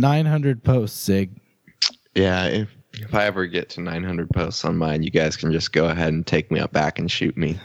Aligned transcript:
900 0.00 0.62
posts, 0.62 1.04
Zig. 1.04 1.30
Yeah, 2.14 2.46
if, 2.46 2.68
if 2.92 3.14
I 3.14 3.24
ever 3.24 3.46
get 3.46 3.68
to 3.70 3.80
900 3.80 4.30
posts 4.30 4.64
on 4.64 4.76
mine, 4.76 5.02
you 5.02 5.10
guys 5.10 5.36
can 5.36 5.52
just 5.52 5.72
go 5.72 5.88
ahead 5.88 6.12
and 6.12 6.26
take 6.26 6.50
me 6.50 6.60
up 6.60 6.72
back 6.72 6.98
and 6.98 7.10
shoot 7.10 7.36
me. 7.36 7.58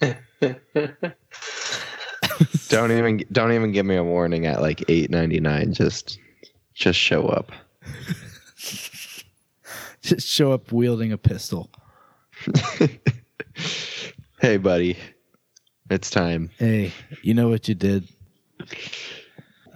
don't 2.68 2.90
even 2.90 3.24
don't 3.32 3.52
even 3.52 3.72
give 3.72 3.86
me 3.86 3.96
a 3.96 4.04
warning 4.04 4.46
at 4.46 4.60
like 4.60 4.78
8.99. 4.78 5.72
Just 5.72 6.18
just 6.74 6.98
show 6.98 7.28
up. 7.28 7.52
Just 10.02 10.26
show 10.26 10.50
up 10.52 10.72
wielding 10.72 11.12
a 11.12 11.18
pistol. 11.18 11.70
hey, 14.40 14.56
buddy, 14.56 14.98
it's 15.90 16.10
time. 16.10 16.50
Hey, 16.58 16.92
you 17.22 17.34
know 17.34 17.48
what 17.48 17.68
you 17.68 17.76
did. 17.76 18.08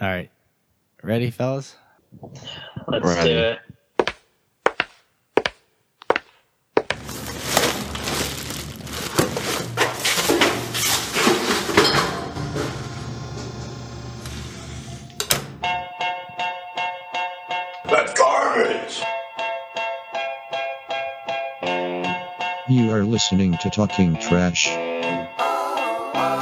All 0.01 0.09
right. 0.09 0.29
Ready, 1.07 1.31
fellas? 1.31 1.77
Let's 2.89 3.05
Right. 3.05 3.25
do 3.25 3.39
it. 3.39 3.59
That's 17.85 18.13
garbage! 18.15 19.03
You 22.69 22.91
are 22.93 23.05
listening 23.05 23.57
to 23.59 23.71
Talking 23.71 24.17
Trash. 24.17 24.67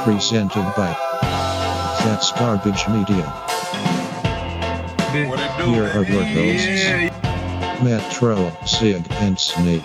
Presented 0.03 0.73
by 0.75 0.95
That's 2.03 2.31
Garbage 2.31 2.87
Media. 2.87 3.31
Here 5.15 5.31
are 5.31 6.03
your 6.03 6.25
hosts 6.25 6.83
Matt 7.81 8.11
Troll, 8.11 8.51
Sig, 8.65 9.01
and 9.11 9.39
Snake. 9.39 9.81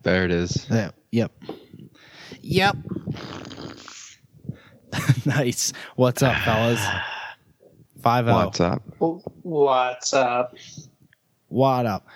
There 0.00 0.24
it 0.24 0.30
is. 0.30 0.66
Yeah, 0.70 0.92
yep. 1.12 1.32
Yep. 2.40 2.76
nice. 5.26 5.74
What's 5.96 6.22
up, 6.22 6.36
fellas? 6.36 6.80
Five 8.00 8.28
oh. 8.28 8.34
What's 8.34 8.60
up? 8.60 8.82
What's 9.42 10.14
up? 10.14 10.56
What 11.48 11.84
up? 11.84 12.06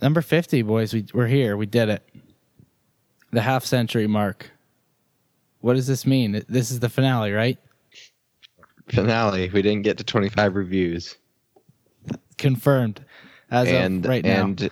Number 0.00 0.22
50, 0.22 0.62
boys. 0.62 0.94
We, 0.94 1.04
we're 1.12 1.26
here. 1.26 1.56
We 1.56 1.66
did 1.66 1.88
it. 1.88 2.08
The 3.32 3.42
half 3.42 3.64
century 3.64 4.06
mark. 4.06 4.50
What 5.60 5.74
does 5.74 5.86
this 5.86 6.06
mean? 6.06 6.44
This 6.48 6.70
is 6.70 6.80
the 6.80 6.88
finale, 6.88 7.32
right? 7.32 7.58
Finale. 8.88 9.48
We 9.50 9.62
didn't 9.62 9.82
get 9.82 9.98
to 9.98 10.04
25 10.04 10.54
reviews. 10.54 11.16
Confirmed. 12.36 13.04
As 13.50 13.68
and 13.68 14.04
of 14.04 14.08
right 14.08 14.24
now. 14.24 14.44
and 14.44 14.70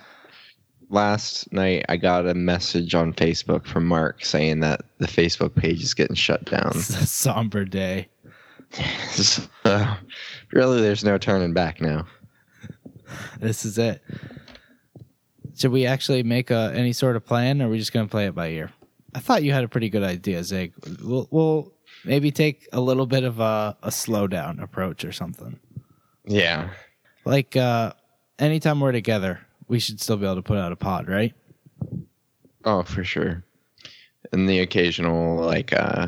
last 0.89 1.51
night 1.53 1.85
I 1.87 1.97
got 1.97 2.27
a 2.27 2.33
message 2.33 2.93
on 2.93 3.13
Facebook 3.13 3.65
from 3.65 3.85
Mark 3.87 4.25
saying 4.25 4.59
that 4.59 4.81
the 4.97 5.07
Facebook 5.07 5.55
page 5.55 5.81
is 5.81 5.93
getting 5.93 6.15
shut 6.15 6.45
down. 6.45 6.71
It's 6.75 6.89
a 6.89 7.05
somber 7.07 7.65
day. 7.65 8.07
So, 9.11 9.43
really, 10.53 10.81
there's 10.81 11.03
no 11.03 11.17
turning 11.17 11.53
back 11.53 11.81
now. 11.81 12.07
This 13.39 13.65
is 13.65 13.77
it. 13.77 14.01
Should 15.55 15.71
we 15.71 15.85
actually 15.85 16.23
make 16.23 16.49
a, 16.51 16.71
any 16.75 16.93
sort 16.93 17.15
of 17.15 17.25
plan, 17.25 17.61
or 17.61 17.67
are 17.67 17.69
we 17.69 17.77
just 17.77 17.93
going 17.93 18.05
to 18.05 18.09
play 18.11 18.25
it 18.27 18.35
by 18.35 18.47
ear? 18.49 18.71
I 19.13 19.19
thought 19.19 19.43
you 19.43 19.51
had 19.51 19.63
a 19.63 19.67
pretty 19.67 19.89
good 19.89 20.03
idea, 20.03 20.43
Zig. 20.43 20.73
We'll, 21.03 21.27
we'll 21.31 21.73
maybe 22.05 22.31
take 22.31 22.67
a 22.71 22.79
little 22.79 23.05
bit 23.05 23.23
of 23.23 23.39
a, 23.39 23.75
a 23.83 23.89
slowdown 23.89 24.61
approach 24.61 25.03
or 25.03 25.11
something. 25.11 25.59
Yeah, 26.25 26.69
Like 27.25 27.55
uh, 27.57 27.93
anytime 28.39 28.79
we're 28.79 28.91
together, 28.91 29.39
we 29.67 29.79
should 29.79 29.99
still 29.99 30.17
be 30.17 30.25
able 30.25 30.35
to 30.35 30.41
put 30.41 30.57
out 30.57 30.71
a 30.71 30.75
pod, 30.75 31.07
right? 31.09 31.33
oh 32.63 32.83
for 32.83 33.03
sure. 33.03 33.43
And 34.31 34.47
the 34.47 34.59
occasional 34.59 35.37
like, 35.37 35.73
uh, 35.73 36.07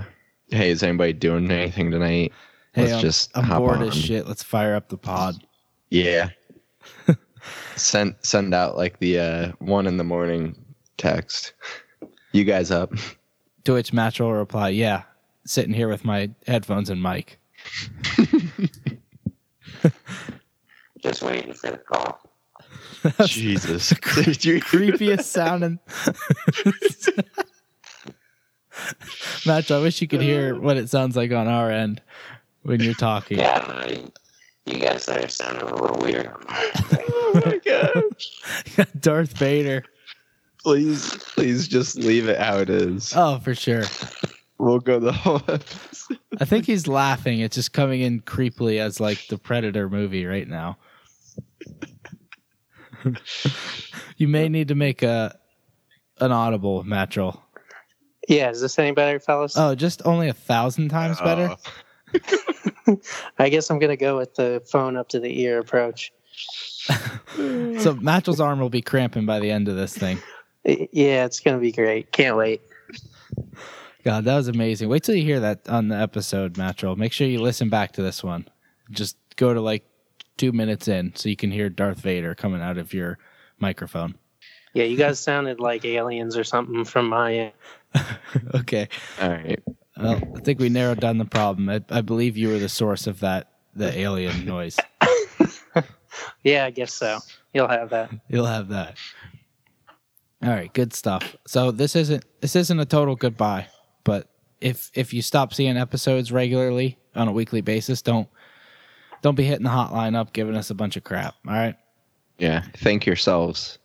hey, 0.49 0.69
is 0.69 0.83
anybody 0.83 1.13
doing 1.13 1.49
anything 1.51 1.89
tonight? 1.91 2.31
Hey, 2.73 2.83
Let's 2.83 2.93
I'm, 2.93 3.01
just 3.01 3.37
I'm 3.37 3.43
hop 3.43 3.57
bored 3.59 3.77
on. 3.77 3.87
as 3.87 3.95
shit. 3.95 4.27
Let's 4.27 4.43
fire 4.43 4.75
up 4.75 4.87
the 4.89 4.97
pod. 4.97 5.35
Yeah. 5.89 6.29
send 7.75 8.15
send 8.21 8.53
out 8.53 8.77
like 8.77 8.99
the 8.99 9.19
uh, 9.19 9.51
one 9.59 9.87
in 9.87 9.97
the 9.97 10.03
morning 10.03 10.55
text. 10.97 11.53
You 12.31 12.43
guys 12.43 12.71
up? 12.71 12.91
To 13.65 13.73
which 13.73 13.93
Match 13.93 14.19
will 14.19 14.33
reply, 14.33 14.69
"Yeah, 14.69 15.03
sitting 15.45 15.73
here 15.73 15.87
with 15.87 16.05
my 16.05 16.29
headphones 16.47 16.89
and 16.89 17.01
mic." 17.01 17.39
Just 21.01 21.21
waiting 21.21 21.53
for 21.53 21.71
the 21.71 21.77
call. 21.77 22.19
Jesus. 23.25 23.89
Did 23.89 24.45
you 24.45 24.61
Creepiest 24.61 25.23
sounding. 25.23 25.79
Match, 29.45 29.71
I 29.71 29.81
wish 29.81 30.01
you 30.01 30.07
could 30.07 30.21
hear 30.21 30.59
what 30.59 30.77
it 30.77 30.89
sounds 30.89 31.15
like 31.15 31.31
on 31.31 31.47
our 31.47 31.69
end 31.69 32.01
when 32.63 32.79
you're 32.79 32.93
talking. 32.93 33.39
Yeah, 33.39 33.55
I 33.55 33.59
don't 33.59 34.05
know. 34.05 34.11
You 34.65 34.79
guys 34.79 35.07
are 35.09 35.27
sounding 35.27 35.63
a 35.67 35.75
little 35.75 35.97
weird. 36.01 36.31
Oh 37.35 37.41
my 37.45 37.57
god. 37.65 38.87
Darth 38.99 39.35
Vader. 39.37 39.83
Please, 40.61 41.09
please 41.35 41.67
just 41.67 41.95
leave 41.97 42.29
it 42.29 42.39
how 42.39 42.57
it 42.59 42.69
is. 42.69 43.11
Oh, 43.15 43.39
for 43.39 43.55
sure. 43.55 43.83
We'll 44.59 44.77
go 44.79 44.99
the 44.99 45.11
whole 45.11 45.37
episode. 45.47 46.19
I 46.39 46.45
think 46.45 46.65
he's 46.65 46.87
laughing. 46.87 47.39
It's 47.39 47.55
just 47.55 47.73
coming 47.73 48.01
in 48.01 48.21
creepily 48.21 48.79
as 48.79 48.99
like 48.99 49.25
the 49.27 49.39
Predator 49.39 49.89
movie 49.89 50.27
right 50.27 50.47
now. 50.47 50.77
you 54.17 54.27
may 54.27 54.47
need 54.47 54.67
to 54.67 54.75
make 54.75 55.01
a 55.01 55.35
an 56.19 56.31
audible 56.31 56.83
matchel. 56.83 57.39
Yeah, 58.29 58.51
is 58.51 58.61
this 58.61 58.77
any 58.77 58.91
better, 58.91 59.19
fellas? 59.19 59.57
Oh, 59.57 59.73
just 59.73 60.03
only 60.05 60.29
a 60.29 60.33
thousand 60.33 60.89
times 60.89 61.19
better. 61.19 61.55
Oh. 62.13 62.69
I 63.39 63.49
guess 63.49 63.69
I'm 63.69 63.79
gonna 63.79 63.97
go 63.97 64.17
with 64.17 64.35
the 64.35 64.61
phone 64.69 64.97
up 64.97 65.09
to 65.09 65.19
the 65.19 65.41
ear 65.41 65.59
approach. 65.59 66.11
So 67.35 67.95
Matchel's 67.95 68.39
arm 68.39 68.59
will 68.59 68.69
be 68.69 68.83
cramping 68.83 69.25
by 69.25 69.39
the 69.39 69.49
end 69.49 69.67
of 69.67 69.75
this 69.75 69.97
thing. 69.97 70.19
Yeah, 70.65 71.25
it's 71.25 71.41
gonna 71.41 71.57
be 71.57 71.73
great. 71.73 72.11
Can't 72.13 72.37
wait. 72.37 72.61
God, 74.05 74.23
that 74.23 74.35
was 74.35 74.47
amazing. 74.47 74.87
Wait 74.87 75.03
till 75.03 75.15
you 75.15 75.23
hear 75.23 75.41
that 75.41 75.67
on 75.67 75.89
the 75.89 75.97
episode, 75.97 76.53
Matchel. 76.53 76.95
Make 76.95 77.11
sure 77.11 77.27
you 77.27 77.41
listen 77.41 77.69
back 77.69 77.91
to 77.93 78.01
this 78.01 78.23
one. 78.23 78.47
Just 78.91 79.17
go 79.35 79.53
to 79.53 79.59
like 79.59 79.83
two 80.37 80.53
minutes 80.53 80.87
in 80.87 81.13
so 81.15 81.27
you 81.27 81.35
can 81.35 81.51
hear 81.51 81.69
Darth 81.69 81.99
Vader 81.99 82.33
coming 82.33 82.61
out 82.61 82.77
of 82.77 82.93
your 82.93 83.17
microphone. 83.59 84.15
Yeah, 84.73 84.85
you 84.85 84.97
guys 84.97 85.19
sounded 85.19 85.59
like 85.59 85.83
aliens 85.85 86.37
or 86.37 86.43
something 86.43 86.85
from 86.85 87.09
my 87.09 87.33
end. 87.33 87.53
okay. 88.55 88.89
All 89.21 89.29
right. 89.29 89.61
Well, 89.97 90.21
I 90.35 90.39
think 90.39 90.59
we 90.59 90.69
narrowed 90.69 90.99
down 90.99 91.17
the 91.19 91.25
problem. 91.25 91.69
I, 91.69 91.81
I 91.89 92.01
believe 92.01 92.35
you 92.35 92.49
were 92.49 92.59
the 92.59 92.69
source 92.69 93.05
of 93.07 93.19
that 93.19 93.49
the 93.75 93.97
alien 93.97 94.45
noise. 94.45 94.77
Yeah, 96.43 96.65
I 96.65 96.71
guess 96.71 96.93
so. 96.93 97.19
You'll 97.53 97.67
have 97.67 97.89
that. 97.89 98.11
You'll 98.27 98.45
have 98.45 98.69
that. 98.69 98.97
All 100.43 100.49
right, 100.49 100.71
good 100.73 100.93
stuff. 100.93 101.35
So 101.47 101.71
this 101.71 101.95
isn't 101.95 102.25
this 102.41 102.55
isn't 102.55 102.79
a 102.79 102.85
total 102.85 103.15
goodbye, 103.15 103.67
but 104.03 104.27
if 104.59 104.91
if 104.93 105.13
you 105.13 105.21
stop 105.21 105.53
seeing 105.53 105.77
episodes 105.77 106.31
regularly 106.31 106.99
on 107.15 107.27
a 107.27 107.31
weekly 107.31 107.61
basis, 107.61 108.01
don't 108.01 108.27
don't 109.21 109.35
be 109.35 109.43
hitting 109.43 109.63
the 109.63 109.69
hotline 109.69 110.15
up 110.15 110.33
giving 110.33 110.55
us 110.55 110.69
a 110.69 110.75
bunch 110.75 110.97
of 110.97 111.03
crap. 111.03 111.35
All 111.47 111.53
right. 111.53 111.75
Yeah. 112.37 112.63
Thank 112.77 113.05
yourselves. 113.05 113.79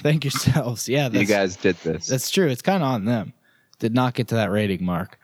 Thank 0.00 0.24
yourselves. 0.24 0.88
Yeah, 0.88 1.08
that's, 1.10 1.20
you 1.20 1.26
guys 1.26 1.56
did 1.56 1.76
this. 1.76 2.06
that's 2.06 2.30
true. 2.30 2.48
It's 2.48 2.62
kind 2.62 2.82
of 2.82 2.88
on 2.88 3.04
them. 3.04 3.34
Did 3.78 3.94
not 3.94 4.14
get 4.14 4.28
to 4.28 4.36
that 4.36 4.50
rating 4.50 4.84
mark. 4.84 5.18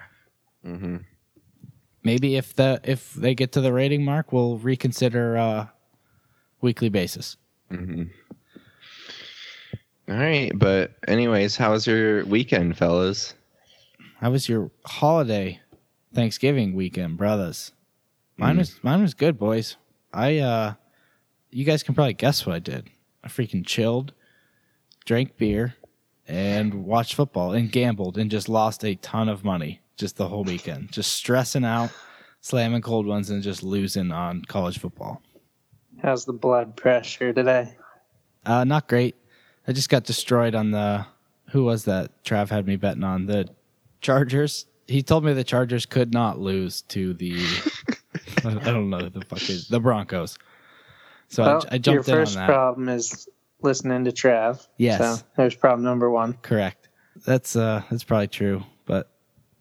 Hmm 0.66 0.96
Maybe 2.02 2.36
if 2.36 2.54
the 2.54 2.80
if 2.84 3.14
they 3.14 3.34
get 3.34 3.52
to 3.52 3.60
the 3.60 3.72
rating 3.72 4.04
mark, 4.04 4.32
we'll 4.32 4.58
reconsider 4.58 5.36
uh 5.36 5.66
weekly 6.60 6.88
basis. 6.88 7.36
hmm 7.70 8.04
All 10.08 10.16
right. 10.16 10.52
But 10.54 10.92
anyways, 11.08 11.56
how 11.56 11.72
was 11.72 11.86
your 11.86 12.24
weekend, 12.26 12.76
fellas? 12.78 13.34
How 14.20 14.30
was 14.30 14.48
your 14.48 14.70
holiday 14.84 15.60
Thanksgiving 16.14 16.74
weekend, 16.74 17.16
brothers? 17.16 17.72
Mine 18.36 18.54
Mm. 18.56 18.58
was 18.58 18.80
mine 18.84 19.02
was 19.02 19.14
good, 19.14 19.38
boys. 19.38 19.76
I 20.12 20.38
uh 20.38 20.74
you 21.50 21.64
guys 21.64 21.82
can 21.82 21.94
probably 21.94 22.14
guess 22.14 22.46
what 22.46 22.54
I 22.54 22.58
did. 22.60 22.88
I 23.24 23.28
freaking 23.28 23.66
chilled, 23.66 24.12
drank 25.04 25.36
beer, 25.36 25.74
and 26.28 26.84
watched 26.84 27.14
football 27.14 27.52
and 27.52 27.72
gambled 27.72 28.16
and 28.16 28.30
just 28.30 28.48
lost 28.48 28.84
a 28.84 28.94
ton 28.96 29.28
of 29.28 29.42
money 29.44 29.80
just 29.96 30.16
the 30.16 30.28
whole 30.28 30.44
weekend. 30.44 30.92
Just 30.92 31.12
stressing 31.12 31.64
out, 31.64 31.90
slamming 32.40 32.82
cold 32.82 33.06
ones 33.06 33.30
and 33.30 33.42
just 33.42 33.62
losing 33.62 34.12
on 34.12 34.42
college 34.44 34.78
football. 34.78 35.22
How's 36.02 36.24
the 36.24 36.32
blood 36.32 36.76
pressure 36.76 37.32
today? 37.32 37.76
Uh 38.44 38.64
not 38.64 38.88
great. 38.88 39.16
I 39.66 39.72
just 39.72 39.88
got 39.88 40.04
destroyed 40.04 40.54
on 40.54 40.70
the 40.70 41.06
who 41.50 41.64
was 41.64 41.84
that? 41.84 42.22
Trav 42.24 42.48
had 42.50 42.66
me 42.66 42.76
betting 42.76 43.04
on 43.04 43.26
the 43.26 43.48
Chargers. 44.00 44.66
He 44.86 45.02
told 45.02 45.24
me 45.24 45.32
the 45.32 45.44
Chargers 45.44 45.86
could 45.86 46.12
not 46.12 46.38
lose 46.38 46.82
to 46.82 47.14
the 47.14 47.38
I 48.44 48.54
don't 48.70 48.90
know 48.90 48.98
who 48.98 49.10
the 49.10 49.24
fuck 49.24 49.48
is 49.48 49.68
the 49.68 49.80
Broncos. 49.80 50.38
So 51.28 51.42
Well, 51.42 51.64
I, 51.70 51.76
I 51.76 51.78
jumped 51.78 52.06
your 52.08 52.18
first 52.18 52.36
problem 52.36 52.88
is 52.88 53.28
listening 53.62 54.04
to 54.04 54.12
Trav. 54.12 54.66
Yes. 54.76 54.98
So 54.98 55.26
there's 55.36 55.56
problem 55.56 55.82
number 55.82 56.10
one. 56.10 56.34
Correct. 56.42 56.88
That's 57.24 57.56
uh 57.56 57.82
that's 57.90 58.04
probably 58.04 58.28
true. 58.28 58.62
But 58.84 59.10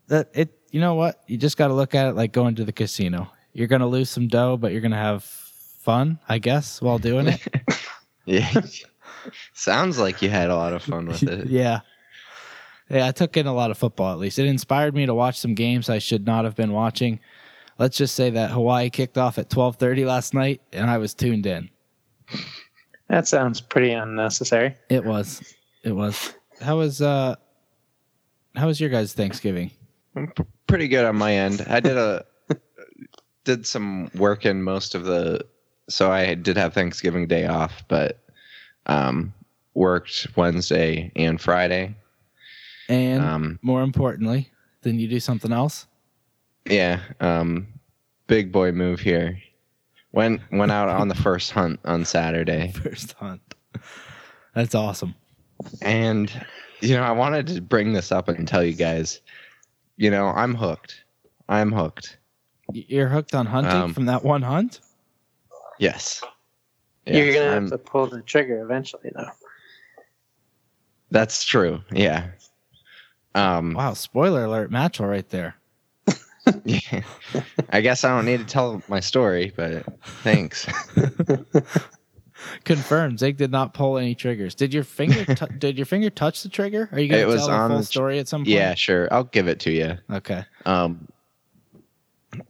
that 0.07 0.30
it 0.34 0.57
you 0.72 0.80
know 0.81 0.96
what? 0.96 1.22
You 1.28 1.38
just 1.38 1.57
gotta 1.57 1.74
look 1.74 1.96
at 1.96 2.07
it 2.07 2.16
like 2.16 2.31
going 2.31 2.56
to 2.56 2.66
the 2.66 2.74
casino. 2.74 3.31
You're 3.54 3.68
gonna 3.68 3.88
lose 3.88 4.10
some 4.10 4.28
dough, 4.28 4.57
but 4.57 4.72
you're 4.72 4.81
gonna 4.81 4.96
have 4.98 5.24
fun, 5.24 6.19
I 6.28 6.40
guess, 6.40 6.81
while 6.81 6.98
doing 6.98 7.28
it. 7.28 7.42
Yeah. 8.25 8.50
Sounds 9.54 10.00
like 10.00 10.22
you 10.24 10.30
had 10.30 10.50
a 10.50 10.56
lot 10.56 10.74
of 10.74 10.81
fun 10.81 11.06
with 11.07 11.22
it. 11.22 11.48
yeah. 11.50 11.81
Yeah, 12.90 13.07
I 13.07 13.12
took 13.12 13.38
in 13.38 13.48
a 13.48 13.54
lot 13.54 13.72
of 13.72 13.78
football 13.78 14.12
at 14.12 14.19
least. 14.19 14.38
It 14.40 14.48
inspired 14.48 14.96
me 14.96 15.06
to 15.06 15.13
watch 15.13 15.40
some 15.40 15.54
games 15.54 15.90
I 15.90 16.00
should 16.00 16.25
not 16.25 16.44
have 16.44 16.56
been 16.56 16.72
watching. 16.72 17.19
Let's 17.78 17.98
just 17.98 18.16
say 18.16 18.31
that 18.31 18.52
Hawaii 18.52 18.90
kicked 18.90 19.18
off 19.18 19.38
at 19.38 19.50
twelve 19.50 19.75
thirty 19.75 20.06
last 20.06 20.34
night 20.34 20.62
and 20.72 20.90
I 20.90 20.98
was 20.98 21.13
tuned 21.13 21.46
in. 21.46 21.69
That 23.10 23.28
sounds 23.28 23.62
pretty 23.62 23.92
unnecessary. 23.92 24.75
It 24.90 25.04
was. 25.06 25.54
It 25.84 25.92
was. 25.92 26.34
How 26.62 26.78
was 26.78 27.02
uh 27.02 27.36
how 28.56 28.68
was 28.68 28.80
your 28.80 28.90
guys' 28.90 29.13
Thanksgiving? 29.13 29.72
P- 30.15 30.44
Pretty 30.67 30.88
good 30.88 31.06
on 31.06 31.15
my 31.15 31.33
end. 31.33 31.65
I 31.69 31.79
did 31.79 31.97
a 31.97 32.25
did 33.44 33.67
some 33.67 34.09
work 34.15 34.45
in 34.45 34.63
most 34.63 34.95
of 34.95 35.06
the 35.06 35.45
so 35.89 36.12
I 36.12 36.33
did 36.35 36.57
have 36.57 36.73
Thanksgiving 36.73 37.27
day 37.27 37.45
off, 37.45 37.83
but 37.88 38.19
um 38.88 39.33
worked 39.73 40.27
Wednesday 40.35 41.12
and 41.15 41.39
Friday. 41.39 41.95
And 42.89 43.23
Um 43.23 43.59
more 43.62 43.81
importantly, 43.83 44.51
then 44.81 45.00
you 45.00 45.07
do 45.07 45.19
something 45.19 45.51
else? 45.51 45.88
yeah, 46.68 47.00
um 47.19 47.68
big 48.27 48.51
boy 48.51 48.71
move 48.71 49.00
here. 49.00 49.39
Went 50.11 50.41
went 50.51 50.71
out 50.71 50.89
on 50.89 51.09
the 51.09 51.15
first 51.15 51.51
hunt 51.51 51.79
on 51.85 52.06
Saturday. 52.06 52.71
First 52.83 53.13
hunt. 53.13 53.41
That's 54.53 54.73
awesome. 54.73 55.13
And 55.81 56.31
you 56.81 56.95
know, 56.95 57.03
I 57.03 57.11
wanted 57.11 57.47
to 57.47 57.61
bring 57.61 57.94
this 57.94 58.11
up 58.11 58.27
and 58.29 58.47
tell 58.47 58.63
you 58.63 58.73
guys, 58.73 59.19
you 59.97 60.09
know, 60.12 60.27
I'm 60.27 60.56
hooked. 60.56 61.03
I'm 61.50 61.71
hooked. 61.71 62.18
You're 62.71 63.07
hooked 63.09 63.36
on 63.36 63.45
hunting 63.45 63.71
Um, 63.74 63.94
from 63.94 64.06
that 64.07 64.24
one 64.24 64.42
hunt? 64.42 64.80
Yes. 65.80 66.24
You're 67.06 67.33
gonna 67.33 67.51
have 67.51 67.69
to 67.69 67.77
pull 67.77 68.07
the 68.07 68.21
trigger 68.21 68.63
eventually, 68.63 69.12
though. 69.15 69.30
That's 71.12 71.44
true. 71.45 71.81
Yeah. 71.92 72.27
Um 73.36 73.74
Wow, 73.74 73.94
spoiler 73.94 74.45
alert, 74.45 74.71
Matchel 74.71 75.07
right 75.07 75.27
there. 75.30 75.56
yeah. 76.63 77.01
I 77.69 77.81
guess 77.81 78.03
I 78.03 78.09
don't 78.09 78.25
need 78.25 78.39
to 78.39 78.45
tell 78.45 78.81
my 78.88 79.00
story, 79.00 79.53
but 79.56 79.86
thanks. 80.24 80.65
Confirmed. 82.63 83.19
Zig 83.19 83.38
did 83.38 83.51
not 83.51 83.74
pull 83.74 83.97
any 83.97 84.15
triggers. 84.15 84.56
Did 84.56 84.74
your 84.74 84.83
finger 84.83 85.25
t- 85.36 85.45
did 85.57 85.77
your 85.77 85.86
finger 85.86 86.09
touch 86.09 86.44
the 86.44 86.50
trigger? 86.50 86.89
Are 86.92 87.00
you 87.00 87.07
gonna 87.09 87.21
It 87.21 87.27
was 87.27 87.45
tell 87.45 87.50
the 87.50 87.68
full 87.69 87.77
the 87.77 87.83
tr- 87.83 87.89
story 87.92 88.19
at 88.19 88.27
some 88.27 88.42
point? 88.42 88.50
yeah, 88.50 88.74
sure. 88.75 89.07
I'll 89.12 89.24
give 89.25 89.47
it 89.47 89.59
to 89.62 89.71
you. 89.71 89.97
Okay. 90.12 90.44
Um 90.65 91.07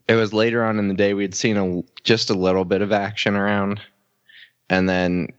it 0.08 0.16
was 0.16 0.34
later 0.34 0.64
on 0.64 0.80
in 0.80 0.88
the 0.88 0.94
day 0.96 1.14
We 1.14 1.24
had 1.24 1.36
seen 1.36 1.58
a 1.58 1.82
just 2.04 2.30
a 2.30 2.34
little 2.34 2.66
bit 2.66 2.82
of 2.82 2.92
action 2.92 3.36
around 3.36 3.80
and 4.70 4.90
then 4.90 5.30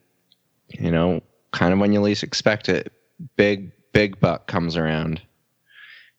you 0.68 0.90
know, 0.90 1.22
kind 1.52 1.72
of 1.72 1.78
when 1.78 1.92
you 1.92 2.00
least 2.00 2.22
expect 2.22 2.68
it, 2.68 2.92
big 3.36 3.70
big 3.92 4.18
buck 4.20 4.46
comes 4.46 4.76
around. 4.76 5.20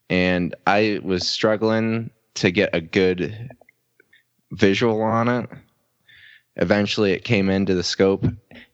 And 0.10 0.56
I 0.66 1.00
was 1.04 1.28
struggling 1.28 2.10
to 2.36 2.50
get 2.50 2.70
a 2.74 2.80
good 2.82 3.50
visual 4.52 5.02
on 5.02 5.28
it. 5.28 5.50
Eventually 6.58 7.12
it 7.12 7.24
came 7.24 7.50
into 7.50 7.76
the 7.76 7.84
scope 7.84 8.26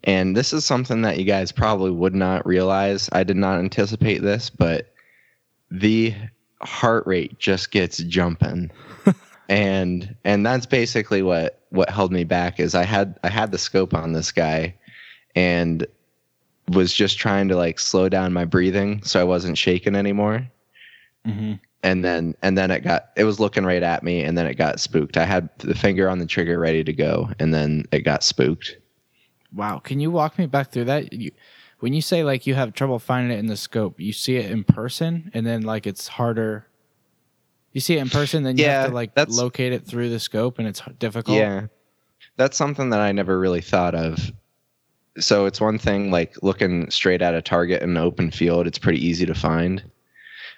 and 0.03 0.35
this 0.35 0.51
is 0.51 0.65
something 0.65 1.01
that 1.03 1.18
you 1.18 1.24
guys 1.24 1.51
probably 1.51 1.91
would 1.91 2.15
not 2.15 2.45
realize. 2.45 3.09
I 3.12 3.24
did 3.24 3.38
not 3.38 3.59
anticipate 3.59 4.21
this, 4.21 4.50
but 4.50 4.94
the 5.71 6.13
heart 6.62 7.07
rate 7.07 7.39
just 7.39 7.71
gets 7.71 7.97
jumping. 8.00 8.71
and 9.50 10.15
and 10.24 10.45
that's 10.45 10.65
basically 10.65 11.21
what 11.21 11.59
what 11.69 11.89
held 11.89 12.12
me 12.12 12.24
back 12.24 12.59
is 12.59 12.75
I 12.75 12.83
had 12.83 13.18
I 13.24 13.30
had 13.30 13.51
the 13.51 13.57
scope 13.57 13.94
on 13.94 14.13
this 14.13 14.31
guy 14.31 14.75
and 15.36 15.86
was 16.69 16.94
just 16.94 17.18
trying 17.18 17.47
to 17.50 17.56
like 17.56 17.79
slow 17.79 18.07
down 18.09 18.33
my 18.33 18.45
breathing 18.45 19.03
so 19.03 19.19
I 19.19 19.25
wasn't 19.25 19.57
shaking 19.57 19.95
anymore 19.95 20.47
hmm 21.25 21.53
and 21.83 22.03
then 22.03 22.33
and 22.41 22.57
then 22.57 22.71
it 22.71 22.80
got 22.81 23.09
it 23.18 23.24
was 23.25 23.39
looking 23.39 23.65
right 23.65 23.83
at 23.83 24.03
me 24.03 24.24
and 24.24 24.38
then 24.38 24.45
it 24.45 24.56
got 24.56 24.80
spooked 24.80 25.18
i 25.18 25.25
had 25.25 25.50
the 25.59 25.75
finger 25.75 26.09
on 26.09 26.18
the 26.19 26.25
trigger 26.25 26.57
ready 26.57 26.83
to 26.83 26.94
go 26.94 27.30
and 27.39 27.53
then 27.53 27.83
it 27.91 28.00
got 28.01 28.24
spooked 28.24 28.77
Wow. 29.56 29.77
Can 29.77 30.00
you 30.00 30.09
walk 30.09 30.39
me 30.39 30.47
back 30.47 30.71
through 30.71 30.85
that? 30.85 31.13
You, 31.13 31.30
when 31.77 31.94
you 31.94 32.01
say 32.01 32.24
like 32.24 32.47
you 32.47 32.56
have 32.56 32.74
trouble 32.74 32.97
finding 32.97 33.38
it 33.38 33.39
in 33.39 33.45
the 33.45 33.56
scope, 33.56 34.00
you 34.00 34.12
see 34.12 34.35
it 34.38 34.50
in 34.50 34.63
person 34.63 35.30
and 35.35 35.45
then 35.45 35.62
like 35.62 35.85
it's 35.85 36.07
harder. 36.07 36.65
You 37.71 37.80
see 37.80 37.97
it 37.97 38.01
in 38.01 38.09
person, 38.09 38.41
then 38.41 38.57
you 38.57 38.65
have 38.65 38.86
Yeah, 38.86 38.88
to 38.88 38.94
like 38.95 39.13
that's- 39.13 39.38
locate 39.38 39.71
it 39.71 39.86
through 39.86 40.09
the 40.09 40.19
scope 40.19 40.57
and 40.57 40.68
it's 40.68 40.81
difficult. 40.97 41.38
yeah 41.38 41.68
that's 42.36 42.57
something 42.57 42.89
that 42.89 43.00
i 43.00 43.12
never 43.12 43.38
really 43.39 43.62
thought 43.62 43.94
of 43.94 44.31
so 45.19 45.45
it's 45.45 45.62
one 45.62 45.77
thing 45.77 46.09
like 46.09 46.33
looking 46.41 46.89
straight 46.89 47.21
at 47.21 47.36
a 47.36 47.41
target 47.44 47.83
in 47.83 47.91
an 47.91 47.97
open 47.97 48.31
field 48.31 48.65
it's 48.65 48.79
pretty 48.79 49.06
easy 49.06 49.24
to 49.27 49.36
find 49.36 49.83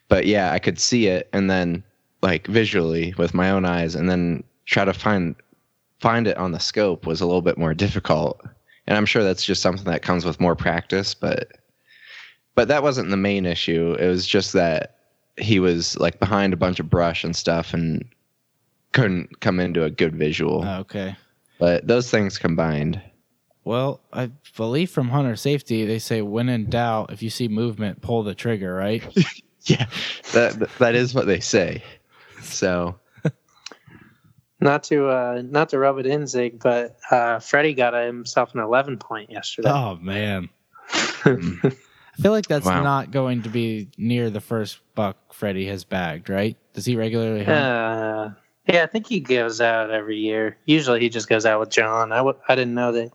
but 0.09 0.25
yeah 0.25 0.51
i 0.51 0.59
could 0.59 0.79
see 0.79 1.07
it 1.07 1.29
and 1.33 1.49
then 1.49 1.83
like 2.21 2.47
visually 2.47 3.13
with 3.17 3.33
my 3.33 3.49
own 3.49 3.65
eyes 3.65 3.95
and 3.95 4.09
then 4.09 4.43
try 4.65 4.83
to 4.85 4.93
find 4.93 5.35
find 5.99 6.27
it 6.27 6.37
on 6.37 6.51
the 6.51 6.59
scope 6.59 7.05
was 7.05 7.21
a 7.21 7.25
little 7.25 7.41
bit 7.41 7.57
more 7.57 7.73
difficult 7.73 8.41
and 8.87 8.97
i'm 8.97 9.05
sure 9.05 9.23
that's 9.23 9.43
just 9.45 9.61
something 9.61 9.85
that 9.85 10.01
comes 10.01 10.25
with 10.25 10.39
more 10.39 10.55
practice 10.55 11.13
but 11.13 11.53
but 12.55 12.67
that 12.67 12.83
wasn't 12.83 13.09
the 13.09 13.17
main 13.17 13.45
issue 13.45 13.95
it 13.99 14.07
was 14.07 14.25
just 14.25 14.53
that 14.53 14.95
he 15.37 15.59
was 15.59 15.97
like 15.99 16.19
behind 16.19 16.53
a 16.53 16.57
bunch 16.57 16.79
of 16.79 16.89
brush 16.89 17.23
and 17.23 17.35
stuff 17.35 17.73
and 17.73 18.05
couldn't 18.93 19.41
come 19.41 19.59
into 19.59 19.83
a 19.83 19.89
good 19.89 20.15
visual 20.15 20.63
Oh, 20.65 20.79
okay. 20.79 21.15
but 21.59 21.85
those 21.87 22.09
things 22.09 22.37
combined 22.37 23.01
Well, 23.65 23.99
I 24.13 24.31
believe 24.55 24.89
from 24.91 25.09
hunter 25.09 25.35
safety, 25.35 25.85
they 25.85 25.99
say 25.99 26.21
when 26.21 26.47
in 26.49 26.69
doubt, 26.69 27.11
if 27.11 27.21
you 27.23 27.29
see 27.29 27.47
movement, 27.49 27.99
pull 28.01 28.23
the 28.23 28.35
trigger, 28.35 28.73
right? 28.73 29.03
yeah 29.79 29.85
that 30.33 30.69
that 30.79 30.95
is 30.95 31.13
what 31.13 31.25
they 31.27 31.39
say 31.39 31.83
so 32.41 32.95
Not 34.61 34.83
to 34.85 35.07
uh, 35.09 35.41
not 35.45 35.69
to 35.69 35.79
rub 35.79 35.99
it 35.99 36.05
in, 36.05 36.25
Zig, 36.27 36.59
but 36.63 36.95
uh, 37.11 37.39
Freddie 37.39 37.73
got 37.73 37.93
himself 37.93 38.53
an 38.55 38.61
11 38.61 38.97
point 38.97 39.29
yesterday. 39.29 39.69
oh, 39.69 39.97
man. 39.97 40.47
I 41.25 42.21
feel 42.21 42.31
like 42.31 42.47
that's 42.47 42.65
Wow. 42.65 42.81
not 42.81 43.11
going 43.11 43.41
to 43.43 43.49
be 43.49 43.89
near 43.97 44.29
the 44.29 44.39
first 44.39 44.79
buck 44.95 45.33
Freddie 45.33 45.67
has 45.67 45.83
bagged, 45.83 46.29
right? 46.29 46.55
Does 46.73 46.85
he 46.85 46.95
regularly 46.95 47.43
hunt? 47.43 47.57
Uh, 47.57 48.29
yeah, 48.67 48.83
I 48.83 48.87
think 48.87 49.07
he 49.07 49.19
goes 49.19 49.59
out 49.59 49.91
every 49.91 50.17
year. 50.19 50.57
Usually, 50.65 51.01
he 51.01 51.09
just 51.09 51.27
goes 51.27 51.45
out 51.45 51.59
with 51.59 51.69
John. 51.69 52.13
I 52.13 52.17
w- 52.17 52.39
I 52.47 52.55
didn't 52.55 52.75
know 52.75 52.93
that 52.93 53.11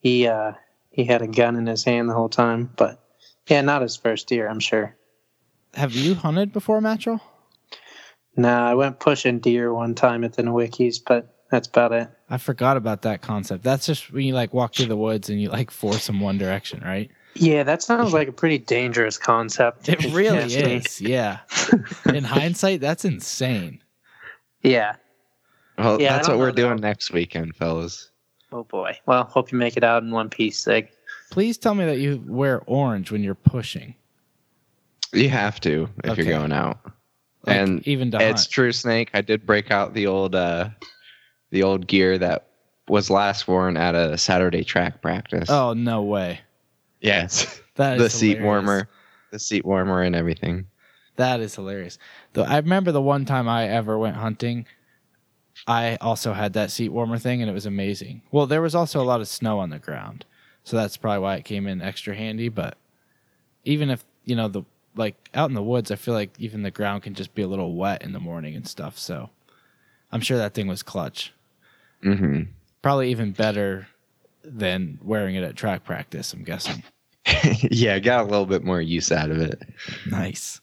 he 0.00 0.26
uh, 0.26 0.52
he 0.90 1.04
had 1.04 1.20
a 1.20 1.28
gun 1.28 1.56
in 1.56 1.66
his 1.66 1.84
hand 1.84 2.08
the 2.08 2.14
whole 2.14 2.30
time, 2.30 2.70
but 2.76 2.98
yeah, 3.46 3.60
not 3.60 3.82
his 3.82 3.96
first 3.96 4.30
year, 4.30 4.48
I'm 4.48 4.58
sure. 4.60 4.96
Have 5.74 5.92
you 5.92 6.14
hunted 6.14 6.52
before, 6.52 6.80
Matchel? 6.80 7.20
Nah, 8.36 8.70
I 8.70 8.74
went 8.74 9.00
pushing 9.00 9.38
deer 9.38 9.72
one 9.72 9.94
time 9.94 10.24
at 10.24 10.34
the 10.34 10.42
Nowickies, 10.42 10.98
but 11.04 11.34
that's 11.50 11.68
about 11.68 11.92
it. 11.92 12.08
I 12.30 12.38
forgot 12.38 12.76
about 12.76 13.02
that 13.02 13.20
concept. 13.22 13.64
That's 13.64 13.86
just 13.86 14.12
when 14.12 14.24
you 14.24 14.34
like 14.34 14.54
walk 14.54 14.74
through 14.74 14.86
the 14.86 14.96
woods 14.96 15.28
and 15.28 15.40
you 15.40 15.48
like 15.48 15.70
force 15.70 16.06
them 16.06 16.20
one 16.20 16.38
direction, 16.38 16.82
right? 16.84 17.10
Yeah, 17.34 17.62
that 17.62 17.82
sounds 17.82 18.12
like 18.12 18.28
a 18.28 18.32
pretty 18.32 18.58
dangerous 18.58 19.18
concept. 19.18 19.88
It 19.88 20.12
really 20.12 20.38
ask 20.38 20.56
me. 20.56 20.74
is. 20.76 21.00
Yeah. 21.00 21.38
In 22.06 22.24
hindsight, 22.24 22.80
that's 22.80 23.04
insane. 23.04 23.80
Yeah. 24.62 24.96
well 25.76 26.00
Yeah, 26.00 26.16
that's 26.16 26.28
what 26.28 26.38
we're 26.38 26.46
know, 26.46 26.52
though. 26.52 26.68
doing 26.68 26.80
next 26.80 27.12
weekend 27.12 27.54
fellas 27.54 28.10
Oh 28.52 28.64
boy. 28.64 28.98
Well, 29.06 29.24
hope 29.24 29.52
you 29.52 29.58
make 29.58 29.76
it 29.76 29.84
out 29.84 30.02
in 30.02 30.10
one 30.10 30.30
piece, 30.30 30.62
Zig. 30.62 30.88
Please 31.30 31.58
tell 31.58 31.74
me 31.74 31.84
that 31.84 31.98
you 31.98 32.22
wear 32.26 32.62
orange 32.66 33.10
when 33.10 33.22
you're 33.22 33.34
pushing. 33.34 33.94
You 35.12 35.28
have 35.28 35.60
to 35.60 35.88
if 36.04 36.12
Okay. 36.12 36.22
you're 36.24 36.38
going 36.38 36.52
out 36.52 36.78
Like, 37.46 37.56
And 37.56 37.86
even 37.86 38.10
to 38.12 38.18
it's 38.18 38.42
hunt. 38.42 38.50
true 38.50 38.72
snake 38.72 39.10
i 39.14 39.20
did 39.20 39.46
break 39.46 39.70
out 39.70 39.94
the 39.94 40.06
old 40.06 40.34
uh 40.34 40.70
the 41.50 41.62
old 41.62 41.86
gear 41.86 42.18
that 42.18 42.46
was 42.88 43.10
last 43.10 43.46
worn 43.48 43.76
at 43.76 43.94
a 43.94 44.18
saturday 44.18 44.64
track 44.64 45.00
practice 45.02 45.48
Oh 45.50 45.72
no 45.74 46.02
way. 46.02 46.40
yes 47.00 47.60
That 47.76 47.98
the 47.98 48.10
seat 48.10 48.38
hilarious. 48.38 48.44
warmer 48.44 48.88
the 49.30 49.38
seat 49.38 49.64
warmer 49.64 50.02
and 50.02 50.16
everything 50.16 50.66
That 51.16 51.40
is 51.40 51.54
hilarious. 51.54 51.98
Though 52.32 52.44
I 52.44 52.56
remember 52.56 52.92
the 52.92 53.02
one 53.02 53.24
time 53.24 53.48
I 53.48 53.68
ever 53.68 53.96
went 53.98 54.16
hunting, 54.16 54.66
I 55.66 55.96
also 56.00 56.32
had 56.32 56.52
that 56.54 56.70
seat 56.70 56.88
warmer 56.90 57.18
thing 57.18 57.40
and 57.42 57.50
it 57.50 57.54
was 57.54 57.66
amazing. 57.66 58.22
Well, 58.30 58.46
there 58.46 58.62
was 58.62 58.74
also 58.74 59.00
a 59.00 59.04
lot 59.04 59.20
of 59.20 59.28
snow 59.28 59.58
on 59.58 59.70
the 59.70 59.78
ground. 59.78 60.24
So 60.64 60.76
that's 60.76 60.96
probably 60.96 61.20
why 61.20 61.36
it 61.36 61.44
came 61.44 61.66
in 61.66 61.80
extra 61.82 62.14
handy, 62.14 62.48
but 62.48 62.76
even 63.64 63.90
if 63.90 64.04
you 64.24 64.34
know 64.36 64.48
the 64.48 64.62
like 64.98 65.30
out 65.34 65.48
in 65.48 65.54
the 65.54 65.62
woods. 65.62 65.90
I 65.90 65.96
feel 65.96 66.14
like 66.14 66.30
even 66.38 66.62
the 66.62 66.70
ground 66.70 67.04
can 67.04 67.14
just 67.14 67.34
be 67.34 67.42
a 67.42 67.48
little 67.48 67.74
wet 67.74 68.02
in 68.02 68.12
the 68.12 68.20
morning 68.20 68.54
and 68.56 68.66
stuff. 68.66 68.98
So 68.98 69.30
I'm 70.12 70.20
sure 70.20 70.36
that 70.36 70.54
thing 70.54 70.66
was 70.66 70.82
clutch. 70.82 71.32
hmm 72.02 72.42
Probably 72.82 73.10
even 73.10 73.32
better 73.32 73.88
than 74.44 74.98
wearing 75.02 75.34
it 75.34 75.42
at 75.42 75.56
track 75.56 75.84
practice. 75.84 76.32
I'm 76.32 76.44
guessing. 76.44 76.82
yeah, 77.70 77.98
got 77.98 78.20
a 78.20 78.28
little 78.28 78.46
bit 78.46 78.62
more 78.64 78.80
use 78.80 79.10
out 79.10 79.30
of 79.30 79.38
it. 79.38 79.62
Nice. 80.08 80.60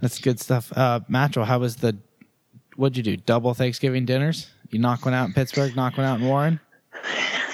That's 0.00 0.18
good 0.18 0.40
stuff. 0.40 0.72
Uh, 0.74 1.00
Matchell, 1.10 1.44
how 1.44 1.58
was 1.60 1.76
the? 1.76 1.96
What'd 2.76 2.96
you 2.96 3.02
do? 3.02 3.16
Double 3.16 3.54
Thanksgiving 3.54 4.04
dinners? 4.06 4.48
You 4.70 4.78
knock 4.78 5.04
one 5.04 5.14
out 5.14 5.26
in 5.26 5.32
Pittsburgh, 5.34 5.74
knock 5.76 5.96
one 5.96 6.06
out 6.06 6.20
in 6.20 6.26
Warren. 6.26 6.60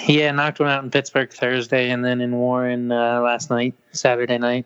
Yeah, 0.07 0.31
knocked 0.31 0.61
one 0.61 0.69
out 0.69 0.85
in 0.85 0.91
Pittsburgh 0.91 1.33
Thursday, 1.33 1.91
and 1.91 2.05
then 2.05 2.21
in 2.21 2.37
Warren 2.37 2.93
uh, 2.93 3.21
last 3.21 3.51
night, 3.51 3.75
Saturday 3.93 4.39
night. 4.39 4.65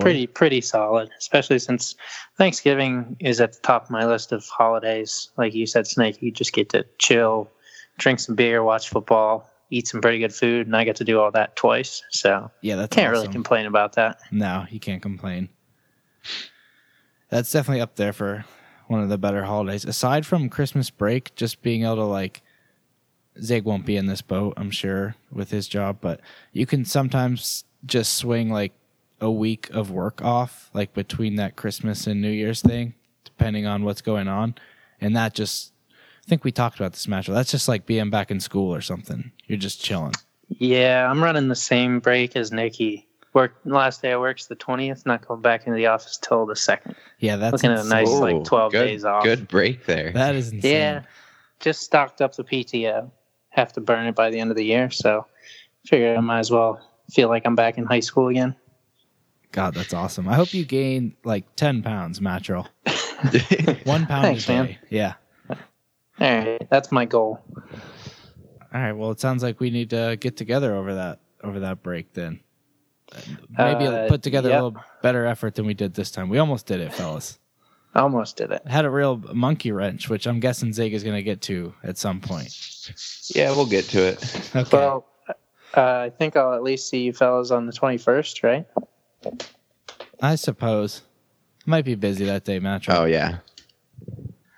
Pretty 0.00 0.26
pretty 0.26 0.60
solid, 0.60 1.10
especially 1.18 1.58
since 1.58 1.96
Thanksgiving 2.36 3.16
is 3.20 3.40
at 3.40 3.54
the 3.54 3.60
top 3.60 3.84
of 3.84 3.90
my 3.90 4.06
list 4.06 4.32
of 4.32 4.44
holidays. 4.46 5.30
Like 5.36 5.54
you 5.54 5.66
said, 5.66 5.86
Snake, 5.86 6.22
you 6.22 6.30
just 6.30 6.52
get 6.52 6.68
to 6.70 6.86
chill, 6.98 7.50
drink 7.98 8.20
some 8.20 8.36
beer, 8.36 8.62
watch 8.62 8.88
football, 8.88 9.50
eat 9.70 9.88
some 9.88 10.00
pretty 10.00 10.18
good 10.18 10.34
food, 10.34 10.66
and 10.66 10.76
I 10.76 10.84
get 10.84 10.96
to 10.96 11.04
do 11.04 11.18
all 11.20 11.30
that 11.32 11.56
twice. 11.56 12.02
So 12.10 12.50
Yeah, 12.60 12.76
that 12.76 12.90
can't 12.90 13.10
really 13.10 13.28
complain 13.28 13.66
about 13.66 13.94
that. 13.94 14.20
No, 14.30 14.66
you 14.70 14.78
can't 14.78 15.02
complain. 15.02 15.48
That's 17.28 17.50
definitely 17.50 17.80
up 17.80 17.96
there 17.96 18.12
for 18.12 18.44
one 18.86 19.02
of 19.02 19.08
the 19.08 19.18
better 19.18 19.42
holidays. 19.44 19.84
Aside 19.84 20.24
from 20.24 20.48
Christmas 20.48 20.90
break, 20.90 21.34
just 21.34 21.60
being 21.62 21.84
able 21.84 21.96
to 21.96 22.04
like 22.04 22.42
Zig 23.42 23.64
won't 23.64 23.84
be 23.84 23.96
in 23.96 24.06
this 24.06 24.22
boat, 24.22 24.54
I'm 24.56 24.70
sure, 24.70 25.16
with 25.30 25.50
his 25.50 25.68
job, 25.68 25.98
but 26.00 26.20
you 26.52 26.66
can 26.66 26.84
sometimes 26.84 27.64
just 27.84 28.14
swing 28.14 28.50
like 28.50 28.72
a 29.20 29.30
week 29.30 29.70
of 29.70 29.90
work 29.90 30.22
off, 30.22 30.70
like 30.74 30.92
between 30.94 31.36
that 31.36 31.56
Christmas 31.56 32.06
and 32.06 32.20
New 32.20 32.30
Year's 32.30 32.60
thing, 32.60 32.94
depending 33.24 33.66
on 33.66 33.84
what's 33.84 34.02
going 34.02 34.28
on. 34.28 34.54
And 35.00 35.16
that 35.16 35.34
just 35.34 35.72
I 36.24 36.28
think 36.28 36.44
we 36.44 36.52
talked 36.52 36.76
about 36.78 36.92
this 36.92 37.06
match. 37.08 37.26
That's 37.28 37.50
just 37.50 37.68
like 37.68 37.86
being 37.86 38.10
back 38.10 38.30
in 38.30 38.40
school 38.40 38.74
or 38.74 38.80
something. 38.80 39.30
You're 39.46 39.58
just 39.58 39.80
chilling. 39.82 40.12
Yeah, 40.48 41.08
I'm 41.10 41.22
running 41.22 41.48
the 41.48 41.54
same 41.56 42.00
break 42.00 42.36
as 42.36 42.52
Nikki. 42.52 43.06
Work 43.32 43.56
last 43.64 44.00
day 44.00 44.12
I 44.12 44.16
work's 44.16 44.46
the 44.46 44.54
twentieth, 44.54 45.04
not 45.04 45.26
going 45.26 45.42
back 45.42 45.66
into 45.66 45.76
the 45.76 45.86
office 45.86 46.16
till 46.16 46.46
the 46.46 46.56
second. 46.56 46.94
Yeah, 47.18 47.36
that's 47.36 47.52
Looking 47.52 47.70
at 47.72 47.84
a 47.84 47.88
nice 47.88 48.08
like 48.10 48.36
Ooh, 48.36 48.44
twelve 48.44 48.72
good- 48.72 48.86
days 48.86 49.04
off. 49.04 49.24
Good 49.24 49.46
break 49.46 49.84
there. 49.84 50.12
That 50.12 50.34
is 50.34 50.52
insane. 50.52 50.72
Yeah, 50.72 51.02
just 51.60 51.82
stocked 51.82 52.22
up 52.22 52.34
the 52.34 52.44
PTO. 52.44 53.10
Have 53.50 53.72
to 53.74 53.80
burn 53.80 54.06
it 54.06 54.14
by 54.14 54.30
the 54.30 54.38
end 54.40 54.50
of 54.50 54.56
the 54.56 54.64
year, 54.64 54.90
so 54.90 55.26
figured 55.86 56.16
I 56.16 56.20
might 56.20 56.38
as 56.40 56.50
well 56.50 56.80
feel 57.10 57.28
like 57.28 57.42
I'm 57.46 57.54
back 57.56 57.76
in 57.78 57.84
high 57.84 58.00
school 58.00 58.28
again. 58.28 58.54
God, 59.52 59.74
that's 59.74 59.94
awesome. 59.94 60.28
I 60.28 60.34
hope 60.34 60.52
you 60.52 60.64
gain 60.64 61.16
like 61.24 61.44
ten 61.56 61.82
pounds, 61.82 62.20
Mattrel. 62.20 62.68
One 63.84 64.06
pound 64.06 64.24
Thanks, 64.24 64.44
a 64.44 64.46
day. 64.46 64.54
man. 64.54 64.76
Yeah. 64.90 65.14
All 65.48 65.56
right, 66.18 66.66
that's 66.70 66.90
my 66.92 67.04
goal. 67.04 67.40
All 68.74 68.80
right. 68.80 68.92
Well, 68.92 69.10
it 69.10 69.20
sounds 69.20 69.42
like 69.42 69.60
we 69.60 69.70
need 69.70 69.90
to 69.90 70.16
get 70.20 70.36
together 70.36 70.74
over 70.74 70.94
that 70.94 71.20
over 71.42 71.60
that 71.60 71.82
break 71.82 72.12
then. 72.12 72.40
Maybe 73.56 73.86
Uh, 73.86 74.08
put 74.08 74.22
together 74.22 74.48
yep. 74.50 74.60
a 74.60 74.64
little 74.64 74.82
better 75.02 75.24
effort 75.26 75.54
than 75.54 75.64
we 75.66 75.74
did 75.74 75.94
this 75.94 76.10
time. 76.10 76.28
We 76.28 76.38
almost 76.38 76.66
did 76.66 76.80
it, 76.80 76.92
fellas. 76.92 77.38
Almost 77.94 78.36
did 78.36 78.50
it. 78.50 78.60
Had 78.66 78.84
a 78.84 78.90
real 78.90 79.16
monkey 79.32 79.72
wrench, 79.72 80.10
which 80.10 80.26
I'm 80.26 80.38
guessing 80.38 80.70
Zig 80.74 80.92
is 80.92 81.02
going 81.02 81.16
to 81.16 81.22
get 81.22 81.40
to 81.42 81.72
at 81.82 81.96
some 81.96 82.20
point. 82.20 82.54
yeah, 83.34 83.50
we'll 83.52 83.64
get 83.64 83.86
to 83.86 84.08
it. 84.08 84.50
Okay. 84.54 84.76
Well, 84.76 85.06
uh, 85.74 85.80
I 85.80 86.10
think 86.10 86.36
I'll 86.36 86.52
at 86.52 86.62
least 86.62 86.90
see 86.90 87.04
you 87.04 87.14
fellas 87.14 87.50
on 87.50 87.64
the 87.64 87.72
21st, 87.72 88.42
right? 88.42 88.66
I 90.22 90.34
suppose. 90.36 91.02
Might 91.66 91.84
be 91.84 91.94
busy 91.94 92.24
that 92.26 92.44
day, 92.44 92.58
Mattrel. 92.58 92.96
Oh 92.98 93.04
yeah, 93.06 93.38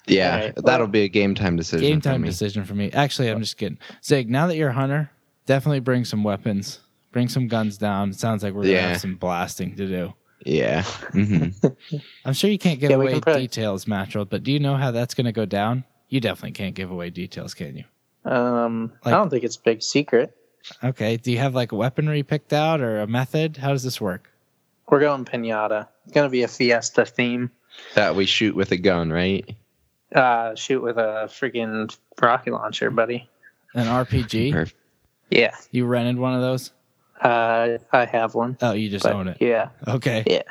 yeah. 0.06 0.34
All 0.34 0.40
right, 0.40 0.54
that'll 0.64 0.86
be 0.86 1.02
a 1.02 1.08
game 1.08 1.34
time 1.34 1.56
decision. 1.56 1.86
Game 1.86 2.00
for 2.00 2.08
time 2.10 2.20
me. 2.22 2.28
decision 2.28 2.64
for 2.64 2.74
me. 2.74 2.90
Actually, 2.92 3.30
I'm 3.30 3.40
just 3.40 3.56
kidding. 3.56 3.78
Zig, 4.04 4.28
now 4.30 4.46
that 4.46 4.56
you're 4.56 4.70
a 4.70 4.74
hunter, 4.74 5.10
definitely 5.46 5.80
bring 5.80 6.04
some 6.04 6.22
weapons. 6.24 6.80
Bring 7.12 7.28
some 7.28 7.48
guns 7.48 7.78
down. 7.78 8.10
It 8.10 8.16
sounds 8.16 8.42
like 8.42 8.52
we're 8.52 8.64
going 8.64 8.74
to 8.76 8.82
have 8.82 9.00
some 9.00 9.16
blasting 9.16 9.74
to 9.76 9.86
do. 9.86 10.12
Yeah. 10.44 10.82
hmm 10.82 11.46
I'm 12.26 12.34
sure 12.34 12.50
you 12.50 12.58
can't 12.58 12.78
give 12.78 12.90
Yeah, 12.90 12.96
away 12.96 13.18
can 13.18 13.38
details, 13.38 13.86
Mattrel, 13.88 14.26
but 14.26 14.42
do 14.44 14.52
you 14.52 14.60
know 14.60 14.76
how 14.76 14.90
that's 14.90 15.14
going 15.14 15.24
to 15.24 15.32
go 15.32 15.46
down? 15.46 15.84
You 16.10 16.20
definitely 16.20 16.52
can't 16.52 16.74
give 16.74 16.90
away 16.90 17.08
details, 17.08 17.54
can 17.54 17.76
you? 17.78 18.30
Um, 18.30 18.92
Like- 19.04 19.14
I 19.14 19.16
don't 19.16 19.30
think 19.30 19.42
it's 19.42 19.56
a 19.56 19.60
big 19.62 19.82
secret. 19.82 20.36
Okay. 20.84 21.16
Do 21.16 21.32
you 21.32 21.38
have 21.38 21.54
like 21.54 21.72
weaponry 21.72 22.22
picked 22.22 22.52
out 22.52 22.82
or 22.82 23.00
a 23.00 23.06
method? 23.06 23.56
How 23.56 23.70
does 23.72 23.82
this 23.82 24.00
work? 24.02 24.30
We're 24.90 25.00
going 25.00 25.24
pinata. 25.24 25.88
It's 26.04 26.14
gonna 26.14 26.28
be 26.30 26.42
a 26.42 26.48
fiesta 26.48 27.04
theme. 27.04 27.50
that 27.94 28.14
we 28.16 28.26
shoot 28.26 28.54
with 28.56 28.72
a 28.72 28.76
gun, 28.76 29.10
right? 29.12 29.48
Uh, 30.14 30.54
shoot 30.54 30.82
with 30.82 30.96
a 30.96 31.26
freaking 31.28 31.94
rocket 32.20 32.52
launcher, 32.52 32.90
buddy. 32.90 33.28
An 33.74 33.86
RPG? 33.86 34.52
Perfect. 34.52 34.76
Yeah, 35.30 35.54
You 35.70 35.84
rented 35.84 36.16
one 36.18 36.34
of 36.34 36.40
those? 36.40 36.70
uh, 37.20 37.76
I 37.92 38.04
have 38.06 38.34
one. 38.34 38.56
Oh, 38.62 38.72
you 38.72 38.88
just 38.88 39.04
own 39.04 39.28
it. 39.28 39.36
Yeah, 39.40 39.68
Okay. 39.86 40.24
Yeah. 40.26 40.42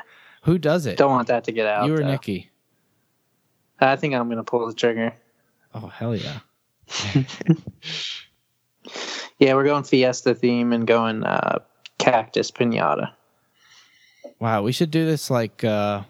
Who 0.44 0.58
does 0.58 0.86
it? 0.86 0.96
don't 0.96 1.10
want 1.10 1.28
that 1.28 1.44
to 1.44 1.52
get 1.52 1.66
out. 1.66 1.86
you 1.88 1.94
or 1.94 1.98
though. 1.98 2.06
Nikki? 2.12 2.48
I 3.80 3.96
think 3.96 4.14
I'm 4.14 4.28
gonna 4.28 4.44
pull 4.44 4.66
the 4.68 4.74
trigger. 4.74 5.12
Oh, 5.74 5.88
hell 5.88 6.14
yeah. 6.16 6.38
Yeah, 9.38 9.54
we're 9.54 9.64
going 9.64 9.84
fiesta 9.84 10.34
theme 10.34 10.72
and 10.72 10.84
going 10.86 11.22
uh, 11.22 11.60
cactus 11.98 12.50
pinata. 12.50 13.12
Wow. 14.40 14.62
We 14.62 14.72
should 14.72 14.90
do 14.90 15.04
this 15.04 15.30
like, 15.30 15.64
uh, 15.64 16.02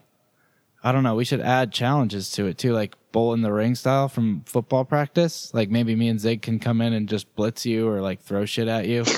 I 0.82 0.92
don't 0.92 1.02
know. 1.02 1.14
We 1.14 1.24
should 1.24 1.40
add 1.40 1.72
challenges 1.72 2.30
to 2.32 2.46
it 2.46 2.58
too, 2.58 2.72
like 2.72 2.94
bull 3.10 3.32
in 3.34 3.42
the 3.42 3.52
ring 3.52 3.74
style 3.74 4.08
from 4.08 4.42
football 4.46 4.84
practice. 4.84 5.52
Like 5.52 5.70
maybe 5.70 5.96
me 5.96 6.08
and 6.08 6.20
Zig 6.20 6.42
can 6.42 6.58
come 6.58 6.80
in 6.80 6.92
and 6.92 7.08
just 7.08 7.34
blitz 7.34 7.66
you 7.66 7.88
or 7.88 8.00
like 8.00 8.20
throw 8.20 8.44
shit 8.44 8.68
at 8.68 8.86
you. 8.86 9.04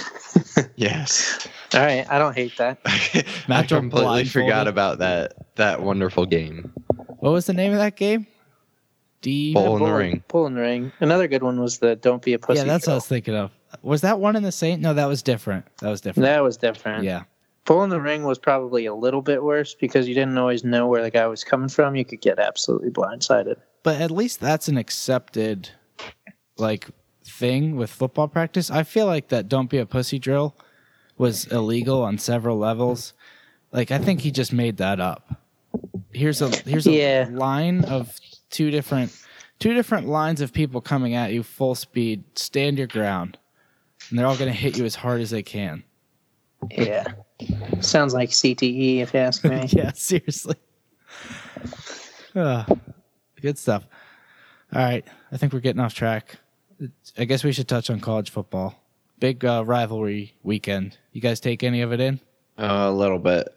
Yes. 0.76 1.46
All 1.74 1.80
right, 1.80 2.06
I 2.10 2.18
don't 2.18 2.34
hate 2.34 2.56
that. 2.56 2.78
I 3.48 3.62
completely 3.64 4.24
forgot 4.24 4.66
about 4.66 4.98
that 4.98 5.34
that 5.56 5.82
wonderful 5.82 6.24
game. 6.24 6.72
What 7.18 7.32
was 7.32 7.46
the 7.46 7.52
name 7.52 7.72
of 7.72 7.78
that 7.78 7.96
game? 7.96 8.26
D. 9.20 9.52
Bull 9.52 9.76
in 9.76 9.84
the 9.84 9.92
ring. 9.92 10.24
Bull 10.28 10.46
in 10.46 10.54
the 10.54 10.60
ring. 10.62 10.92
Another 11.00 11.28
good 11.28 11.42
one 11.42 11.60
was 11.60 11.78
the 11.78 11.96
"Don't 11.96 12.22
be 12.22 12.32
a 12.32 12.38
pussy." 12.38 12.60
yeah, 12.60 12.64
that's 12.64 12.86
what 12.86 12.92
I 12.92 12.94
girl. 12.94 12.96
was 12.96 13.06
thinking 13.06 13.34
of. 13.34 13.50
Was 13.82 14.00
that 14.00 14.18
one 14.18 14.36
in 14.36 14.42
the 14.42 14.52
Saint? 14.52 14.80
No, 14.80 14.94
that 14.94 15.06
was 15.06 15.22
different. 15.22 15.66
That 15.80 15.90
was 15.90 16.00
different. 16.00 16.24
That 16.24 16.42
was 16.42 16.56
different. 16.56 17.04
yeah. 17.04 17.24
Bull 17.66 17.84
in 17.84 17.90
the 17.90 18.00
ring 18.00 18.24
was 18.24 18.38
probably 18.38 18.86
a 18.86 18.94
little 18.94 19.22
bit 19.22 19.42
worse 19.42 19.74
because 19.74 20.08
you 20.08 20.14
didn't 20.14 20.36
always 20.38 20.64
know 20.64 20.86
where 20.88 21.02
the 21.02 21.10
guy 21.10 21.26
was 21.26 21.44
coming 21.44 21.68
from. 21.68 21.94
You 21.94 22.04
could 22.04 22.20
get 22.20 22.38
absolutely 22.38 22.90
blindsided. 22.90 23.56
But 23.82 24.00
at 24.00 24.10
least 24.10 24.40
that's 24.40 24.68
an 24.68 24.76
accepted 24.76 25.70
like 26.56 26.88
thing 27.24 27.76
with 27.76 27.90
football 27.90 28.28
practice. 28.28 28.70
I 28.70 28.82
feel 28.82 29.06
like 29.06 29.28
that 29.28 29.48
don't 29.48 29.70
be 29.70 29.78
a 29.78 29.86
pussy 29.86 30.18
drill 30.18 30.56
was 31.16 31.46
illegal 31.46 32.02
on 32.02 32.18
several 32.18 32.58
levels. 32.58 33.12
Like 33.72 33.90
I 33.90 33.98
think 33.98 34.20
he 34.22 34.30
just 34.30 34.52
made 34.52 34.78
that 34.78 35.00
up. 35.00 35.34
Here's 36.12 36.42
a 36.42 36.48
here's 36.66 36.86
a 36.86 36.92
Yeah. 36.92 37.28
line 37.30 37.84
of 37.84 38.18
two 38.50 38.70
different 38.70 39.16
two 39.58 39.74
different 39.74 40.08
lines 40.08 40.40
of 40.40 40.52
people 40.52 40.80
coming 40.80 41.14
at 41.14 41.32
you 41.32 41.42
full 41.42 41.74
speed. 41.74 42.24
Stand 42.34 42.78
your 42.78 42.86
ground. 42.88 43.38
And 44.08 44.18
they're 44.18 44.26
all 44.26 44.36
going 44.36 44.50
to 44.50 44.58
hit 44.58 44.76
you 44.78 44.84
as 44.86 44.96
hard 44.96 45.20
as 45.20 45.30
they 45.30 45.42
can. 45.42 45.84
Yeah. 46.70 47.04
Sounds 47.80 48.12
like 48.14 48.30
CTE, 48.30 48.98
if 49.00 49.14
you 49.14 49.20
ask 49.20 49.44
me. 49.44 49.66
yeah, 49.70 49.92
seriously. 49.92 50.56
Ah, 52.34 52.66
good 53.40 53.58
stuff. 53.58 53.86
All 54.72 54.82
right, 54.82 55.04
I 55.32 55.36
think 55.36 55.52
we're 55.52 55.60
getting 55.60 55.80
off 55.80 55.94
track. 55.94 56.36
I 57.18 57.24
guess 57.24 57.42
we 57.42 57.52
should 57.52 57.68
touch 57.68 57.90
on 57.90 58.00
college 58.00 58.30
football. 58.30 58.74
Big 59.18 59.44
uh, 59.44 59.64
rivalry 59.66 60.34
weekend. 60.42 60.96
You 61.12 61.20
guys 61.20 61.40
take 61.40 61.62
any 61.62 61.80
of 61.82 61.92
it 61.92 62.00
in? 62.00 62.20
Uh, 62.58 62.86
a 62.88 62.92
little 62.92 63.18
bit. 63.18 63.48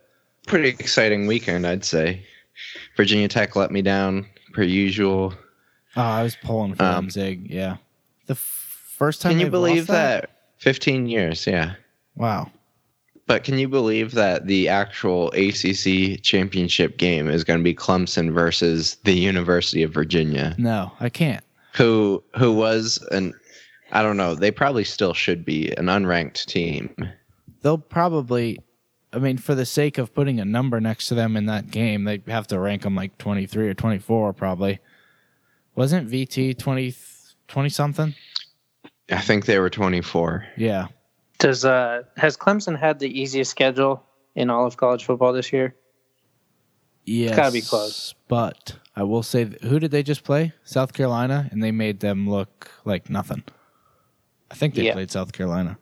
Pretty 0.48 0.69
exciting 0.69 1.27
weekend, 1.27 1.65
I'd 1.67 1.86
say. 1.86 2.25
Virginia 2.98 3.27
Tech 3.27 3.55
let 3.55 3.72
me 3.72 3.81
down 3.81 4.25
per 4.53 4.63
usual. 4.63 5.33
Oh, 5.95 6.01
I 6.01 6.24
was 6.24 6.36
pulling 6.43 6.72
for 6.74 6.83
them, 6.83 6.95
Um, 6.95 7.10
Zig. 7.10 7.50
Yeah, 7.50 7.77
the 8.25 8.33
f- 8.33 8.38
first 8.98 9.22
time. 9.22 9.33
Can 9.33 9.39
you 9.39 9.50
believe 9.50 9.89
lost 9.89 10.00
that? 10.00 10.29
15 10.57 11.07
years, 11.07 11.45
yeah. 11.45 11.75
Wow. 12.15 12.51
But 13.25 13.43
can 13.45 13.57
you 13.57 13.69
believe 13.69 14.11
that 14.11 14.47
the 14.47 14.67
actual 14.67 15.29
ACC 15.31 16.21
championship 16.21 16.97
game 16.97 17.29
is 17.29 17.43
going 17.43 17.59
to 17.59 17.63
be 17.63 17.73
Clemson 17.73 18.33
versus 18.33 18.97
the 19.05 19.13
University 19.13 19.81
of 19.83 19.93
Virginia, 19.93 20.55
No, 20.57 20.91
I 20.99 21.09
can't. 21.09 21.43
who 21.75 22.21
who 22.37 22.51
was 22.53 22.97
an 23.11 23.33
I 23.91 24.01
don't 24.01 24.17
know, 24.17 24.35
they 24.35 24.51
probably 24.51 24.83
still 24.83 25.13
should 25.13 25.45
be 25.45 25.71
an 25.77 25.85
unranked 25.85 26.45
team. 26.47 26.93
They'll 27.61 27.77
probably. 27.77 28.59
I 29.13 29.19
mean, 29.19 29.37
for 29.37 29.53
the 29.53 29.65
sake 29.65 29.99
of 29.99 30.13
putting 30.15 30.39
a 30.39 30.45
number 30.45 30.81
next 30.81 31.05
to 31.09 31.15
them 31.15 31.37
in 31.37 31.45
that 31.45 31.69
game, 31.69 32.03
they 32.05 32.23
have 32.27 32.47
to 32.47 32.59
rank 32.59 32.81
them 32.81 32.95
like 32.95 33.17
twenty 33.19 33.45
three 33.45 33.69
or 33.69 33.73
twenty 33.75 33.99
four, 33.99 34.33
probably. 34.33 34.79
Wasn't 35.75 36.09
VT 36.09 36.57
20, 36.57 36.93
20 37.47 37.69
something? 37.69 38.15
I 39.09 39.21
think 39.21 39.45
they 39.45 39.57
were 39.57 39.69
24. 39.71 40.45
Yeah. 40.55 40.87
Does 41.43 41.65
uh 41.65 42.03
has 42.15 42.38
Clemson 42.38 42.79
had 42.79 43.00
the 43.00 43.19
easiest 43.21 43.51
schedule 43.51 44.01
in 44.33 44.50
all 44.50 44.65
of 44.65 44.77
college 44.77 45.03
football 45.03 45.33
this 45.33 45.51
year. 45.51 45.75
Yes, 47.03 47.31
it's 47.31 47.35
gotta 47.38 47.51
be 47.51 47.59
close. 47.62 48.15
But 48.29 48.77
I 48.95 49.03
will 49.03 49.23
say, 49.23 49.43
th- 49.43 49.62
who 49.63 49.77
did 49.77 49.91
they 49.91 50.03
just 50.03 50.23
play? 50.23 50.53
South 50.63 50.93
Carolina, 50.93 51.50
and 51.51 51.62
they 51.62 51.71
made 51.71 52.00
them 52.00 52.29
look 52.29 52.71
like 52.85 53.09
nothing. 53.09 53.43
I 54.50 54.55
think 54.55 54.73
they 54.75 54.83
Yeah. 54.85 54.93
played 54.93 55.12
South 55.12 55.33
Carolina. 55.33 55.77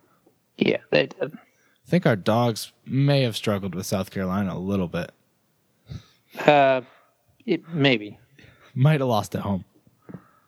Yeah, 0.58 0.78
they 0.90 1.06
did. 1.06 1.32
I 1.36 1.88
think 1.88 2.08
our 2.08 2.16
dogs 2.16 2.72
may 2.84 3.22
have 3.22 3.38
struggled 3.38 3.76
with 3.76 3.86
South 3.86 4.10
Carolina 4.10 4.56
a 4.56 4.58
little 4.58 4.88
bit. 4.88 5.12
Uh, 6.44 6.82
it, 7.46 7.70
maybe. 7.70 8.18
Might 8.74 9.02
have 9.02 9.10
lost 9.10 9.36
at 9.36 9.42
home. 9.42 9.64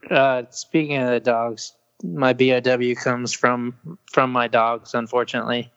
Uh, 0.09 0.43
speaking 0.49 0.97
of 0.97 1.11
the 1.11 1.19
dogs, 1.19 1.73
my 2.03 2.33
BOW 2.33 2.93
comes 3.01 3.33
from 3.33 3.73
from 4.11 4.31
my 4.31 4.47
dogs. 4.47 4.93
Unfortunately, 4.93 5.71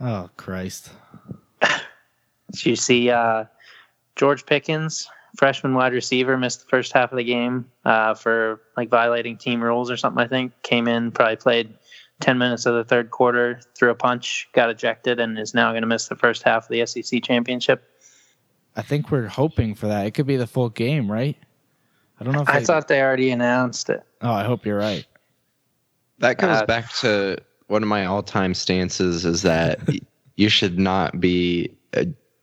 Oh 0.00 0.28
Christ! 0.36 0.90
You 2.64 2.76
see 2.76 3.08
uh, 3.08 3.44
George 4.14 4.44
Pickens, 4.44 5.08
freshman 5.38 5.72
wide 5.72 5.94
receiver, 5.94 6.36
missed 6.36 6.60
the 6.60 6.68
first 6.68 6.92
half 6.92 7.10
of 7.10 7.16
the 7.16 7.24
game 7.24 7.64
uh, 7.86 8.12
for 8.12 8.60
like 8.76 8.90
violating 8.90 9.38
team 9.38 9.62
rules 9.62 9.90
or 9.90 9.96
something. 9.96 10.22
I 10.22 10.28
think 10.28 10.52
came 10.62 10.86
in, 10.86 11.12
probably 11.12 11.36
played 11.36 11.72
ten 12.20 12.36
minutes 12.36 12.66
of 12.66 12.74
the 12.74 12.84
third 12.84 13.10
quarter, 13.10 13.60
threw 13.74 13.88
a 13.88 13.94
punch, 13.94 14.50
got 14.52 14.68
ejected, 14.68 15.18
and 15.18 15.38
is 15.38 15.54
now 15.54 15.70
going 15.70 15.80
to 15.80 15.86
miss 15.86 16.08
the 16.08 16.16
first 16.16 16.42
half 16.42 16.64
of 16.64 16.68
the 16.68 16.84
SEC 16.84 17.22
championship. 17.22 17.88
I 18.76 18.82
think 18.82 19.10
we're 19.10 19.28
hoping 19.28 19.74
for 19.74 19.86
that. 19.86 20.06
It 20.06 20.10
could 20.10 20.26
be 20.26 20.36
the 20.36 20.46
full 20.46 20.68
game, 20.68 21.10
right? 21.10 21.38
I 22.20 22.24
don't 22.24 22.34
know 22.34 22.42
if 22.42 22.50
I 22.50 22.62
thought 22.62 22.88
they 22.88 23.00
already 23.00 23.30
announced 23.30 23.88
it. 23.88 24.04
Oh, 24.20 24.32
I 24.32 24.44
hope 24.44 24.66
you're 24.66 24.78
right. 24.78 25.06
That 26.22 26.38
goes 26.38 26.56
Uh, 26.58 26.66
back 26.66 26.90
to 27.00 27.36
one 27.66 27.82
of 27.82 27.88
my 27.88 28.06
all-time 28.06 28.54
stances 28.54 29.24
is 29.26 29.42
that 29.42 29.78
you 30.36 30.48
should 30.48 30.78
not 30.78 31.20
be 31.20 31.70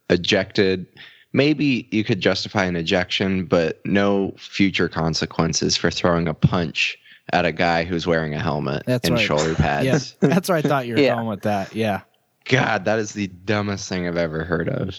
ejected. 0.09 0.85
Maybe 1.33 1.87
you 1.91 2.03
could 2.03 2.19
justify 2.21 2.65
an 2.65 2.75
ejection, 2.75 3.45
but 3.45 3.79
no 3.85 4.33
future 4.37 4.89
consequences 4.89 5.77
for 5.77 5.89
throwing 5.91 6.27
a 6.27 6.33
punch 6.33 6.97
at 7.31 7.45
a 7.45 7.51
guy 7.51 7.83
who's 7.83 8.05
wearing 8.07 8.33
a 8.33 8.39
helmet 8.39 8.83
That's 8.85 9.05
and 9.07 9.15
right. 9.15 9.25
shoulder 9.25 9.53
pads. 9.55 10.15
Yeah, 10.21 10.27
that's 10.29 10.49
where 10.49 10.57
I 10.57 10.61
thought 10.61 10.85
you 10.87 10.95
were 10.95 10.99
Yeah. 10.99 11.15
going 11.15 11.27
with 11.27 11.41
that. 11.43 11.73
Yeah, 11.75 12.01
God, 12.45 12.85
that 12.85 12.99
is 12.99 13.13
the 13.13 13.27
dumbest 13.27 13.87
thing 13.87 14.07
I've 14.07 14.17
ever 14.17 14.43
heard 14.43 14.67
of. 14.67 14.95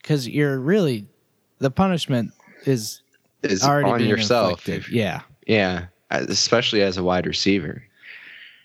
because 0.00 0.26
you're 0.28 0.58
really 0.60 1.06
the 1.58 1.70
punishment 1.70 2.32
is 2.64 3.02
Is 3.42 3.62
already 3.64 3.90
on 3.90 3.98
being 3.98 4.10
yourself. 4.10 4.60
inflicted. 4.66 4.92
Yeah, 4.94 5.20
Yeah, 5.46 5.86
especially 6.10 6.82
as 6.82 6.96
a 6.96 7.02
wide 7.02 7.26
receiver. 7.26 7.82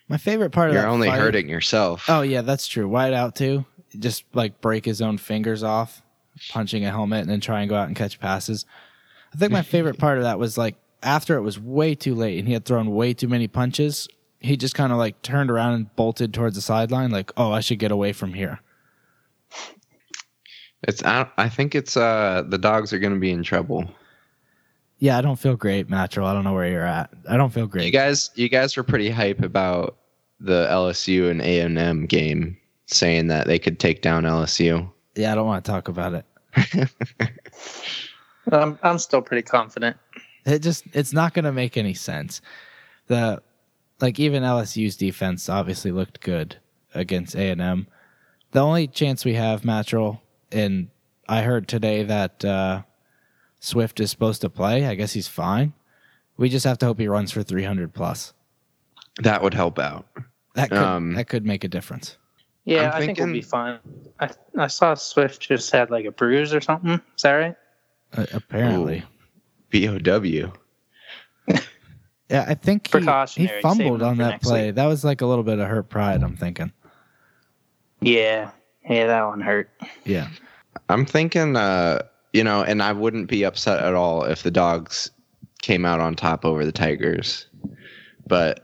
My 0.08 0.18
favorite 0.18 0.52
part 0.52 0.70
of 0.70 0.74
that. 0.74 0.82
You're 0.82 0.90
that 0.90 0.94
only 0.94 1.08
fight- 1.08 1.20
hurting 1.20 1.50
yourself. 1.50 2.06
Oh 2.08 2.22
yeah, 2.22 2.42
that's 2.42 2.68
true. 2.68 2.88
Wide 2.88 3.14
out 3.14 3.36
too. 3.36 3.66
Just 3.98 4.26
like 4.34 4.62
break 4.62 4.86
his 4.86 5.02
own 5.02 5.18
fingers 5.18 5.64
off, 5.64 6.02
punching 6.50 6.86
a 6.86 6.90
helmet, 6.92 7.22
and 7.22 7.30
then 7.30 7.40
try 7.42 7.62
and 7.62 7.70
go 7.70 7.76
out 7.76 7.88
and 7.88 7.96
catch 7.96 8.20
passes. 8.20 8.66
I 9.34 9.38
think 9.38 9.52
my 9.52 9.62
favorite 9.62 9.98
part 9.98 10.18
of 10.18 10.24
that 10.24 10.40
was 10.40 10.58
like 10.58 10.76
after 11.04 11.36
it 11.38 11.42
was 11.42 11.60
way 11.60 11.96
too 11.96 12.16
late 12.16 12.40
and 12.40 12.48
he 12.48 12.54
had 12.54 12.66
thrown 12.66 12.94
way 12.94 13.14
too 13.14 13.28
many 13.28 13.48
punches. 13.48 14.08
He 14.40 14.56
just 14.58 14.76
kind 14.76 14.92
of 14.92 14.98
like 14.98 15.22
turned 15.22 15.50
around 15.50 15.74
and 15.74 15.96
bolted 15.96 16.34
towards 16.34 16.56
the 16.56 16.62
sideline, 16.62 17.10
like, 17.12 17.32
"Oh, 17.38 17.52
I 17.52 17.60
should 17.60 17.80
get 17.80 17.92
away 17.92 18.14
from 18.14 18.34
here." 18.34 18.60
It's 20.84 21.04
I, 21.04 21.28
I 21.38 21.50
think 21.50 21.74
it's 21.76 21.98
uh 21.98 22.44
the 22.48 22.58
dogs 22.58 22.94
are 22.94 23.00
going 23.00 23.14
to 23.14 23.20
be 23.20 23.32
in 23.32 23.44
trouble. 23.44 23.90
Yeah, 25.00 25.18
I 25.18 25.22
don't 25.22 25.38
feel 25.38 25.56
great, 25.56 25.90
Matro. 25.90 26.26
I 26.26 26.34
don't 26.34 26.44
know 26.44 26.54
where 26.54 26.68
you're 26.68 26.86
at. 26.86 27.12
I 27.30 27.38
don't 27.38 27.54
feel 27.54 27.68
great. 27.68 27.86
You 27.86 27.92
guys 27.92 28.32
you 28.36 28.50
guys 28.50 28.76
were 28.76 28.84
pretty 28.84 29.10
hype 29.10 29.42
about 29.42 29.98
the 30.40 30.68
LSU 30.70 31.30
and 31.30 31.42
A&M 31.42 32.06
game 32.06 32.58
saying 32.88 33.28
that 33.28 33.48
they 33.48 33.60
could 33.60 33.80
take 33.80 34.02
down 34.02 34.24
LSU. 34.24 34.90
yeah, 35.16 35.32
I 35.32 35.36
don't 35.36 35.46
want 35.48 35.64
to 35.66 35.72
talk 35.72 35.88
about 35.88 36.14
it. 36.14 36.90
I'm 38.52 38.80
I'm 38.82 38.98
still 38.98 39.22
pretty 39.22 39.44
confident. 39.44 39.98
It 40.46 40.60
just 40.60 40.86
it's 40.94 41.14
not 41.14 41.34
going 41.34 41.46
to 41.46 41.52
make 41.52 41.78
any 41.78 41.94
sense. 41.94 42.42
The 43.08 43.42
like 44.00 44.20
even 44.20 44.44
LSU's 44.44 44.96
defense 44.96 45.50
obviously 45.50 45.92
looked 45.92 46.22
good 46.22 46.58
against 46.94 47.36
A 47.36 47.50
and 47.50 47.62
M. 47.62 47.88
The 48.52 48.60
only 48.62 48.88
chance 48.88 49.26
we 49.26 49.34
have, 49.34 49.62
Mattrell, 49.62 50.22
and 50.52 50.88
I 51.28 51.42
heard 51.42 51.68
today 51.68 52.04
that 52.04 52.46
uh, 52.46 52.84
Swift 53.60 54.00
is 54.00 54.12
supposed 54.12 54.42
to 54.42 54.50
play. 54.50 54.86
I 54.86 54.96
guess 54.96 55.14
he's 55.14 55.28
fine. 55.28 55.74
We 56.38 56.50
just 56.50 56.66
have 56.66 56.78
to 56.80 56.86
hope 56.86 57.00
he 57.00 57.08
runs 57.08 57.32
for 57.32 57.42
300 57.44 57.94
plus. 57.94 58.34
That 59.24 59.42
would 59.42 59.54
help 59.54 59.80
out. 59.80 60.06
That 60.54 60.70
could 60.70 60.78
Um, 60.78 61.14
that 61.16 61.28
could 61.28 61.46
make 61.46 61.64
a 61.64 61.68
difference. 61.68 62.18
Yeah, 62.66 62.92
I'm 62.92 63.02
I 63.02 63.06
think 63.06 63.18
we'll 63.18 63.32
be 63.32 63.42
fine. 63.42 63.80
I 64.20 64.30
I 64.58 64.68
saw 64.68 64.94
Swift 64.94 65.42
just 65.42 65.72
had 65.72 65.90
like 65.90 66.06
a 66.06 66.12
bruise 66.12 66.54
or 66.54 66.62
something. 66.62 67.02
Is 67.16 67.24
that 67.24 67.34
right? 67.34 67.56
Uh, 68.14 68.26
apparently, 68.34 69.04
BOW. 69.72 70.54
yeah. 72.30 72.46
I 72.48 72.54
think 72.56 72.88
he, 72.88 72.90
he 72.90 73.06
Precautionary, 73.06 73.62
fumbled 73.62 73.78
saving 73.78 73.96
him 73.96 74.08
on 74.08 74.18
that 74.18 74.42
play. 74.42 74.68
week. 74.68 74.76
That 74.76 74.86
was 74.86 75.04
like 75.06 75.22
a 75.22 75.26
little 75.26 75.44
bit 75.44 75.60
of 75.60 75.68
hurt 75.68 75.90
pride. 75.90 76.22
I'm 76.24 76.36
thinking. 76.36 76.72
Yeah, 78.02 78.52
yeah, 78.88 79.08
that 79.08 79.26
one 79.26 79.42
hurt. 79.42 79.70
Yeah. 80.04 80.28
I'm 80.90 81.06
thinking 81.06 81.56
uh 81.56 82.02
you 82.34 82.44
know, 82.44 82.64
and 82.64 82.82
I 82.82 82.92
wouldn't 82.94 83.30
be 83.30 83.44
upset 83.44 83.84
at 83.84 83.94
all 83.94 84.24
if 84.24 84.44
the 84.44 84.52
dogs 84.52 85.12
came 85.62 85.86
out 85.86 86.00
on 86.00 86.16
top 86.16 86.46
over 86.46 86.66
the 86.66 86.72
Tigers. 86.72 87.48
But 88.28 88.64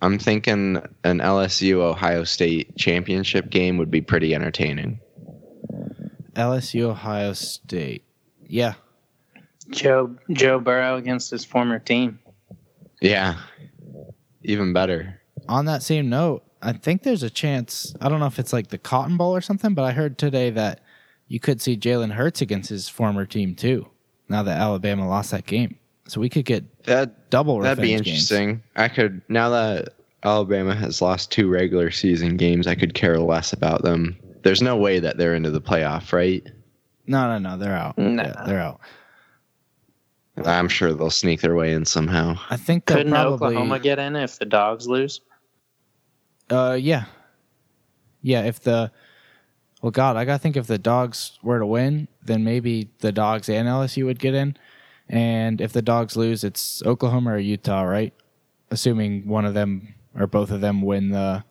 I'm 0.00 0.18
thinking 0.18 0.76
an 1.04 1.18
LSU 1.18 1.74
Ohio 1.80 2.24
State 2.24 2.76
championship 2.76 3.50
game 3.50 3.78
would 3.78 3.90
be 3.90 4.00
pretty 4.00 4.34
entertaining. 4.34 5.00
LSU 6.34 6.82
Ohio 6.82 7.32
State. 7.34 8.04
Yeah. 8.46 8.74
Joe 9.70 10.14
Joe 10.30 10.58
Burrow 10.58 10.96
against 10.96 11.30
his 11.30 11.44
former 11.44 11.78
team. 11.78 12.18
Yeah. 13.00 13.36
Even 14.42 14.72
better. 14.72 15.20
on 15.48 15.66
that 15.66 15.82
same 15.82 16.08
note, 16.08 16.42
I 16.60 16.72
think 16.72 17.02
there's 17.02 17.22
a 17.22 17.30
chance. 17.30 17.94
I 18.00 18.08
don't 18.08 18.20
know 18.20 18.26
if 18.26 18.38
it's 18.38 18.52
like 18.52 18.68
the 18.68 18.78
Cotton 18.78 19.16
Bowl 19.16 19.34
or 19.34 19.40
something, 19.40 19.74
but 19.74 19.84
I 19.84 19.92
heard 19.92 20.18
today 20.18 20.50
that 20.50 20.80
you 21.32 21.40
could 21.40 21.62
see 21.62 21.78
Jalen 21.78 22.12
Hurts 22.12 22.42
against 22.42 22.68
his 22.68 22.90
former 22.90 23.24
team 23.24 23.54
too. 23.54 23.88
Now 24.28 24.42
that 24.42 24.60
Alabama 24.60 25.08
lost 25.08 25.30
that 25.30 25.46
game, 25.46 25.78
so 26.06 26.20
we 26.20 26.28
could 26.28 26.44
get 26.44 26.84
That 26.84 27.30
double 27.30 27.58
that'd 27.60 27.78
be 27.80 27.92
revenge 27.92 28.04
games. 28.04 28.30
interesting. 28.30 28.62
I 28.76 28.88
could 28.88 29.22
now 29.30 29.48
that 29.48 29.94
Alabama 30.24 30.74
has 30.74 31.00
lost 31.00 31.32
two 31.32 31.48
regular 31.48 31.90
season 31.90 32.36
games, 32.36 32.66
I 32.66 32.74
could 32.74 32.92
care 32.92 33.18
less 33.18 33.54
about 33.54 33.82
them. 33.82 34.14
There's 34.42 34.60
no 34.60 34.76
way 34.76 34.98
that 35.00 35.16
they're 35.16 35.34
into 35.34 35.50
the 35.50 35.60
playoff, 35.60 36.12
right? 36.12 36.46
No, 37.06 37.26
no, 37.28 37.38
no, 37.38 37.56
they're 37.56 37.74
out. 37.76 37.96
Nah. 37.96 38.22
Yeah, 38.24 38.42
they're 38.46 38.60
out. 38.60 38.80
I'm 40.44 40.68
sure 40.68 40.92
they'll 40.92 41.08
sneak 41.10 41.40
their 41.40 41.54
way 41.54 41.72
in 41.72 41.86
somehow. 41.86 42.36
I 42.50 42.58
think 42.58 42.84
they'll 42.86 42.98
Couldn't 42.98 43.12
probably. 43.12 43.48
Oklahoma 43.48 43.78
get 43.80 43.98
in 43.98 44.16
if 44.16 44.38
the 44.38 44.44
dogs 44.44 44.86
lose? 44.86 45.22
Uh, 46.50 46.76
yeah, 46.78 47.04
yeah. 48.20 48.42
If 48.42 48.60
the 48.60 48.92
well, 49.82 49.90
God, 49.90 50.16
I 50.16 50.24
gotta 50.24 50.38
think 50.38 50.56
if 50.56 50.66
the 50.66 50.78
dogs 50.78 51.38
were 51.42 51.58
to 51.58 51.66
win, 51.66 52.08
then 52.24 52.44
maybe 52.44 52.88
the 53.00 53.12
dogs 53.12 53.48
and 53.48 53.68
LSU 53.68 54.04
would 54.06 54.18
get 54.18 54.34
in, 54.34 54.56
and 55.08 55.60
if 55.60 55.72
the 55.72 55.82
dogs 55.82 56.16
lose, 56.16 56.44
it's 56.44 56.82
Oklahoma 56.86 57.32
or 57.34 57.38
Utah, 57.38 57.82
right? 57.82 58.14
Assuming 58.70 59.26
one 59.28 59.44
of 59.44 59.52
them 59.54 59.94
or 60.18 60.26
both 60.26 60.50
of 60.50 60.60
them 60.60 60.80
win 60.82 61.10
the 61.10 61.42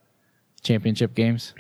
championship 0.63 1.13
games, 1.15 1.53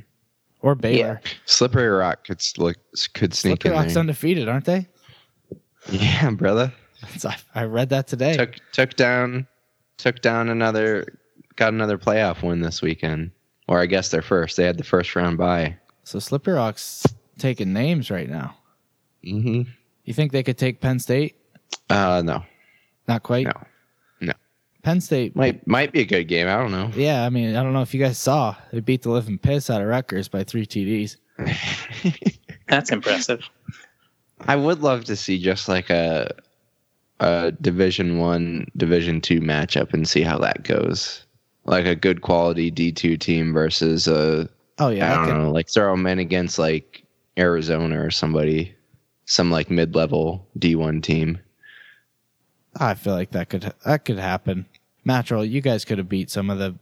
or 0.61 0.75
Baylor. 0.75 1.19
Yeah. 1.23 1.31
Slippery 1.45 1.87
Rock 1.87 2.25
could 2.25 2.41
slick, 2.41 2.77
could 3.13 3.33
sneak 3.33 3.61
Slippery 3.63 3.71
in 3.71 3.77
Rock's 3.81 3.93
there. 3.95 4.01
undefeated, 4.01 4.47
aren't 4.49 4.65
they? 4.65 4.87
Yeah, 5.89 6.29
brother. 6.31 6.71
I- 7.25 7.35
I 7.55 7.63
read 7.65 7.89
that 7.89 8.07
today. 8.07 8.37
Took 8.37 8.55
took 8.71 8.95
down 8.95 9.47
took 9.97 10.21
down 10.21 10.49
another 10.49 11.05
got 11.55 11.73
another 11.73 11.97
playoff 11.97 12.43
win 12.43 12.61
this 12.61 12.81
weekend. 12.81 13.31
Or 13.67 13.79
I 13.79 13.85
guess 13.87 14.09
their 14.09 14.21
first. 14.21 14.57
They 14.57 14.63
had 14.65 14.77
the 14.77 14.83
first 14.83 15.15
round 15.15 15.37
bye. 15.37 15.77
So 16.11 16.19
Slippery 16.19 16.55
Rock's 16.55 17.05
taking 17.37 17.71
names 17.71 18.11
right 18.11 18.29
now. 18.29 18.57
Mm-hmm. 19.25 19.61
You 20.03 20.13
think 20.13 20.33
they 20.33 20.43
could 20.43 20.57
take 20.57 20.81
Penn 20.81 20.99
State? 20.99 21.37
Uh 21.89 22.21
no. 22.25 22.43
Not 23.07 23.23
quite. 23.23 23.45
No. 23.45 23.53
No. 24.19 24.33
Penn 24.83 24.99
State 24.99 25.37
Might 25.37 25.65
might 25.65 25.93
be 25.93 26.01
a 26.01 26.05
good 26.05 26.25
game. 26.25 26.49
I 26.49 26.57
don't 26.57 26.71
know. 26.71 26.91
Yeah, 26.95 27.23
I 27.23 27.29
mean, 27.29 27.55
I 27.55 27.63
don't 27.63 27.71
know 27.71 27.81
if 27.81 27.93
you 27.93 28.01
guys 28.01 28.17
saw 28.17 28.57
they 28.73 28.81
beat 28.81 29.03
the 29.03 29.09
living 29.09 29.37
piss 29.37 29.69
out 29.69 29.81
of 29.81 29.87
Rutgers 29.87 30.27
by 30.27 30.43
three 30.43 30.65
TDs. 30.65 31.15
That's 32.67 32.91
impressive. 32.91 33.49
I 34.41 34.57
would 34.57 34.81
love 34.81 35.05
to 35.05 35.15
see 35.15 35.39
just 35.39 35.69
like 35.69 35.89
a 35.89 36.29
a 37.21 37.53
division 37.61 38.17
one, 38.17 38.67
division 38.75 39.21
two 39.21 39.39
matchup 39.39 39.93
and 39.93 40.05
see 40.05 40.23
how 40.23 40.37
that 40.39 40.63
goes. 40.63 41.25
Like 41.63 41.85
a 41.85 41.95
good 41.95 42.21
quality 42.21 42.69
D 42.69 42.91
two 42.91 43.15
team 43.15 43.53
versus 43.53 44.09
a 44.09 44.49
Oh 44.81 44.89
yeah, 44.89 45.09
I 45.09 45.11
I 45.11 45.15
don't 45.15 45.25
could- 45.27 45.37
know, 45.43 45.51
like 45.51 45.69
throw 45.69 45.91
them 45.91 46.07
in 46.07 46.17
against 46.19 46.57
like 46.57 47.03
Arizona 47.37 48.03
or 48.03 48.09
somebody, 48.11 48.73
some 49.25 49.51
like 49.51 49.69
mid 49.69 49.95
level 49.95 50.47
D 50.57 50.75
one 50.75 51.01
team. 51.01 51.39
I 52.75 52.95
feel 52.95 53.13
like 53.13 53.31
that 53.31 53.49
could 53.49 53.71
that 53.85 54.05
could 54.05 54.17
happen. 54.17 54.65
Mattrell, 55.07 55.47
you 55.49 55.61
guys 55.61 55.85
could 55.85 55.97
have 55.99 56.09
beat 56.09 56.29
some 56.31 56.49
of 56.49 56.57
the. 56.57 56.75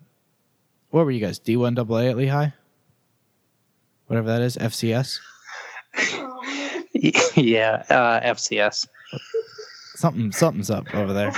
What 0.92 1.06
were 1.06 1.12
you 1.12 1.20
guys? 1.20 1.40
D 1.40 1.58
one 1.58 1.78
AA 1.78 1.98
at 2.10 2.18
Lehigh. 2.18 2.50
Whatever 4.08 4.28
that 4.30 4.42
is, 4.42 4.56
FCS. 4.58 5.20
yeah, 7.36 7.84
uh, 7.90 8.20
FCS. 8.22 8.88
Something 9.96 10.32
something's 10.32 10.70
up 10.70 10.94
over 10.96 11.12
there. 11.14 11.32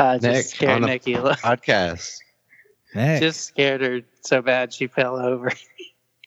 Uh, 0.00 0.14
just 0.18 0.24
Nick, 0.24 0.46
scared 0.46 0.72
on 0.72 0.80
the- 0.80 0.86
Nikki. 0.86 1.14
Podcast. 1.14 2.16
Nick, 2.94 3.20
Just 3.20 3.44
scared 3.44 3.82
her 3.82 4.00
so 4.22 4.40
bad 4.40 4.72
she 4.72 4.86
fell 4.86 5.16
over. 5.16 5.52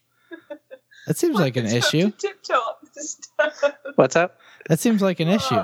that 1.08 1.18
seems 1.18 1.36
like 1.36 1.58
an 1.58 1.66
issue. 1.66 2.12
Tiptoe 2.12 2.54
up 2.54 2.82
the 2.94 3.02
stairs. 3.02 3.74
What's 3.96 4.16
up? 4.16 4.38
That 4.70 4.80
seems 4.80 5.02
like 5.02 5.20
an 5.20 5.28
issue. 5.28 5.60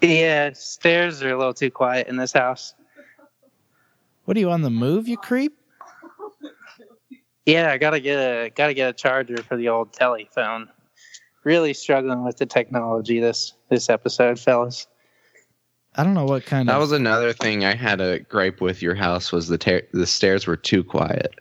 Yeah, 0.00 0.52
stairs 0.54 1.20
are 1.22 1.30
a 1.30 1.36
little 1.36 1.52
too 1.52 1.70
quiet 1.72 2.06
in 2.06 2.16
this 2.16 2.32
house. 2.32 2.74
What 4.24 4.36
are 4.36 4.40
you 4.40 4.50
on 4.50 4.62
the 4.62 4.70
move, 4.70 5.08
you 5.08 5.16
creep? 5.16 5.58
Yeah, 7.44 7.72
I 7.72 7.78
gotta 7.78 7.98
get 7.98 8.18
a 8.18 8.50
gotta 8.50 8.72
get 8.72 8.88
a 8.88 8.92
charger 8.92 9.42
for 9.42 9.56
the 9.56 9.68
old 9.68 9.92
telephone. 9.92 10.68
Really 11.42 11.74
struggling 11.74 12.22
with 12.24 12.36
the 12.36 12.46
technology 12.46 13.18
this 13.18 13.54
this 13.68 13.90
episode, 13.90 14.38
fellas. 14.38 14.86
I 15.96 16.04
don't 16.04 16.14
know 16.14 16.24
what 16.24 16.46
kind 16.46 16.68
That 16.68 16.76
of 16.76 16.80
was 16.80 16.92
another 16.92 17.32
thing 17.32 17.64
I 17.64 17.74
had 17.74 18.00
a 18.00 18.20
gripe 18.20 18.60
with 18.60 18.80
your 18.80 18.94
house 18.94 19.32
was 19.32 19.48
the 19.48 19.58
ta- 19.58 19.86
the 19.92 20.06
stairs 20.06 20.46
were 20.46 20.56
too 20.56 20.84
quiet. 20.84 21.34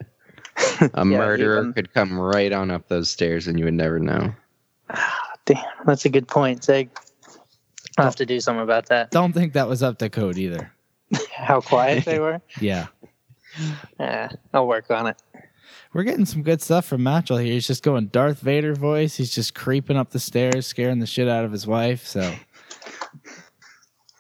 A 0.82 0.90
Yeah, 0.98 1.04
murderer 1.04 1.60
even- 1.60 1.74
could 1.74 1.94
come 1.94 2.20
right 2.20 2.52
on 2.52 2.72
up 2.72 2.88
those 2.88 3.10
stairs 3.10 3.48
and 3.48 3.60
you 3.60 3.66
would 3.66 3.74
never 3.76 4.00
know. 4.00 4.34
Damn, 5.46 5.64
that's 5.86 6.06
a 6.06 6.10
good 6.10 6.28
point, 6.28 6.64
Zig. 6.64 6.90
I'll 7.98 8.06
have 8.06 8.16
to 8.18 8.26
do 8.26 8.40
something 8.40 8.62
about 8.64 8.88
that. 8.88 9.12
don't 9.12 9.34
think 9.34 9.54
that 9.54 9.68
was 9.68 9.84
up 9.84 9.98
to 10.00 10.10
code 10.10 10.38
either. 10.38 10.72
How 11.36 11.62
quiet 11.62 12.06
they 12.06 12.20
were. 12.20 12.42
Yeah. 12.60 12.88
Yeah, 14.00 14.30
I'll 14.54 14.68
work 14.68 14.90
on 14.92 15.08
it. 15.08 15.22
We're 15.94 16.04
getting 16.04 16.26
some 16.26 16.44
good 16.44 16.62
stuff 16.62 16.86
from 16.86 17.02
Matchell 17.02 17.44
here. 17.44 17.54
He's 17.54 17.66
just 17.68 17.82
going 17.84 18.08
Darth 18.08 18.40
Vader 18.42 18.76
voice. 18.76 19.16
He's 19.18 19.34
just 19.34 19.56
creeping 19.56 19.98
up 19.98 20.12
the 20.12 20.20
stairs, 20.20 20.68
scaring 20.68 21.00
the 21.00 21.08
shit 21.08 21.28
out 21.28 21.46
of 21.46 21.52
his 21.52 21.66
wife. 21.66 22.06
So 22.06 22.32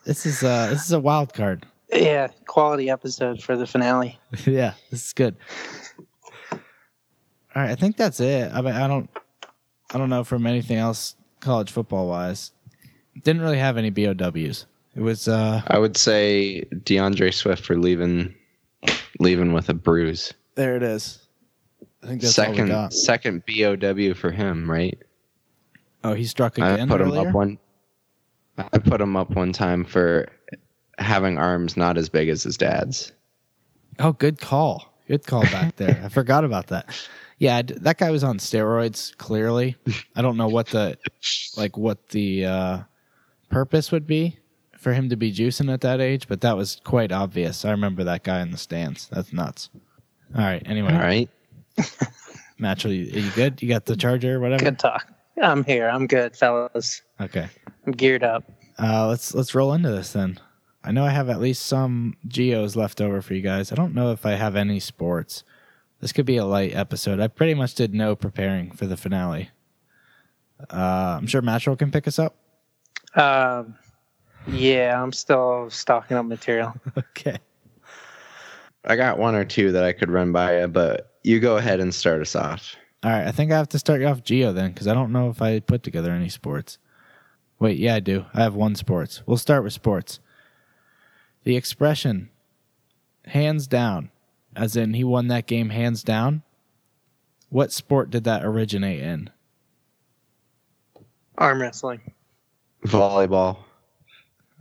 this 0.09 0.25
is 0.25 0.41
uh 0.41 0.65
this 0.71 0.85
is 0.85 0.91
a 0.91 0.99
wild 0.99 1.35
card. 1.35 1.67
Yeah, 1.93 2.29
quality 2.47 2.89
episode 2.89 3.43
for 3.43 3.55
the 3.55 3.67
finale. 3.67 4.19
yeah, 4.45 4.73
this 4.89 5.05
is 5.05 5.13
good. 5.13 5.35
All 6.51 6.57
right, 7.55 7.69
I 7.69 7.75
think 7.75 7.95
that's 7.95 8.19
it. 8.19 8.51
I 8.51 8.61
mean, 8.61 8.73
I 8.73 8.87
don't, 8.87 9.07
I 9.93 9.99
don't 9.99 10.09
know 10.09 10.23
from 10.23 10.47
anything 10.47 10.77
else 10.77 11.15
college 11.41 11.71
football 11.71 12.07
wise. 12.07 12.53
Didn't 13.23 13.43
really 13.43 13.59
have 13.59 13.77
any 13.77 13.91
BOWs. 13.91 14.65
It 14.95 15.01
was 15.01 15.27
uh 15.27 15.61
I 15.67 15.77
would 15.77 15.95
say 15.95 16.61
D'Andre 16.85 17.29
Swift 17.29 17.63
for 17.63 17.77
leaving 17.77 18.33
leaving 19.19 19.53
with 19.53 19.69
a 19.69 19.75
bruise. 19.75 20.33
there. 20.55 20.75
It 20.75 20.83
is. 20.83 21.27
I 22.01 22.07
think 22.07 22.21
that's 22.21 22.33
second 22.33 22.91
second 22.91 23.43
BOW 23.45 24.15
for 24.15 24.31
him, 24.31 24.71
right? 24.71 24.97
Oh, 26.03 26.15
he 26.15 26.25
struck 26.25 26.57
again. 26.57 26.67
I 26.67 26.73
again 26.73 26.87
put 26.87 27.01
him 27.01 27.11
up 27.11 27.31
one. 27.31 27.59
I 28.73 28.77
put 28.77 29.01
him 29.01 29.15
up 29.15 29.31
one 29.31 29.53
time 29.53 29.85
for 29.85 30.27
having 30.97 31.37
arms 31.37 31.77
not 31.77 31.97
as 31.97 32.09
big 32.09 32.29
as 32.29 32.43
his 32.43 32.57
dad's. 32.57 33.11
Oh, 33.99 34.13
good 34.13 34.39
call. 34.39 34.93
Good 35.07 35.25
call 35.25 35.43
back 35.43 35.75
there. 35.77 36.01
I 36.03 36.09
forgot 36.09 36.43
about 36.43 36.67
that. 36.67 36.93
Yeah, 37.37 37.57
I 37.57 37.61
d- 37.63 37.75
that 37.81 37.97
guy 37.97 38.11
was 38.11 38.23
on 38.23 38.37
steroids. 38.37 39.15
Clearly, 39.17 39.75
I 40.15 40.21
don't 40.21 40.37
know 40.37 40.47
what 40.47 40.67
the 40.67 40.97
like 41.57 41.77
what 41.77 42.09
the 42.09 42.45
uh, 42.45 42.79
purpose 43.49 43.91
would 43.91 44.05
be 44.05 44.37
for 44.77 44.93
him 44.93 45.09
to 45.09 45.15
be 45.15 45.33
juicing 45.33 45.71
at 45.71 45.81
that 45.81 45.99
age, 46.01 46.27
but 46.27 46.41
that 46.41 46.55
was 46.55 46.81
quite 46.83 47.11
obvious. 47.11 47.65
I 47.65 47.71
remember 47.71 48.03
that 48.03 48.23
guy 48.23 48.41
in 48.41 48.51
the 48.51 48.57
stands. 48.57 49.07
That's 49.11 49.33
nuts. 49.33 49.69
All 50.35 50.43
right. 50.43 50.61
Anyway, 50.65 50.93
All 50.93 50.99
right. 50.99 51.29
Match, 52.57 52.85
are 52.85 52.93
you, 52.93 53.13
are 53.15 53.19
you 53.19 53.31
good? 53.31 53.61
You 53.61 53.69
got 53.69 53.85
the 53.85 53.95
charger, 53.95 54.35
or 54.35 54.39
whatever. 54.41 54.65
Good 54.65 54.79
talk. 54.79 55.07
I'm 55.41 55.63
here. 55.63 55.87
I'm 55.89 56.07
good, 56.07 56.35
fellas. 56.35 57.01
Okay. 57.19 57.47
I'm 57.85 57.93
geared 57.93 58.23
up. 58.23 58.43
Uh, 58.77 59.07
let's 59.07 59.33
let's 59.33 59.55
roll 59.55 59.73
into 59.73 59.89
this 59.89 60.13
then. 60.13 60.39
I 60.83 60.91
know 60.91 61.03
I 61.03 61.09
have 61.09 61.29
at 61.29 61.41
least 61.41 61.65
some 61.65 62.15
geos 62.27 62.75
left 62.75 63.01
over 63.01 63.21
for 63.21 63.33
you 63.33 63.41
guys. 63.41 63.71
I 63.71 63.75
don't 63.75 63.93
know 63.93 64.11
if 64.11 64.25
I 64.25 64.31
have 64.31 64.55
any 64.55 64.79
sports. 64.79 65.43
This 65.99 66.13
could 66.13 66.25
be 66.25 66.37
a 66.37 66.45
light 66.45 66.73
episode. 66.73 67.19
I 67.19 67.27
pretty 67.27 67.53
much 67.53 67.75
did 67.75 67.93
no 67.93 68.15
preparing 68.15 68.71
for 68.71 68.85
the 68.87 68.95
finale. 68.95 69.49
Uh, 70.71 71.17
I'm 71.19 71.27
sure 71.27 71.41
Matchroll 71.41 71.77
can 71.77 71.91
pick 71.91 72.07
us 72.07 72.19
up. 72.19 72.37
Um, 73.15 73.75
yeah, 74.47 75.01
I'm 75.01 75.11
still 75.11 75.69
stocking 75.69 76.17
up 76.17 76.25
material. 76.25 76.73
Okay. 76.97 77.37
I 78.85 78.95
got 78.95 79.19
one 79.19 79.35
or 79.35 79.43
two 79.43 79.73
that 79.73 79.83
I 79.83 79.91
could 79.91 80.09
run 80.09 80.31
by 80.31 80.61
you, 80.61 80.67
but 80.67 81.17
you 81.23 81.41
go 81.41 81.57
ahead 81.57 81.81
and 81.81 81.93
start 81.93 82.21
us 82.21 82.33
off. 82.33 82.77
All 83.03 83.11
right. 83.11 83.27
I 83.27 83.31
think 83.31 83.51
I 83.51 83.57
have 83.57 83.69
to 83.69 83.79
start 83.79 84.01
you 84.01 84.07
off 84.07 84.23
geo 84.23 84.51
then, 84.51 84.71
because 84.71 84.87
I 84.87 84.93
don't 84.93 85.11
know 85.11 85.29
if 85.29 85.41
I 85.41 85.59
put 85.59 85.83
together 85.83 86.11
any 86.11 86.29
sports. 86.29 86.77
Wait, 87.59 87.77
yeah, 87.77 87.95
I 87.95 87.99
do. 87.99 88.25
I 88.33 88.41
have 88.41 88.55
one 88.55 88.75
sports. 88.75 89.21
We'll 89.25 89.37
start 89.37 89.63
with 89.63 89.73
sports. 89.73 90.19
The 91.43 91.55
expression 91.55 92.29
"hands 93.25 93.67
down," 93.67 94.11
as 94.55 94.75
in 94.75 94.93
he 94.93 95.03
won 95.03 95.27
that 95.27 95.47
game 95.47 95.69
hands 95.69 96.03
down. 96.03 96.43
What 97.49 97.71
sport 97.71 98.11
did 98.11 98.25
that 98.25 98.45
originate 98.45 99.01
in? 99.01 99.29
Arm 101.37 101.61
wrestling. 101.61 102.01
Volleyball. 102.85 103.57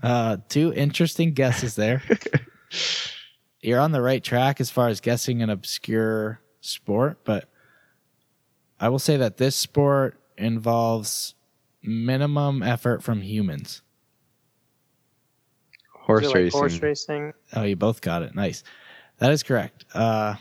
Uh, 0.02 0.38
two 0.48 0.72
interesting 0.72 1.34
guesses 1.34 1.74
there. 1.74 2.02
You're 3.60 3.80
on 3.80 3.92
the 3.92 4.02
right 4.02 4.22
track 4.22 4.60
as 4.60 4.70
far 4.70 4.88
as 4.88 5.00
guessing 5.00 5.42
an 5.42 5.50
obscure 5.50 6.40
sport, 6.60 7.18
but 7.24 7.48
I 8.80 8.88
will 8.88 8.98
say 8.98 9.16
that 9.16 9.36
this 9.36 9.56
sport 9.56 10.18
involves 10.36 11.34
minimum 11.82 12.62
effort 12.62 13.02
from 13.02 13.22
humans. 13.22 13.82
Horse 15.92 16.26
like 16.26 16.34
racing. 16.34 16.58
Horse 16.58 16.82
racing. 16.82 17.32
Oh, 17.54 17.62
you 17.62 17.76
both 17.76 18.00
got 18.00 18.22
it. 18.22 18.34
Nice. 18.34 18.62
That 19.18 19.32
is 19.32 19.42
correct. 19.42 19.84
Uh, 19.92 20.36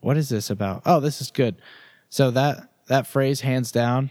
what 0.00 0.16
is 0.16 0.28
this 0.28 0.50
about? 0.50 0.82
Oh, 0.84 1.00
this 1.00 1.20
is 1.20 1.30
good. 1.30 1.56
So 2.08 2.30
that 2.32 2.68
that 2.88 3.06
phrase, 3.06 3.40
hands 3.40 3.72
down, 3.72 4.10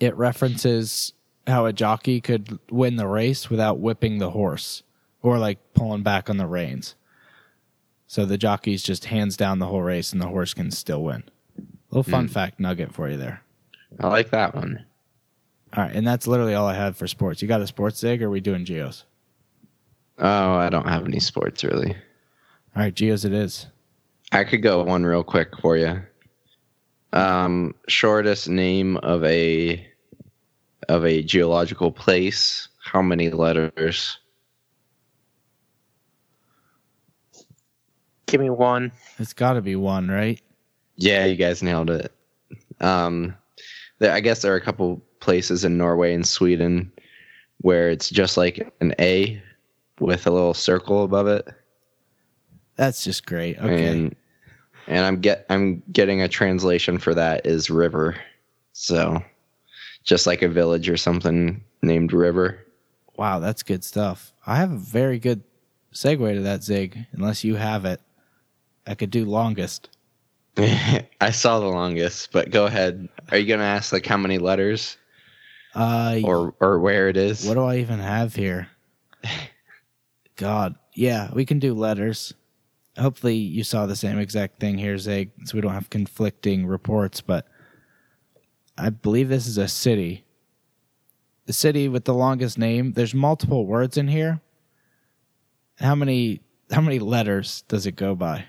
it 0.00 0.16
references 0.16 1.12
how 1.46 1.66
a 1.66 1.72
jockey 1.72 2.20
could 2.20 2.58
win 2.70 2.96
the 2.96 3.06
race 3.06 3.50
without 3.50 3.78
whipping 3.78 4.18
the 4.18 4.30
horse 4.30 4.82
or 5.22 5.38
like 5.38 5.58
pulling 5.74 6.02
back 6.02 6.30
on 6.30 6.36
the 6.36 6.46
reins. 6.46 6.94
So 8.06 8.24
the 8.24 8.38
jockey's 8.38 8.82
just 8.82 9.06
hands 9.06 9.36
down 9.36 9.58
the 9.58 9.66
whole 9.66 9.82
race, 9.82 10.12
and 10.12 10.22
the 10.22 10.28
horse 10.28 10.54
can 10.54 10.70
still 10.70 11.02
win. 11.02 11.24
Little 11.90 12.02
fun 12.02 12.28
fact 12.28 12.60
nugget 12.60 12.92
for 12.92 13.08
you 13.08 13.16
there. 13.16 13.42
I 14.00 14.08
like 14.08 14.30
that 14.30 14.54
one. 14.54 14.84
All 15.76 15.84
right, 15.84 15.94
and 15.94 16.06
that's 16.06 16.26
literally 16.26 16.54
all 16.54 16.66
I 16.66 16.74
have 16.74 16.96
for 16.96 17.06
sports. 17.06 17.42
You 17.42 17.48
got 17.48 17.60
a 17.60 17.66
sports 17.66 17.98
zig, 17.98 18.22
or 18.22 18.26
are 18.26 18.30
we 18.30 18.40
doing 18.40 18.64
geos? 18.64 19.04
Oh, 20.18 20.54
I 20.54 20.68
don't 20.68 20.88
have 20.88 21.06
any 21.06 21.20
sports 21.20 21.62
really. 21.64 21.90
All 21.90 22.82
right, 22.82 22.94
geos 22.94 23.24
it 23.24 23.32
is. 23.32 23.66
I 24.32 24.44
could 24.44 24.62
go 24.62 24.82
one 24.84 25.04
real 25.04 25.24
quick 25.24 25.56
for 25.60 25.76
you. 25.76 26.02
Um, 27.12 27.74
shortest 27.86 28.48
name 28.48 28.98
of 28.98 29.24
a 29.24 29.86
of 30.88 31.04
a 31.04 31.22
geological 31.22 31.90
place. 31.90 32.68
How 32.82 33.02
many 33.02 33.30
letters? 33.30 34.18
Give 38.26 38.40
me 38.40 38.50
one. 38.50 38.92
It's 39.18 39.32
got 39.32 39.54
to 39.54 39.62
be 39.62 39.76
one, 39.76 40.08
right? 40.08 40.40
Yeah, 40.98 41.24
you 41.24 41.36
guys 41.36 41.62
nailed 41.62 41.90
it. 41.90 42.12
Um, 42.80 43.34
there, 44.00 44.12
I 44.12 44.20
guess 44.20 44.42
there 44.42 44.52
are 44.52 44.56
a 44.56 44.60
couple 44.60 45.00
places 45.20 45.64
in 45.64 45.78
Norway 45.78 46.12
and 46.12 46.26
Sweden 46.26 46.92
where 47.60 47.88
it's 47.90 48.10
just 48.10 48.36
like 48.36 48.72
an 48.80 48.94
A 49.00 49.42
with 50.00 50.26
a 50.26 50.30
little 50.30 50.54
circle 50.54 51.04
above 51.04 51.26
it, 51.26 51.48
That's 52.76 53.02
just 53.02 53.26
great. 53.26 53.58
Okay. 53.58 53.86
and 53.86 54.16
and 54.86 55.04
I'm 55.04 55.20
get 55.20 55.46
I'm 55.50 55.82
getting 55.92 56.22
a 56.22 56.28
translation 56.28 56.98
for 56.98 57.14
that 57.14 57.46
is 57.46 57.70
river. 57.70 58.16
So, 58.72 59.22
just 60.04 60.26
like 60.26 60.42
a 60.42 60.48
village 60.48 60.88
or 60.88 60.96
something 60.96 61.62
named 61.82 62.12
River. 62.12 62.64
Wow, 63.16 63.40
that's 63.40 63.64
good 63.64 63.82
stuff. 63.82 64.32
I 64.46 64.56
have 64.56 64.70
a 64.70 64.76
very 64.76 65.18
good 65.18 65.42
segue 65.92 66.34
to 66.34 66.42
that 66.42 66.62
zig. 66.62 67.06
Unless 67.12 67.42
you 67.42 67.56
have 67.56 67.84
it, 67.84 68.00
I 68.86 68.94
could 68.94 69.10
do 69.10 69.24
longest. 69.24 69.90
I 71.20 71.30
saw 71.30 71.60
the 71.60 71.66
longest, 71.66 72.32
but 72.32 72.50
go 72.50 72.66
ahead. 72.66 73.08
Are 73.30 73.38
you 73.38 73.46
gonna 73.46 73.64
ask 73.64 73.92
like 73.92 74.06
how 74.06 74.16
many 74.16 74.38
letters 74.38 74.96
Uh, 75.74 76.20
or 76.24 76.54
or 76.60 76.80
where 76.80 77.08
it 77.08 77.16
is? 77.16 77.46
what 77.46 77.54
do 77.54 77.62
I 77.64 77.76
even 77.78 77.98
have 78.00 78.34
here? 78.34 78.68
God, 80.36 80.76
yeah, 80.94 81.30
we 81.32 81.44
can 81.44 81.58
do 81.58 81.74
letters. 81.74 82.32
Hopefully, 82.96 83.36
you 83.36 83.62
saw 83.62 83.86
the 83.86 83.96
same 83.96 84.18
exact 84.18 84.58
thing 84.60 84.78
here, 84.78 84.98
Zig, 84.98 85.30
so 85.44 85.54
we 85.56 85.60
don't 85.60 85.72
have 85.74 85.90
conflicting 85.90 86.66
reports. 86.66 87.20
But 87.20 87.46
I 88.76 88.90
believe 88.90 89.28
this 89.28 89.46
is 89.46 89.58
a 89.58 89.68
city. 89.68 90.24
The 91.46 91.52
city 91.52 91.88
with 91.88 92.04
the 92.04 92.14
longest 92.14 92.58
name. 92.58 92.92
There's 92.92 93.14
multiple 93.14 93.66
words 93.66 93.96
in 93.96 94.08
here. 94.08 94.40
How 95.78 95.94
many? 95.94 96.40
How 96.70 96.80
many 96.80 96.98
letters 96.98 97.62
does 97.68 97.86
it 97.86 97.92
go 97.96 98.14
by? 98.14 98.44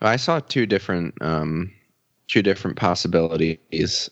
I 0.00 0.16
saw 0.16 0.40
two 0.40 0.66
different 0.66 1.20
um 1.22 1.72
two 2.28 2.42
different 2.42 2.76
possibilities. 2.76 4.10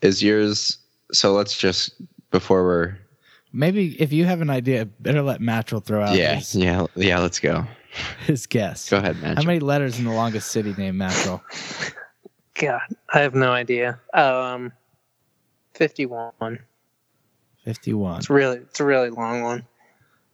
Is 0.00 0.22
yours 0.22 0.78
so 1.12 1.32
let's 1.32 1.56
just 1.56 1.92
before 2.30 2.64
we're 2.64 2.96
Maybe 3.52 3.96
if 4.00 4.12
you 4.12 4.26
have 4.26 4.42
an 4.42 4.50
idea, 4.50 4.84
better 4.84 5.22
let 5.22 5.40
Mattrell 5.40 5.82
throw 5.82 6.02
out 6.04 6.16
Yeah, 6.16 6.34
his, 6.34 6.54
yeah, 6.54 6.86
yeah, 6.94 7.18
let's 7.18 7.40
go. 7.40 7.64
his 8.26 8.46
guess. 8.46 8.90
Go 8.90 8.98
ahead, 8.98 9.20
man. 9.22 9.36
How 9.36 9.42
many 9.42 9.58
letters 9.58 9.98
in 9.98 10.04
the 10.04 10.12
longest 10.12 10.50
city 10.52 10.74
name 10.74 10.96
Mattrell? 10.96 11.40
God, 12.54 12.82
I 13.14 13.20
have 13.20 13.34
no 13.34 13.52
idea. 13.52 13.98
Um, 14.12 14.72
fifty-one. 15.74 16.58
51. 17.64 18.18
It's 18.18 18.30
really, 18.30 18.56
it's 18.58 18.80
a 18.80 18.84
really 18.84 19.10
long 19.10 19.42
one. 19.42 19.66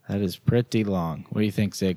That 0.08 0.20
is 0.20 0.36
pretty 0.36 0.84
long. 0.84 1.26
What 1.30 1.40
do 1.40 1.44
you 1.44 1.50
think, 1.52 1.74
Zig? 1.74 1.96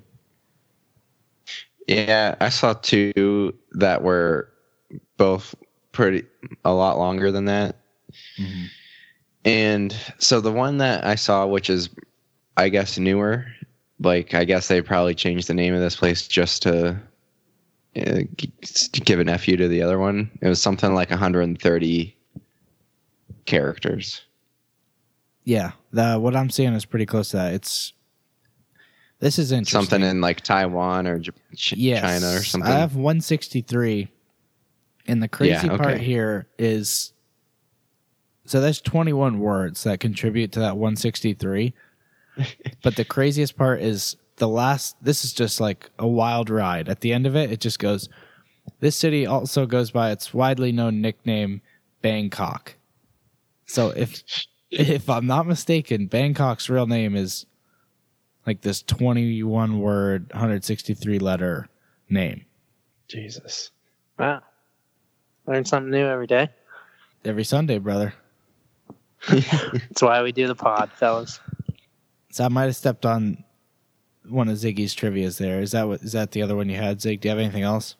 Yeah, 1.87 2.35
I 2.39 2.49
saw 2.49 2.73
two 2.73 3.55
that 3.71 4.03
were 4.03 4.49
both 5.17 5.55
pretty 5.91 6.25
a 6.65 6.73
lot 6.73 6.97
longer 6.97 7.31
than 7.31 7.45
that. 7.45 7.77
Mhm. 8.37 8.67
And 9.45 9.95
so 10.17 10.41
the 10.41 10.51
one 10.51 10.77
that 10.79 11.05
I 11.05 11.15
saw, 11.15 11.45
which 11.47 11.69
is, 11.69 11.89
I 12.57 12.69
guess, 12.69 12.97
newer, 12.97 13.45
like 13.99 14.33
I 14.33 14.43
guess 14.43 14.67
they 14.67 14.81
probably 14.81 15.15
changed 15.15 15.47
the 15.47 15.53
name 15.53 15.73
of 15.73 15.79
this 15.79 15.95
place 15.95 16.27
just 16.27 16.61
to 16.63 16.99
uh, 17.95 18.21
to 18.61 19.01
give 19.05 19.19
an 19.19 19.35
fu 19.37 19.55
to 19.55 19.67
the 19.67 19.81
other 19.81 19.97
one. 19.97 20.29
It 20.41 20.47
was 20.47 20.61
something 20.61 20.93
like 20.93 21.09
130 21.09 22.17
characters. 23.45 24.21
Yeah, 25.45 25.71
the, 25.91 26.17
what 26.19 26.35
I'm 26.35 26.49
seeing 26.49 26.73
is 26.73 26.85
pretty 26.85 27.05
close 27.05 27.29
to 27.29 27.37
that. 27.37 27.53
It's 27.53 27.93
this 29.19 29.39
is 29.39 29.51
interesting. 29.51 29.81
Something 29.81 30.07
in 30.07 30.21
like 30.21 30.41
Taiwan 30.41 31.07
or 31.07 31.19
J- 31.19 31.31
yes, 31.75 32.01
China 32.01 32.35
or 32.35 32.43
something. 32.43 32.71
I 32.71 32.77
have 32.77 32.95
163, 32.95 34.09
and 35.07 35.21
the 35.23 35.27
crazy 35.27 35.67
Yeah, 35.67 35.77
part 35.77 35.99
here 35.99 36.47
is 36.57 37.13
so 38.47 38.61
there's 38.61 38.79
21 38.79 39.39
words 39.39 39.83
that 39.83 39.99
contribute 39.99 40.53
to 40.53 40.61
that 40.61 40.77
163. 40.77 41.73
but 42.83 42.95
the 42.95 43.03
craziest 43.03 43.57
part 43.57 43.81
is 43.81 44.15
the 44.37 44.47
last. 44.47 44.95
This 45.01 45.25
is 45.25 45.33
just 45.33 45.59
like 45.59 45.89
a 45.99 46.07
wild 46.07 46.49
ride. 46.49 46.87
At 46.87 47.01
the 47.01 47.11
end 47.11 47.27
of 47.27 47.35
it, 47.35 47.51
it 47.51 47.59
just 47.59 47.79
goes. 47.79 48.07
This 48.79 48.95
city 48.95 49.25
also 49.25 49.65
goes 49.65 49.91
by 49.91 50.11
its 50.11 50.33
widely 50.33 50.71
known 50.71 51.01
nickname, 51.01 51.61
Bangkok. 52.01 52.75
So 53.65 53.89
if 53.89 54.23
if 54.71 55.09
I'm 55.09 55.25
not 55.25 55.47
mistaken, 55.47 56.07
Bangkok's 56.07 56.69
real 56.69 56.87
name 56.87 57.15
is 57.15 57.45
like 58.47 58.61
this 58.61 58.81
21 58.81 59.79
word, 59.79 60.29
163 60.31 61.19
letter 61.19 61.67
name. 62.09 62.45
Jesus. 63.09 63.71
Wow, 64.17 64.41
learn 65.45 65.65
something 65.65 65.91
new 65.91 66.07
every 66.07 66.27
day. 66.27 66.49
Every 67.23 67.43
Sunday, 67.43 67.77
brother. 67.77 68.13
That's 69.29 70.01
why 70.01 70.23
we 70.23 70.31
do 70.31 70.47
the 70.47 70.55
pod, 70.55 70.91
fellas. 70.93 71.39
So 72.31 72.45
I 72.45 72.47
might 72.47 72.65
have 72.65 72.75
stepped 72.75 73.05
on 73.05 73.43
one 74.27 74.47
of 74.47 74.57
Ziggy's 74.57 74.93
trivia's 74.93 75.37
there. 75.37 75.61
Is 75.61 75.71
that 75.71 75.87
what 75.87 76.01
is 76.01 76.13
that 76.13 76.31
the 76.31 76.41
other 76.41 76.55
one 76.55 76.69
you 76.69 76.77
had, 76.77 77.01
Zig? 77.01 77.21
Do 77.21 77.27
you 77.27 77.31
have 77.31 77.39
anything 77.39 77.63
else? 77.63 77.95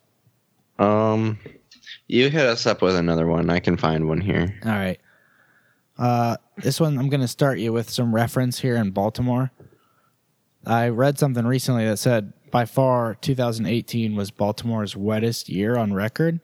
Um, 0.80 1.38
you 2.08 2.30
hit 2.30 2.46
us 2.46 2.66
up 2.66 2.82
with 2.82 2.96
another 2.96 3.28
one. 3.28 3.50
I 3.50 3.60
can 3.60 3.78
find 3.78 4.08
one 4.08 4.22
here. 4.22 4.60
All 4.64 4.72
right. 4.72 5.00
Uh, 5.98 6.38
this 6.58 6.80
one 6.80 6.98
I'm 6.98 7.10
going 7.10 7.22
to 7.22 7.28
start 7.28 7.60
you 7.60 7.74
with 7.74 7.90
some 7.90 8.14
reference 8.14 8.60
here 8.60 8.76
in 8.76 8.92
Baltimore. 8.92 9.52
I 10.68 10.90
read 10.90 11.18
something 11.18 11.46
recently 11.46 11.86
that 11.86 11.98
said 11.98 12.34
by 12.52 12.66
far 12.66 13.16
2018 13.16 14.16
was 14.16 14.32
Baltimore's 14.32 14.96
wettest 14.96 15.50
year 15.50 15.78
on 15.78 15.94
record. 15.94 16.42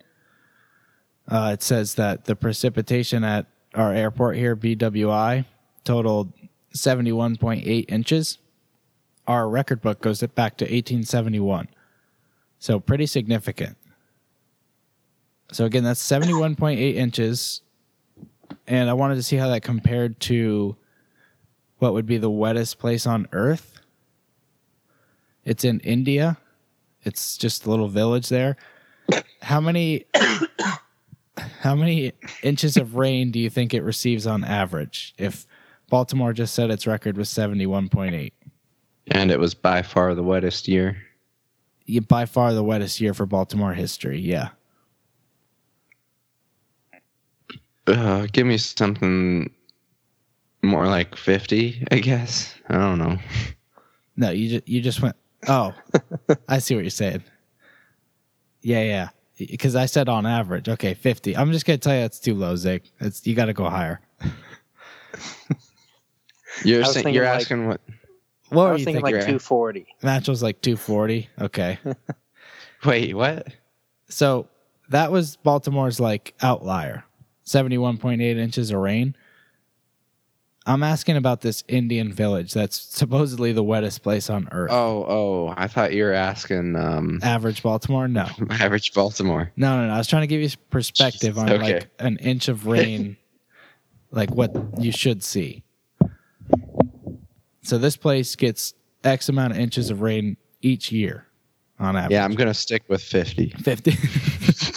Uh, 1.28 1.52
it 1.54 1.62
says 1.62 1.96
that 1.96 2.26
the 2.26 2.36
precipitation 2.36 3.24
at 3.24 3.48
our 3.74 3.94
airport 3.94 4.38
here, 4.38 4.56
BWI, 4.56 5.46
totaled 5.84 6.32
71.8 6.74 7.86
inches. 7.90 8.38
Our 9.28 9.50
record 9.50 9.82
book 9.82 10.02
goes 10.02 10.22
back 10.22 10.58
to 10.58 10.66
1871. 10.66 11.68
So 12.60 12.80
pretty 12.80 13.06
significant. 13.06 13.78
So 15.52 15.66
again, 15.66 15.84
that's 15.84 16.02
71.8 16.02 16.96
inches 16.96 17.62
and 18.68 18.90
I 18.90 18.94
wanted 18.94 19.16
to 19.16 19.24
see 19.24 19.36
how 19.36 19.50
that 19.50 19.64
compared 19.64 20.20
to 20.22 20.76
what 21.80 21.94
would 21.94 22.06
be 22.06 22.18
the 22.18 22.30
wettest 22.30 22.80
place 22.80 23.06
on 23.06 23.28
earth. 23.32 23.73
It's 25.46 25.64
in 25.64 25.80
India. 25.82 26.38
It's 27.04 27.38
just 27.38 27.66
a 27.66 27.70
little 27.70 27.90
village 27.90 28.30
there. 28.30 28.56
How 29.42 29.60
many 29.60 30.06
how 31.60 31.76
many 31.76 32.14
inches 32.42 32.78
of 32.78 32.96
rain 32.96 33.32
do 33.32 33.40
you 33.40 33.50
think 33.50 33.74
it 33.74 33.82
receives 33.82 34.26
on 34.26 34.44
average 34.44 35.14
if 35.18 35.46
Baltimore 35.90 36.34
just 36.34 36.54
said 36.54 36.72
its 36.72 36.88
record 36.88 37.18
was 37.18 37.30
71.8? 37.30 38.32
And 39.08 39.32
it 39.32 39.40
was 39.40 39.54
by 39.54 39.82
far 39.82 40.16
the 40.16 40.24
wettest 40.24 40.68
year. 40.68 40.98
Yeah, 41.86 42.00
By 42.02 42.26
far 42.26 42.54
the 42.54 42.64
wettest 42.64 43.02
year 43.02 43.14
for 43.14 43.26
Baltimore 43.26 43.74
history. 43.74 44.20
Yeah. 44.20 44.50
Uh, 47.86 48.28
give 48.32 48.48
me 48.48 48.58
something 48.58 49.52
more 50.62 50.88
like 50.88 51.18
50, 51.18 51.86
I 51.92 52.00
guess. 52.00 52.56
I 52.70 52.76
don't 52.78 52.98
know. 53.00 53.18
No, 54.16 54.30
you 54.30 54.50
just 54.50 54.70
you 54.70 54.80
just 54.80 55.02
went. 55.02 55.16
Oh, 55.48 55.74
I 56.48 56.60
see 56.60 56.76
what 56.76 56.84
you're 56.84 56.90
saying. 56.90 57.24
Yeah, 58.62 58.84
yeah. 58.84 59.10
Because 59.38 59.76
I 59.76 59.88
said 59.88 60.08
on 60.10 60.26
average. 60.26 60.70
Okay, 60.70 60.94
fifty. 60.94 61.36
I'm 61.36 61.52
just 61.52 61.66
gonna 61.66 61.78
tell 61.80 61.94
you 61.96 62.02
that's 62.02 62.20
too 62.20 62.36
low, 62.36 62.56
Zig. 62.56 62.84
It's 63.00 63.26
you 63.28 63.36
got 63.36 63.46
to 63.46 63.54
go 63.54 63.70
higher. 63.70 64.00
You're 66.64 66.86
saying, 66.86 67.14
you're 67.14 67.26
like- 67.26 67.42
asking 67.42 67.68
what? 67.68 67.82
What 68.50 68.64
I 68.64 68.66
were 68.68 68.72
was 68.74 68.82
you 68.82 68.86
thinking 68.86 69.04
thinking? 69.04 69.22
like 69.22 69.30
two 69.30 69.40
forty. 69.40 69.88
Match 70.04 70.28
was 70.28 70.44
like 70.44 70.62
two 70.62 70.78
forty. 70.78 71.28
Okay, 71.42 71.80
Wait, 72.86 73.16
what? 73.16 73.48
so 74.08 74.48
that 74.90 75.12
was 75.12 75.38
Baltimore's 75.38 76.00
like 76.00 76.36
outlier. 76.44 77.04
Seventy 77.42 77.80
one 77.80 77.98
point 77.98 78.22
eight 78.22 78.38
inches 78.38 78.70
of 78.70 78.78
rain. 78.80 79.16
I'm 80.66 80.82
asking 80.84 81.18
about 81.18 81.42
this 81.42 81.64
Indian 81.68 82.14
village 82.14 82.54
that's 82.54 82.78
supposedly 82.80 83.52
the 83.52 83.64
wettest 83.64 84.02
place 84.02 84.30
on 84.30 84.48
earth. 84.52 84.72
Oh, 84.72 85.06
oh, 85.08 85.54
I 85.58 85.68
thought 85.68 85.92
you 85.94 86.04
were 86.06 86.14
asking 86.14 86.76
um, 86.78 87.20
Average 87.22 87.62
Baltimore? 87.64 88.08
No. 88.08 88.28
average 88.50 88.94
Baltimore. 88.94 89.52
No, 89.58 89.78
no, 89.82 89.88
no. 89.88 89.94
I 89.94 89.98
was 89.98 90.08
trying 90.08 90.22
to 90.24 90.28
give 90.28 90.42
you 90.42 90.50
perspective 90.70 91.38
on 91.38 91.50
Okay. 91.52 91.74
like 91.74 91.90
an 92.00 92.16
inch 92.18 92.48
of 92.48 92.66
rain, 92.66 93.18
like 94.12 94.32
what 94.32 94.56
you 94.80 94.94
should 94.94 95.22
see. 95.22 95.64
So 97.62 97.78
this 97.78 97.98
place 97.98 98.36
gets 98.38 98.74
X 99.04 99.28
amount 99.30 99.54
of 99.54 99.60
inches 99.60 99.90
of 99.90 100.00
rain 100.02 100.38
each 100.62 100.92
year, 100.94 101.26
on 101.78 101.98
average. 101.98 102.14
Yeah, 102.14 102.24
I'm 102.24 102.36
going 102.36 102.48
to 102.48 102.54
stick 102.54 102.84
with 102.88 103.02
50. 103.02 103.50
fifty. 103.62 103.92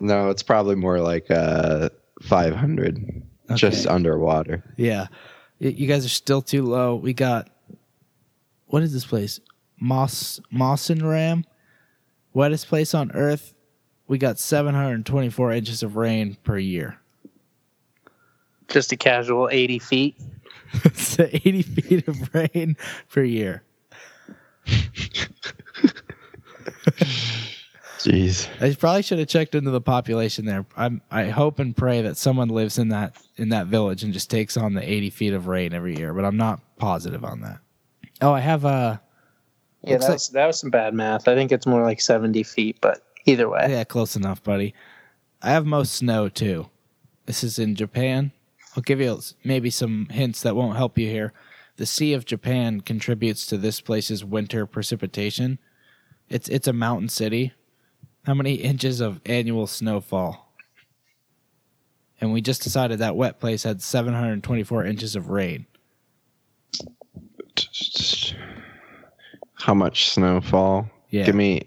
No, 0.00 0.30
it's 0.30 0.42
probably 0.42 0.76
more 0.76 1.00
like 1.00 1.30
uh, 1.30 1.88
500, 2.22 3.22
just 3.54 3.86
underwater. 3.86 4.62
yeah, 4.76 5.06
you 5.58 5.86
guys 5.86 6.04
are 6.04 6.08
still 6.10 6.42
too 6.42 6.62
low. 6.62 6.96
We 6.96 7.12
got 7.12 7.48
what 8.66 8.82
is 8.82 8.92
this 8.92 9.06
place? 9.06 9.40
Moss 9.80 10.40
Mawsynram, 10.52 11.44
wettest 12.34 12.66
place 12.66 12.94
on 12.94 13.10
earth. 13.12 13.54
We 14.06 14.18
got 14.18 14.38
724 14.38 15.52
inches 15.52 15.82
of 15.82 15.96
rain 15.96 16.36
per 16.42 16.58
year. 16.58 16.98
Just 18.68 18.92
a 18.92 18.96
casual 18.96 19.48
eighty 19.50 19.78
feet. 19.78 20.16
so 20.94 21.26
80 21.32 21.62
feet 21.62 22.08
of 22.08 22.34
rain 22.34 22.76
per 23.10 23.22
year. 23.22 23.62
Jeez. 27.98 28.48
I 28.62 28.74
probably 28.74 29.02
should 29.02 29.18
have 29.18 29.28
checked 29.28 29.54
into 29.54 29.70
the 29.70 29.80
population 29.80 30.44
there. 30.44 30.64
I'm, 30.76 31.02
I 31.10 31.26
hope 31.26 31.58
and 31.58 31.76
pray 31.76 32.00
that 32.02 32.16
someone 32.16 32.48
lives 32.48 32.78
in 32.78 32.88
that 32.90 33.16
in 33.36 33.48
that 33.50 33.66
village 33.66 34.02
and 34.04 34.12
just 34.12 34.30
takes 34.30 34.56
on 34.56 34.74
the 34.74 34.88
80 34.88 35.10
feet 35.10 35.32
of 35.34 35.46
rain 35.46 35.72
every 35.74 35.96
year, 35.96 36.14
but 36.14 36.24
I'm 36.24 36.36
not 36.36 36.60
positive 36.78 37.24
on 37.24 37.40
that. 37.40 37.58
Oh, 38.20 38.32
I 38.32 38.40
have 38.40 38.64
a 38.64 39.00
Yeah, 39.82 39.92
Looks 39.92 40.04
that 40.04 40.08
like- 40.10 40.14
was 40.16 40.28
that 40.30 40.46
was 40.46 40.60
some 40.60 40.70
bad 40.70 40.94
math. 40.94 41.28
I 41.28 41.34
think 41.34 41.50
it's 41.52 41.66
more 41.66 41.82
like 41.82 42.00
seventy 42.00 42.42
feet, 42.42 42.78
but 42.80 43.02
either 43.26 43.48
way. 43.48 43.66
yeah, 43.70 43.84
close 43.84 44.16
enough, 44.16 44.42
buddy. 44.42 44.74
I 45.42 45.50
have 45.50 45.66
most 45.66 45.94
snow 45.94 46.28
too. 46.28 46.68
This 47.26 47.44
is 47.44 47.58
in 47.58 47.74
Japan. 47.74 48.32
I'll 48.76 48.82
give 48.82 49.00
you 49.00 49.20
maybe 49.44 49.70
some 49.70 50.06
hints 50.10 50.42
that 50.42 50.54
won't 50.56 50.76
help 50.76 50.98
you 50.98 51.08
here. 51.08 51.32
The 51.76 51.86
Sea 51.86 52.12
of 52.12 52.24
Japan 52.24 52.80
contributes 52.80 53.46
to 53.46 53.56
this 53.56 53.80
place's 53.80 54.24
winter 54.24 54.66
precipitation. 54.66 55.58
It's 56.28 56.48
it's 56.48 56.66
a 56.68 56.72
mountain 56.72 57.08
city. 57.08 57.52
How 58.24 58.34
many 58.34 58.54
inches 58.54 59.00
of 59.00 59.20
annual 59.26 59.66
snowfall? 59.66 60.54
And 62.20 62.32
we 62.32 62.40
just 62.40 62.62
decided 62.62 62.98
that 62.98 63.16
wet 63.16 63.38
place 63.40 63.62
had 63.62 63.80
724 63.80 64.84
inches 64.84 65.14
of 65.16 65.30
rain. 65.30 65.66
How 69.54 69.74
much 69.74 70.10
snowfall? 70.10 70.88
Yeah. 71.10 71.26
Give 71.26 71.34
me, 71.34 71.62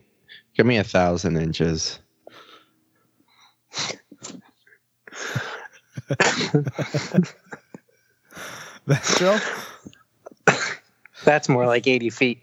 give 0.55 0.65
me 0.65 0.77
a 0.77 0.83
thousand 0.83 1.37
inches. 1.37 1.99
Metro? 8.85 9.39
That's 11.23 11.47
more 11.47 11.65
like 11.65 11.87
80 11.87 12.09
feet. 12.09 12.41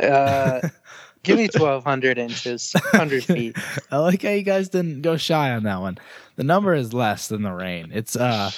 Uh, 0.00 0.60
give 1.22 1.38
me 1.38 1.48
1,200 1.52 2.18
inches, 2.18 2.72
100 2.72 3.24
feet. 3.24 3.56
I 3.90 3.98
like 3.98 4.22
how 4.22 4.30
you 4.30 4.42
guys 4.42 4.68
didn't 4.68 5.02
go 5.02 5.16
shy 5.16 5.50
on 5.52 5.64
that 5.64 5.80
one. 5.80 5.98
The 6.36 6.44
number 6.44 6.74
is 6.74 6.92
less 6.92 7.28
than 7.28 7.42
the 7.42 7.52
rain. 7.52 7.90
It's 7.92 8.16
uh 8.16 8.50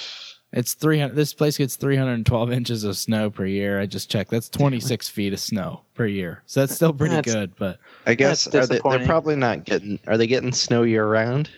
it's 0.53 0.73
300 0.73 1.15
this 1.15 1.33
place 1.33 1.57
gets 1.57 1.75
312 1.75 2.51
inches 2.51 2.83
of 2.83 2.95
snow 2.97 3.29
per 3.29 3.45
year. 3.45 3.79
I 3.79 3.85
just 3.85 4.09
checked. 4.09 4.31
That's 4.31 4.47
26 4.49 5.09
feet 5.09 5.33
of 5.33 5.39
snow 5.39 5.81
per 5.93 6.05
year. 6.05 6.43
So 6.45 6.61
that's 6.61 6.75
still 6.75 6.93
pretty 6.93 7.15
That's- 7.15 7.33
good, 7.33 7.55
but 7.57 7.79
I 8.05 8.15
guess 8.15 8.47
are 8.53 8.65
they, 8.65 8.79
they're 8.83 9.05
probably 9.05 9.35
not 9.35 9.65
getting. 9.65 9.99
Are 10.07 10.17
they 10.17 10.27
getting 10.27 10.51
snow 10.53 10.83
year 10.83 11.05
round? 11.05 11.49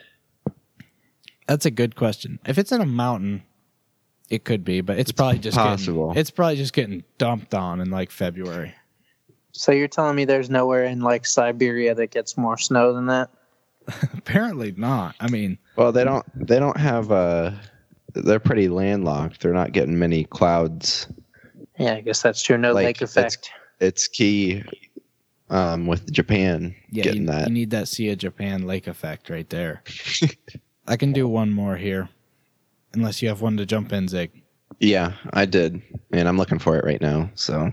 that's 1.47 1.65
a 1.65 1.71
good 1.71 1.95
question. 1.95 2.39
If 2.45 2.57
it's 2.57 2.71
in 2.71 2.81
a 2.81 2.85
mountain, 2.85 3.43
it 4.29 4.43
could 4.43 4.65
be, 4.65 4.81
but 4.81 4.99
it's, 4.99 5.11
probably 5.13 5.39
just 5.39 5.57
possible. 5.57 6.07
Getting, 6.07 6.19
it's 6.19 6.31
probably 6.31 6.57
just 6.57 6.73
getting 6.73 7.03
dumped 7.17 7.53
on 7.53 7.79
in 7.79 7.89
like 7.89 8.11
February. 8.11 8.73
So 9.57 9.71
you're 9.71 9.87
telling 9.87 10.15
me 10.15 10.25
there's 10.25 10.51
nowhere 10.51 10.85
in 10.85 11.01
like 11.01 11.25
Siberia 11.25 11.95
that 11.95 12.11
gets 12.11 12.37
more 12.37 12.57
snow 12.57 12.93
than 12.93 13.07
that? 13.07 13.31
Apparently 14.13 14.73
not. 14.77 15.15
I 15.19 15.29
mean, 15.29 15.57
Well, 15.75 15.91
they 15.91 16.03
don't. 16.03 16.25
They 16.35 16.59
don't 16.59 16.77
have. 16.77 17.11
Uh, 17.11 17.51
they're 18.13 18.39
pretty 18.39 18.69
landlocked. 18.69 19.41
They're 19.41 19.53
not 19.53 19.71
getting 19.71 19.97
many 19.97 20.25
clouds. 20.25 21.07
Yeah, 21.79 21.95
I 21.95 22.01
guess 22.01 22.21
that's 22.21 22.41
true. 22.41 22.57
No 22.57 22.71
Like, 22.71 22.85
lake 22.85 23.01
effect. 23.01 23.49
It's 23.79 24.07
key 24.07 24.63
um, 25.49 25.87
with 25.87 26.11
Japan 26.11 26.75
yeah, 26.91 27.03
getting 27.03 27.21
you, 27.23 27.27
that. 27.27 27.47
you 27.47 27.53
need 27.53 27.71
that 27.71 27.87
Sea 27.87 28.11
of 28.11 28.19
Japan 28.19 28.67
lake 28.67 28.87
effect 28.87 29.29
right 29.29 29.49
there. 29.49 29.81
I 30.87 30.97
can 30.97 31.13
do 31.13 31.27
one 31.27 31.51
more 31.51 31.75
here. 31.77 32.09
Unless 32.93 33.21
you 33.21 33.27
have 33.29 33.41
one 33.41 33.57
to 33.57 33.65
jump 33.65 33.91
in, 33.91 34.07
Zig. 34.07 34.31
Yeah, 34.79 35.13
I 35.33 35.45
did, 35.45 35.81
and 36.11 36.27
I'm 36.27 36.37
looking 36.37 36.59
for 36.59 36.77
it 36.77 36.85
right 36.85 37.01
now. 37.01 37.29
So, 37.35 37.71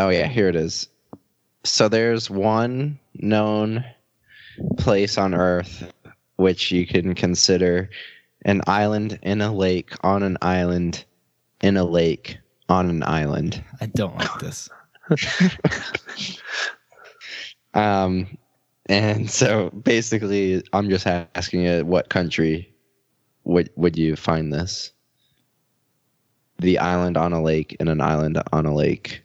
oh 0.00 0.08
yeah, 0.08 0.26
here 0.26 0.48
it 0.48 0.56
is. 0.56 0.88
So 1.64 1.88
there's 1.88 2.30
one 2.30 2.98
known 3.14 3.84
place 4.78 5.18
on 5.18 5.34
Earth 5.34 5.92
which 6.40 6.72
you 6.72 6.86
can 6.86 7.14
consider 7.14 7.90
an 8.46 8.62
island 8.66 9.18
in 9.22 9.42
a 9.42 9.52
lake 9.52 9.92
on 10.02 10.22
an 10.22 10.38
island 10.40 11.04
in 11.60 11.76
a 11.76 11.84
lake 11.84 12.38
on 12.70 12.88
an 12.88 13.02
island. 13.02 13.62
I 13.82 13.86
don't 13.86 14.16
like 14.16 14.40
this. 14.40 14.68
Um, 17.72 18.36
and 18.86 19.30
so 19.30 19.70
basically, 19.70 20.60
I'm 20.72 20.90
just 20.90 21.06
asking 21.06 21.62
you, 21.62 21.84
what 21.84 22.08
country 22.08 22.74
would 23.44 23.70
would 23.76 23.96
you 23.96 24.16
find 24.16 24.52
this? 24.52 24.90
The 26.58 26.80
island 26.80 27.16
on 27.16 27.32
a 27.32 27.40
lake 27.40 27.76
in 27.78 27.86
an 27.86 28.00
island 28.00 28.42
on 28.52 28.66
a 28.66 28.74
lake 28.74 29.22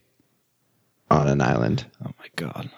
on 1.16 1.28
an 1.28 1.42
island. 1.42 1.86
Oh 2.04 2.12
my 2.20 2.28
god. 2.36 2.70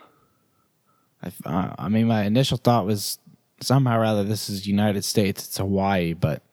I, 1.21 1.31
uh, 1.45 1.75
I 1.77 1.89
mean, 1.89 2.07
my 2.07 2.23
initial 2.23 2.57
thought 2.57 2.85
was 2.85 3.19
somehow 3.61 3.99
rather 3.99 4.23
this 4.23 4.49
is 4.49 4.67
United 4.67 5.03
States. 5.03 5.45
It's 5.45 5.57
Hawaii, 5.57 6.13
but 6.13 6.43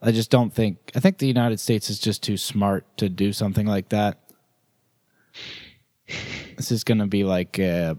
I 0.00 0.12
just 0.12 0.30
don't 0.30 0.52
think. 0.52 0.90
I 0.94 1.00
think 1.00 1.18
the 1.18 1.26
United 1.26 1.60
States 1.60 1.90
is 1.90 1.98
just 1.98 2.22
too 2.22 2.36
smart 2.36 2.84
to 2.98 3.08
do 3.08 3.32
something 3.32 3.66
like 3.66 3.90
that. 3.90 4.18
This 6.56 6.72
is 6.72 6.84
going 6.84 6.98
to 6.98 7.06
be 7.06 7.24
like 7.24 7.58
a 7.58 7.96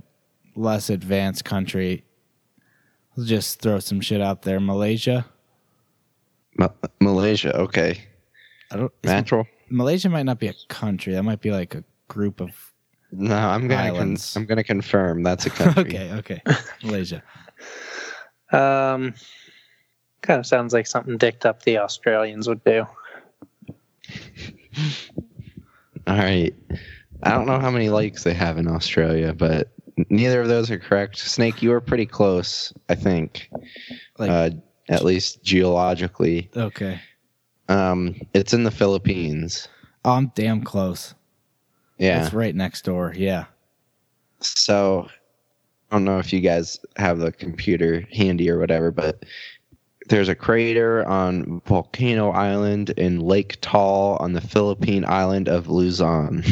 less 0.55 0.89
advanced 0.89 1.45
country. 1.45 2.03
Let's 3.15 3.29
just 3.29 3.61
throw 3.61 3.79
some 3.79 4.01
shit 4.01 4.21
out 4.21 4.41
there. 4.41 4.59
Malaysia. 4.59 5.25
Ma- 6.57 6.69
Malaysia, 6.99 7.55
okay. 7.57 7.99
I 8.71 8.77
don't. 8.77 8.91
Natural. 9.03 9.47
Malaysia 9.69 10.09
might 10.09 10.23
not 10.23 10.39
be 10.39 10.47
a 10.47 10.53
country. 10.67 11.13
That 11.13 11.23
might 11.23 11.41
be 11.41 11.51
like 11.51 11.75
a 11.75 11.83
group 12.07 12.41
of. 12.41 12.72
No, 13.15 13.35
I'm 13.35 13.67
gonna 13.67 13.91
con- 13.91 14.17
I'm 14.35 14.45
gonna 14.45 14.63
confirm 14.63 15.21
that's 15.23 15.45
a 15.45 15.49
country. 15.51 15.83
Okay, 15.83 16.11
okay, 16.13 16.41
Malaysia. 16.83 17.21
Um, 18.51 19.13
kind 20.21 20.39
of 20.39 20.45
sounds 20.45 20.73
like 20.73 20.87
something 20.87 21.17
dicked 21.17 21.45
up 21.45 21.63
the 21.63 21.77
Australians 21.77 22.47
would 22.47 22.63
do. 22.63 22.85
All 26.07 26.17
right. 26.17 26.53
I 27.23 27.31
don't 27.31 27.45
know 27.45 27.59
how 27.59 27.71
many 27.71 27.89
lakes 27.89 28.23
they 28.23 28.33
have 28.33 28.57
in 28.57 28.67
Australia, 28.67 29.33
but 29.33 29.69
neither 30.09 30.41
of 30.41 30.47
those 30.49 30.69
are 30.71 30.79
correct. 30.79 31.17
Snake, 31.17 31.61
you 31.61 31.69
were 31.69 31.79
pretty 31.81 32.05
close, 32.05 32.73
I 32.89 32.95
think. 32.95 33.49
Like- 34.17 34.29
uh, 34.29 34.49
at 34.89 35.05
least 35.05 35.41
geologically. 35.43 36.49
Okay. 36.57 36.99
Um, 37.69 38.15
it's 38.33 38.53
in 38.53 38.65
the 38.65 38.71
Philippines. 38.71 39.69
Oh, 40.03 40.11
I'm 40.11 40.31
damn 40.35 40.61
close. 40.61 41.13
Yeah. 41.97 42.23
It's 42.23 42.33
right 42.33 42.55
next 42.55 42.85
door. 42.85 43.13
Yeah. 43.15 43.45
So 44.39 45.07
I 45.91 45.95
don't 45.95 46.05
know 46.05 46.19
if 46.19 46.33
you 46.33 46.39
guys 46.39 46.79
have 46.97 47.19
the 47.19 47.31
computer 47.31 48.05
handy 48.11 48.49
or 48.49 48.59
whatever, 48.59 48.91
but 48.91 49.25
there's 50.09 50.27
a 50.27 50.35
crater 50.35 51.05
on 51.07 51.61
Volcano 51.65 52.31
Island 52.31 52.89
in 52.91 53.19
Lake 53.19 53.57
Taal 53.61 54.17
on 54.19 54.33
the 54.33 54.41
Philippine 54.41 55.05
island 55.05 55.47
of 55.47 55.69
Luzon. 55.69 56.43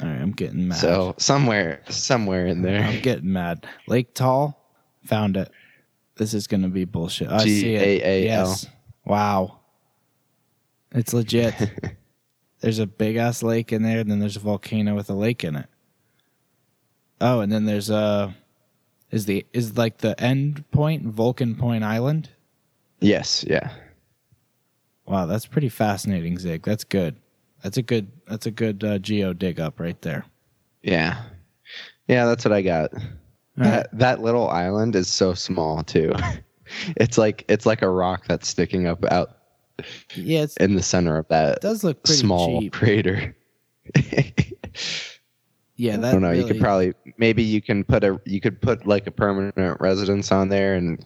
All 0.00 0.08
right, 0.08 0.20
I'm 0.20 0.32
getting 0.32 0.68
mad. 0.68 0.78
So 0.78 1.14
somewhere, 1.18 1.82
somewhere 1.90 2.46
in 2.46 2.62
there. 2.62 2.82
I'm 2.82 3.02
getting 3.02 3.32
mad. 3.32 3.66
Lake 3.86 4.14
Taal, 4.14 4.58
found 5.04 5.36
it. 5.36 5.50
This 6.16 6.32
is 6.32 6.46
gonna 6.46 6.68
be 6.68 6.84
bullshit. 6.84 7.28
I 7.28 7.44
see 7.44 7.74
it. 7.74 8.00
G-A-A-L. 8.00 8.48
Yes. 8.48 8.66
Wow. 9.04 9.58
It's 10.92 11.12
legit. 11.12 11.54
there's 12.60 12.78
a 12.78 12.86
big 12.86 13.16
ass 13.16 13.42
lake 13.42 13.72
in 13.72 13.82
there, 13.82 14.00
and 14.00 14.10
then 14.10 14.20
there's 14.20 14.36
a 14.36 14.40
volcano 14.40 14.94
with 14.94 15.10
a 15.10 15.14
lake 15.14 15.44
in 15.44 15.56
it. 15.56 15.66
Oh, 17.20 17.40
and 17.40 17.52
then 17.52 17.66
there's 17.66 17.90
a 17.90 18.34
is 19.10 19.26
the 19.26 19.44
is 19.52 19.76
like 19.76 19.98
the 19.98 20.18
end 20.20 20.64
point 20.70 21.04
Vulcan 21.06 21.54
Point 21.56 21.84
Island. 21.84 22.28
Yes, 23.00 23.44
yeah. 23.48 23.70
Wow, 25.06 25.26
that's 25.26 25.46
pretty 25.46 25.68
fascinating, 25.68 26.38
Zig. 26.38 26.62
That's 26.62 26.84
good. 26.84 27.16
That's 27.62 27.76
a 27.76 27.82
good. 27.82 28.10
That's 28.26 28.46
a 28.46 28.50
good 28.50 28.84
uh, 28.84 28.98
geo 28.98 29.32
dig 29.32 29.60
up 29.60 29.80
right 29.80 30.00
there. 30.02 30.24
Yeah. 30.82 31.22
Yeah, 32.08 32.26
that's 32.26 32.44
what 32.44 32.52
I 32.52 32.62
got. 32.62 32.94
All 32.94 33.00
right. 33.56 33.70
That 33.70 33.98
that 33.98 34.22
little 34.22 34.48
island 34.48 34.96
is 34.96 35.08
so 35.08 35.34
small 35.34 35.82
too. 35.82 36.12
it's 36.96 37.18
like 37.18 37.44
it's 37.48 37.66
like 37.66 37.82
a 37.82 37.88
rock 37.88 38.24
that's 38.26 38.48
sticking 38.48 38.86
up 38.86 39.04
out 39.10 39.38
Yeah, 40.14 40.42
it's, 40.42 40.56
in 40.56 40.74
the 40.74 40.82
center 40.82 41.16
of 41.16 41.28
that 41.28 41.56
it 41.56 41.60
does 41.62 41.84
look 41.84 42.02
pretty 42.02 42.20
small 42.20 42.60
cheap. 42.60 42.72
crater. 42.72 43.36
Yeah, 45.80 45.94
I 45.94 45.96
that. 45.96 46.12
don't 46.12 46.20
know. 46.20 46.30
You 46.30 46.44
could 46.44 46.60
probably 46.60 46.92
maybe 47.16 47.42
you 47.42 47.62
can 47.62 47.84
put 47.84 48.04
a 48.04 48.20
you 48.26 48.38
could 48.38 48.60
put 48.60 48.86
like 48.86 49.06
a 49.06 49.10
permanent 49.10 49.80
residence 49.80 50.30
on 50.30 50.50
there 50.50 50.74
and 50.74 51.02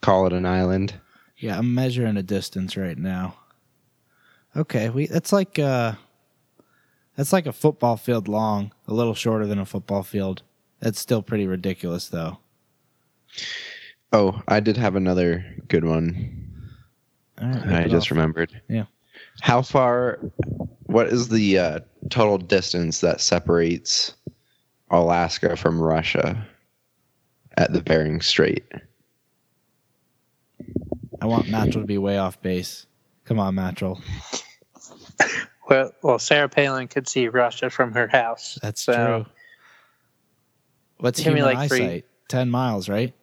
call 0.00 0.26
it 0.26 0.32
an 0.32 0.46
island. 0.46 0.94
Yeah, 1.36 1.58
I'm 1.58 1.74
measuring 1.74 2.16
a 2.16 2.22
distance 2.22 2.78
right 2.78 2.96
now. 2.96 3.36
Okay, 4.56 4.88
we 4.88 5.06
that's 5.06 5.34
like 5.34 5.58
uh 5.58 5.96
that's 7.14 7.34
like 7.34 7.44
a 7.44 7.52
football 7.52 7.98
field 7.98 8.26
long, 8.26 8.72
a 8.88 8.94
little 8.94 9.12
shorter 9.12 9.46
than 9.46 9.58
a 9.58 9.66
football 9.66 10.02
field. 10.02 10.44
That's 10.78 10.98
still 10.98 11.20
pretty 11.20 11.46
ridiculous 11.46 12.08
though. 12.08 12.38
Oh, 14.14 14.40
I 14.48 14.60
did 14.60 14.78
have 14.78 14.96
another 14.96 15.44
good 15.68 15.84
one. 15.84 16.49
All 17.40 17.48
right, 17.48 17.84
I 17.84 17.88
just 17.88 18.06
off. 18.06 18.10
remembered. 18.12 18.60
Yeah. 18.68 18.84
How 19.40 19.62
far? 19.62 20.18
What 20.84 21.08
is 21.08 21.28
the 21.28 21.58
uh, 21.58 21.80
total 22.10 22.38
distance 22.38 23.00
that 23.00 23.20
separates 23.20 24.14
Alaska 24.90 25.56
from 25.56 25.80
Russia 25.80 26.46
at 27.56 27.72
the 27.72 27.82
Bering 27.82 28.20
Strait? 28.20 28.64
I 31.22 31.26
want 31.26 31.48
Mattrel 31.48 31.82
to 31.82 31.86
be 31.86 31.98
way 31.98 32.18
off 32.18 32.40
base. 32.42 32.86
Come 33.24 33.38
on, 33.38 33.54
Mattrel. 33.54 34.00
Well, 35.68 35.92
well, 36.02 36.18
Sarah 36.18 36.48
Palin 36.48 36.88
could 36.88 37.08
see 37.08 37.28
Russia 37.28 37.70
from 37.70 37.92
her 37.92 38.08
house. 38.08 38.58
That's 38.60 38.82
so, 38.82 38.92
true. 38.92 39.26
What's 40.98 41.20
Give 41.22 41.32
me, 41.32 41.38
human 41.38 41.54
like, 41.54 41.68
three- 41.68 41.82
eyesight? 41.84 42.04
Ten 42.26 42.50
miles, 42.50 42.88
right? 42.88 43.14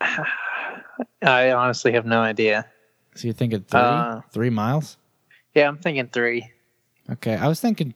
I 0.00 1.52
honestly 1.52 1.92
have 1.92 2.06
no 2.06 2.20
idea. 2.22 2.64
So 3.14 3.28
you're 3.28 3.34
thinking 3.34 3.62
three? 3.62 3.80
Uh, 3.80 4.20
three 4.32 4.50
miles? 4.50 4.96
Yeah, 5.54 5.68
I'm 5.68 5.78
thinking 5.78 6.08
three. 6.08 6.50
Okay, 7.10 7.34
I 7.34 7.48
was 7.48 7.60
thinking. 7.60 7.94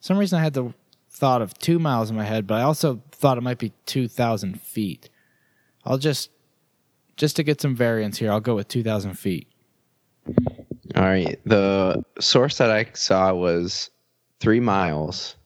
Some 0.00 0.18
reason 0.18 0.38
I 0.38 0.42
had 0.42 0.54
the 0.54 0.72
thought 1.10 1.42
of 1.42 1.58
two 1.58 1.78
miles 1.78 2.10
in 2.10 2.16
my 2.16 2.24
head, 2.24 2.46
but 2.46 2.54
I 2.54 2.62
also 2.62 3.02
thought 3.10 3.38
it 3.38 3.42
might 3.42 3.58
be 3.58 3.72
two 3.86 4.06
thousand 4.06 4.60
feet. 4.60 5.08
I'll 5.84 5.98
just, 5.98 6.30
just 7.16 7.36
to 7.36 7.42
get 7.42 7.60
some 7.60 7.74
variance 7.74 8.18
here, 8.18 8.30
I'll 8.30 8.40
go 8.40 8.54
with 8.54 8.68
two 8.68 8.82
thousand 8.82 9.14
feet. 9.18 9.48
All 10.96 11.02
right. 11.04 11.38
The 11.44 12.04
source 12.20 12.58
that 12.58 12.70
I 12.70 12.86
saw 12.94 13.32
was 13.34 13.90
three 14.40 14.60
miles, 14.60 15.36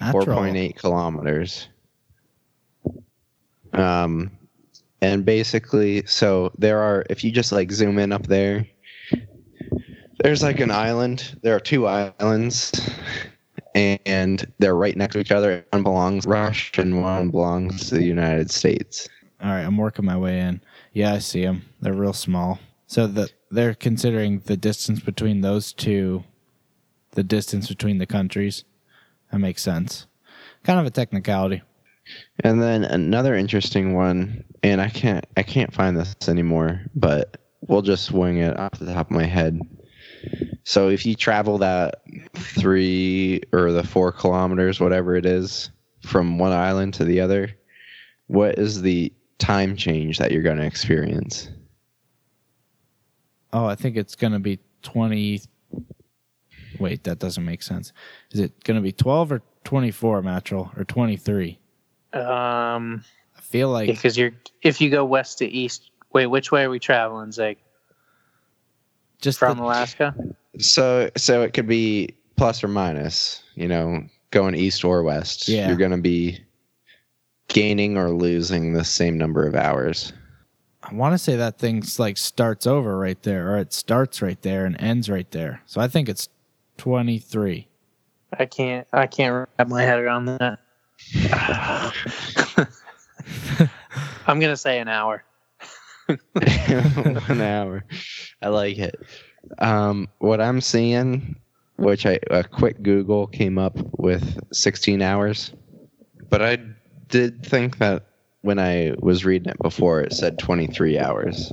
4.8 0.00 0.76
kilometers. 0.76 1.68
Um, 3.72 4.30
and 5.00 5.24
basically, 5.24 6.04
so 6.06 6.52
there 6.58 6.80
are, 6.80 7.04
if 7.10 7.22
you 7.22 7.30
just 7.30 7.52
like 7.52 7.70
zoom 7.70 7.98
in 7.98 8.12
up 8.12 8.26
there, 8.26 8.66
there's 10.22 10.42
like 10.42 10.60
an 10.60 10.70
island. 10.70 11.38
There 11.42 11.54
are 11.54 11.60
two 11.60 11.86
islands, 11.86 12.72
and 13.74 14.52
they're 14.58 14.76
right 14.76 14.96
next 14.96 15.14
to 15.14 15.20
each 15.20 15.32
other. 15.32 15.64
One 15.70 15.82
belongs 15.82 16.24
to 16.24 16.30
Russia 16.30 16.80
and 16.80 17.02
one 17.02 17.30
belongs 17.30 17.88
to 17.90 17.96
the 17.96 18.04
United 18.04 18.50
States. 18.50 19.08
All 19.42 19.50
right, 19.50 19.62
I'm 19.62 19.76
working 19.76 20.06
my 20.06 20.16
way 20.16 20.40
in. 20.40 20.62
Yeah, 20.92 21.12
I 21.12 21.18
see 21.18 21.42
them. 21.42 21.62
They're 21.82 21.92
real 21.92 22.14
small. 22.14 22.58
So 22.86 23.06
the 23.06 23.28
they're 23.50 23.74
considering 23.74 24.40
the 24.40 24.56
distance 24.56 25.00
between 25.00 25.40
those 25.42 25.72
two, 25.72 26.24
the 27.12 27.22
distance 27.22 27.68
between 27.68 27.98
the 27.98 28.06
countries. 28.06 28.64
That 29.30 29.38
makes 29.38 29.62
sense. 29.62 30.06
Kind 30.64 30.80
of 30.80 30.86
a 30.86 30.90
technicality. 30.90 31.62
And 32.40 32.62
then 32.62 32.84
another 32.84 33.34
interesting 33.34 33.94
one, 33.94 34.44
and 34.62 34.80
I 34.80 34.88
can't 34.88 35.26
I 35.36 35.42
can't 35.42 35.72
find 35.72 35.96
this 35.96 36.14
anymore, 36.28 36.82
but 36.94 37.38
we'll 37.62 37.82
just 37.82 38.12
wing 38.12 38.38
it 38.38 38.58
off 38.58 38.78
the 38.78 38.92
top 38.92 39.10
of 39.10 39.16
my 39.16 39.24
head. 39.24 39.60
So 40.64 40.88
if 40.88 41.06
you 41.06 41.14
travel 41.14 41.58
that 41.58 42.02
three 42.34 43.42
or 43.52 43.72
the 43.72 43.84
four 43.84 44.12
kilometers, 44.12 44.80
whatever 44.80 45.16
it 45.16 45.26
is, 45.26 45.70
from 46.02 46.38
one 46.38 46.52
island 46.52 46.94
to 46.94 47.04
the 47.04 47.20
other, 47.20 47.50
what 48.28 48.58
is 48.58 48.82
the 48.82 49.12
time 49.38 49.76
change 49.76 50.18
that 50.18 50.32
you're 50.32 50.42
going 50.42 50.56
to 50.58 50.66
experience? 50.66 51.48
Oh, 53.52 53.66
I 53.66 53.74
think 53.74 53.96
it's 53.96 54.14
going 54.14 54.32
to 54.32 54.38
be 54.38 54.58
20. 54.82 55.42
Wait, 56.78 57.04
that 57.04 57.18
doesn't 57.18 57.44
make 57.44 57.62
sense. 57.62 57.92
Is 58.32 58.40
it 58.40 58.64
going 58.64 58.76
to 58.76 58.82
be 58.82 58.92
12 58.92 59.32
or 59.32 59.42
24, 59.64 60.22
Mattrel, 60.22 60.70
or 60.76 60.84
23? 60.84 61.58
Um, 62.20 63.04
I 63.36 63.40
feel 63.40 63.70
like 63.70 63.88
because 63.88 64.16
you're 64.16 64.32
if 64.62 64.80
you 64.80 64.90
go 64.90 65.04
west 65.04 65.38
to 65.38 65.46
east. 65.46 65.90
Wait, 66.12 66.26
which 66.26 66.50
way 66.50 66.64
are 66.64 66.70
we 66.70 66.78
traveling, 66.78 67.32
Zig? 67.32 67.58
just 69.20 69.38
From 69.38 69.58
the- 69.58 69.64
Alaska? 69.64 70.14
So 70.58 71.10
so 71.16 71.42
it 71.42 71.52
could 71.52 71.66
be 71.66 72.14
plus 72.36 72.62
or 72.64 72.68
minus, 72.68 73.42
you 73.54 73.68
know, 73.68 74.04
going 74.30 74.54
east 74.54 74.84
or 74.84 75.02
west. 75.02 75.48
Yeah. 75.48 75.68
You're 75.68 75.76
going 75.76 75.90
to 75.90 75.96
be 75.98 76.38
gaining 77.48 77.96
or 77.96 78.10
losing 78.10 78.72
the 78.72 78.84
same 78.84 79.18
number 79.18 79.46
of 79.46 79.54
hours. 79.54 80.12
I 80.82 80.94
want 80.94 81.14
to 81.14 81.18
say 81.18 81.36
that 81.36 81.58
thing's 81.58 81.98
like 81.98 82.16
starts 82.16 82.66
over 82.66 82.96
right 82.96 83.20
there, 83.22 83.54
or 83.54 83.58
it 83.58 83.72
starts 83.72 84.22
right 84.22 84.40
there 84.42 84.64
and 84.64 84.80
ends 84.80 85.10
right 85.10 85.30
there. 85.30 85.62
So 85.66 85.80
I 85.80 85.88
think 85.88 86.08
it's 86.08 86.28
23. 86.78 87.66
I 88.38 88.46
can't. 88.46 88.86
I 88.92 89.06
can't 89.06 89.48
wrap 89.58 89.68
my 89.68 89.82
head 89.82 89.98
around 89.98 90.26
that. 90.26 90.60
I'm 94.26 94.40
gonna 94.40 94.56
say 94.56 94.78
an 94.78 94.88
hour. 94.88 95.24
One 96.32 97.40
hour. 97.40 97.84
I 98.42 98.48
like 98.48 98.78
it. 98.78 99.00
Um, 99.58 100.08
what 100.18 100.40
I'm 100.40 100.60
seeing, 100.60 101.36
which 101.76 102.06
I 102.06 102.18
a 102.30 102.44
quick 102.44 102.82
Google 102.82 103.26
came 103.26 103.58
up 103.58 103.76
with 103.98 104.38
16 104.52 105.02
hours, 105.02 105.52
but 106.28 106.42
I 106.42 106.58
did 107.08 107.44
think 107.44 107.78
that 107.78 108.04
when 108.42 108.58
I 108.58 108.94
was 109.00 109.24
reading 109.24 109.50
it 109.50 109.58
before, 109.60 110.00
it 110.00 110.12
said 110.12 110.38
23 110.38 110.98
hours. 110.98 111.52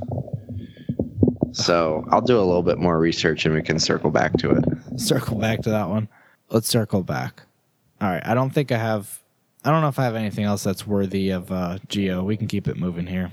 So 1.53 2.03
I'll 2.09 2.21
do 2.21 2.37
a 2.37 2.41
little 2.41 2.63
bit 2.63 2.79
more 2.79 2.99
research 2.99 3.45
and 3.45 3.53
we 3.53 3.61
can 3.61 3.79
circle 3.79 4.09
back 4.09 4.33
to 4.37 4.51
it. 4.51 4.65
Circle 4.99 5.37
back 5.37 5.61
to 5.61 5.69
that 5.69 5.89
one. 5.89 6.07
Let's 6.49 6.67
circle 6.67 7.03
back. 7.03 7.43
All 8.01 8.09
right. 8.09 8.25
I 8.25 8.33
don't 8.33 8.49
think 8.51 8.71
I 8.71 8.77
have. 8.77 9.22
I 9.65 9.71
don't 9.71 9.81
know 9.81 9.87
if 9.87 9.99
I 9.99 10.03
have 10.03 10.15
anything 10.15 10.43
else 10.43 10.63
that's 10.63 10.85
worthy 10.85 11.29
of 11.29 11.51
uh, 11.51 11.77
Geo. 11.87 12.23
We 12.23 12.35
can 12.37 12.47
keep 12.47 12.67
it 12.67 12.75
moving 12.77 13.07
here. 13.07 13.31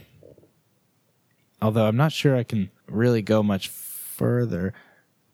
Although 1.60 1.86
I'm 1.86 1.96
not 1.96 2.12
sure 2.12 2.36
I 2.36 2.44
can 2.44 2.70
really 2.86 3.20
go 3.22 3.42
much 3.42 3.68
further. 3.68 4.72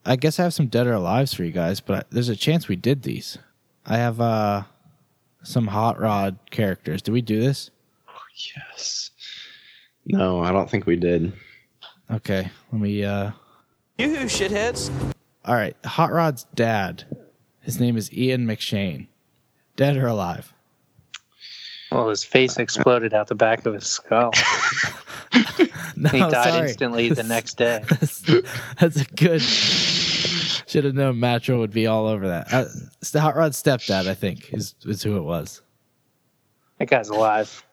I 0.05 0.17
guess 0.17 0.39
I 0.41 0.45
have 0.45 0.55
some 0.55 0.69
dead 0.69 0.87
or 0.87 0.93
alives 0.95 1.35
for 1.35 1.45
you 1.45 1.53
guys, 1.53 1.81
but 1.81 2.07
there's 2.11 2.29
a 2.29 2.37
chance 2.37 2.69
we 2.69 2.77
did 2.77 3.03
these. 3.03 3.39
I 3.85 3.99
have 3.99 4.21
uh, 4.21 4.63
some 5.43 5.67
hot 5.67 6.01
rod 6.01 6.39
characters. 6.51 7.03
Did 7.03 7.13
we 7.13 7.23
do 7.23 7.41
this? 7.41 7.71
Yes. 8.57 9.11
No, 10.07 10.41
I 10.41 10.53
don't 10.53 10.71
think 10.71 10.87
we 10.87 10.97
did. 10.97 11.33
Okay, 12.11 12.51
let 12.73 12.81
me. 12.81 13.05
uh 13.05 13.33
You 13.99 14.09
shitheads. 14.09 14.91
All 15.45 15.55
right, 15.55 15.77
Hot 15.85 16.13
Rod's 16.13 16.45
dad. 16.55 17.05
His 17.61 17.81
name 17.81 17.97
is 17.97 18.13
Ian 18.13 18.47
McShane. 18.47 19.07
Dead 19.77 19.97
or 19.97 20.07
alive? 20.07 20.53
Well, 21.93 22.09
his 22.09 22.25
face 22.25 22.57
exploded 22.59 23.15
out 23.15 23.29
the 23.29 23.35
back 23.35 23.65
of 23.67 23.75
his 23.75 23.87
skull. 23.87 24.33
No, 25.99 26.11
He 26.11 26.19
died 26.19 26.53
sorry. 26.53 26.69
instantly 26.69 27.09
the 27.09 27.23
next 27.23 27.55
day. 27.57 27.83
That's, 27.89 28.21
that's 28.79 29.01
a 29.01 29.05
good. 29.17 29.41
Should 29.41 30.85
have 30.85 30.95
known 30.95 31.17
Matro 31.17 31.59
would 31.59 31.71
be 31.73 31.87
all 31.87 32.07
over 32.07 32.29
that. 32.29 32.53
Uh, 32.53 32.65
it's 33.01 33.13
the 33.13 33.21
Hot 33.23 33.35
Rod's 33.35 33.61
stepdad, 33.63 34.07
I 34.07 34.13
think, 34.15 34.53
is 34.53 34.75
is 34.85 35.03
who 35.03 35.17
it 35.17 35.23
was. 35.23 35.63
That 36.79 36.89
guy's 36.91 37.09
alive. 37.09 37.65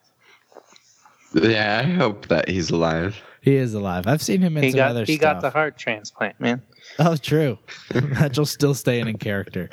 Yeah, 1.34 1.82
I 1.84 1.90
hope 1.90 2.28
that 2.30 2.48
he's 2.48 2.70
alive. 2.70 3.22
He 3.42 3.56
is 3.56 3.74
alive. 3.74 4.08
I've 4.08 4.22
seen 4.22 4.42
him 4.42 4.56
in 4.56 4.64
He 4.64 4.72
some 4.72 4.78
got 4.78 4.92
other 4.92 5.04
he 5.06 5.18
stuff. 5.18 5.34
got 5.36 5.42
the 5.42 5.50
heart 5.50 5.78
transplant, 5.78 6.40
man. 6.40 6.62
Oh, 7.00 7.16
true. 7.16 7.58
Matro's 7.94 8.52
still 8.52 8.76
staying 8.76 9.08
in 9.08 9.18
character. 9.18 9.68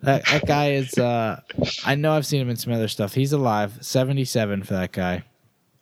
That, 0.00 0.24
that 0.24 0.46
guy 0.46 0.72
is. 0.72 0.96
uh 0.96 1.40
I 1.84 1.94
know 1.96 2.12
I've 2.12 2.24
seen 2.26 2.40
him 2.40 2.48
in 2.48 2.56
some 2.56 2.72
other 2.72 2.88
stuff. 2.88 3.12
He's 3.12 3.32
alive. 3.32 3.76
Seventy-seven 3.82 4.62
for 4.62 4.72
that 4.74 4.92
guy. 4.92 5.24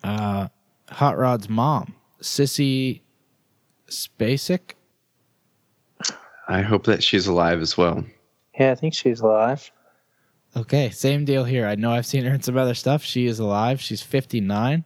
Uh 0.03 0.49
Hot 0.89 1.17
Rod's 1.17 1.47
mom, 1.49 1.95
Sissy 2.21 3.01
Spacek. 3.89 4.73
I 6.49 6.61
hope 6.61 6.83
that 6.85 7.01
she's 7.01 7.27
alive 7.27 7.61
as 7.61 7.77
well. 7.77 8.03
Yeah, 8.59 8.71
I 8.71 8.75
think 8.75 8.93
she's 8.93 9.21
alive. 9.21 9.71
Okay, 10.57 10.89
same 10.89 11.23
deal 11.25 11.45
here. 11.45 11.65
I 11.65 11.75
know 11.75 11.91
I've 11.91 12.05
seen 12.05 12.25
her 12.25 12.33
in 12.33 12.41
some 12.41 12.57
other 12.57 12.75
stuff. 12.75 13.01
She 13.01 13.25
is 13.27 13.39
alive. 13.39 13.79
She's 13.81 14.01
59. 14.01 14.83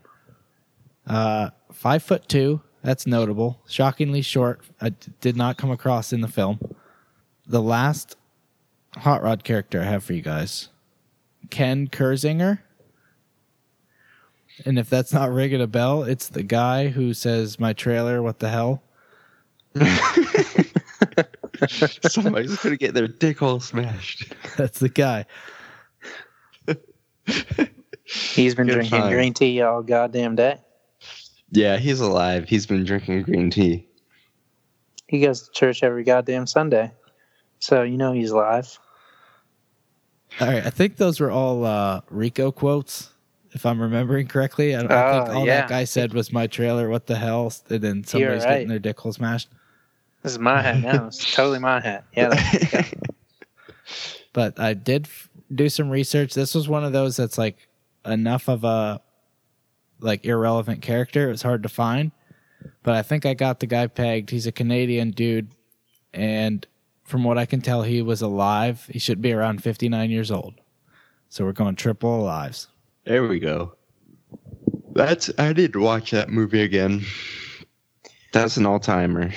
Uh, 1.07 1.49
five 1.73 2.03
foot 2.03 2.29
two. 2.29 2.61
That's 2.87 3.05
notable. 3.05 3.59
Shockingly 3.67 4.21
short. 4.21 4.61
I 4.79 4.91
d- 4.91 5.11
did 5.19 5.35
not 5.35 5.57
come 5.57 5.71
across 5.71 6.13
in 6.13 6.21
the 6.21 6.29
film. 6.29 6.57
The 7.45 7.61
last 7.61 8.15
hot 8.95 9.21
rod 9.21 9.43
character 9.43 9.81
I 9.81 9.83
have 9.83 10.05
for 10.05 10.13
you 10.13 10.21
guys, 10.21 10.69
Ken 11.49 11.89
Kirzinger. 11.89 12.59
And 14.63 14.79
if 14.79 14.89
that's 14.89 15.11
not 15.11 15.33
ringing 15.33 15.59
a 15.59 15.67
bell, 15.67 16.03
it's 16.03 16.29
the 16.29 16.43
guy 16.43 16.87
who 16.87 17.13
says, 17.13 17.59
"My 17.59 17.73
trailer, 17.73 18.21
what 18.23 18.39
the 18.39 18.47
hell." 18.47 18.81
Somebody's 21.67 22.55
gonna 22.55 22.77
get 22.77 22.93
their 22.93 23.09
dick 23.09 23.39
hole 23.39 23.59
smashed. 23.59 24.33
That's 24.55 24.79
the 24.79 24.87
guy. 24.87 25.25
He's 28.05 28.55
been 28.55 28.67
Good 28.67 28.75
drinking 28.75 29.01
time. 29.01 29.11
green 29.11 29.33
tea 29.33 29.61
all 29.61 29.83
goddamn 29.83 30.35
day. 30.37 30.55
Yeah, 31.51 31.77
he's 31.77 31.99
alive. 31.99 32.47
He's 32.49 32.65
been 32.65 32.83
drinking 32.83 33.23
green 33.23 33.49
tea. 33.49 33.87
He 35.07 35.21
goes 35.21 35.43
to 35.43 35.51
church 35.51 35.83
every 35.83 36.03
goddamn 36.03 36.47
Sunday. 36.47 36.91
So 37.59 37.83
you 37.83 37.97
know 37.97 38.11
he's 38.11 38.31
alive. 38.31 38.77
All 40.41 40.47
right, 40.47 40.65
I 40.65 40.69
think 40.69 40.97
those 40.97 41.19
were 41.19 41.31
all 41.31 41.63
uh, 41.65 42.01
Rico 42.09 42.51
quotes, 42.51 43.09
if 43.53 43.65
I'm 43.65 43.81
remembering 43.81 44.27
correctly. 44.27 44.75
I, 44.75 44.79
I 44.79 44.81
think 44.81 44.91
Oh, 45.29 45.33
all 45.39 45.45
yeah. 45.45 45.61
that 45.61 45.69
guy 45.69 45.85
said 45.85 46.13
was 46.13 46.31
"my 46.33 46.45
trailer." 46.47 46.89
What 46.89 47.07
the 47.07 47.15
hell? 47.15 47.51
And 47.69 47.81
then 47.81 48.03
somebody's 48.03 48.43
right. 48.43 48.51
getting 48.55 48.67
their 48.67 48.79
dick 48.79 48.99
hole 48.99 49.13
smashed. 49.13 49.49
This 50.23 50.33
is 50.33 50.39
my 50.39 50.61
hat 50.61 50.79
now. 50.81 51.07
It's 51.07 51.33
totally 51.33 51.59
my 51.59 51.79
hat. 51.79 52.03
Yeah. 52.15 52.83
But 54.33 54.59
I 54.59 54.73
did 54.75 55.05
f- 55.05 55.29
do 55.55 55.67
some 55.69 55.89
research. 55.89 56.33
This 56.35 56.53
was 56.53 56.67
one 56.69 56.83
of 56.83 56.91
those 56.93 57.15
that's 57.17 57.37
like 57.39 57.67
enough 58.05 58.47
of 58.49 58.63
a 58.63 59.01
like 59.99 60.25
irrelevant 60.25 60.81
character. 60.81 61.27
It 61.27 61.31
was 61.31 61.41
hard 61.41 61.63
to 61.63 61.69
find, 61.69 62.11
but 62.83 62.95
I 62.95 63.01
think 63.01 63.25
I 63.25 63.33
got 63.33 63.59
the 63.59 63.67
guy 63.67 63.87
pegged. 63.87 64.29
He's 64.29 64.47
a 64.47 64.51
Canadian 64.51 65.11
dude, 65.11 65.49
and 66.13 66.65
from 67.03 67.23
what 67.23 67.37
I 67.37 67.45
can 67.45 67.61
tell, 67.61 67.83
he 67.83 68.01
was 68.01 68.21
alive. 68.21 68.87
He 68.91 68.99
should 68.99 69.21
be 69.21 69.31
around 69.31 69.63
59 69.63 70.11
years 70.11 70.29
old. 70.29 70.55
So 71.29 71.45
we're 71.45 71.53
going 71.53 71.75
triple 71.75 72.21
lives. 72.21 72.67
There 73.05 73.27
we 73.27 73.39
go. 73.39 73.75
That's 74.93 75.29
I 75.37 75.53
did 75.53 75.75
watch 75.75 76.11
that 76.11 76.29
movie 76.29 76.61
again. 76.61 77.03
That's 78.33 78.57
an 78.57 78.65
all 78.65 78.79
timer. 78.79 79.31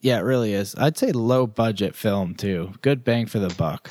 Yeah, 0.00 0.18
it 0.18 0.22
really 0.22 0.54
is. 0.54 0.74
I'd 0.76 0.96
say 0.96 1.12
low 1.12 1.46
budget 1.46 1.94
film 1.94 2.34
too. 2.34 2.72
Good 2.82 3.04
bang 3.04 3.26
for 3.26 3.38
the 3.38 3.54
buck. 3.54 3.90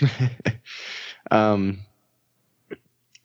um, 1.30 1.80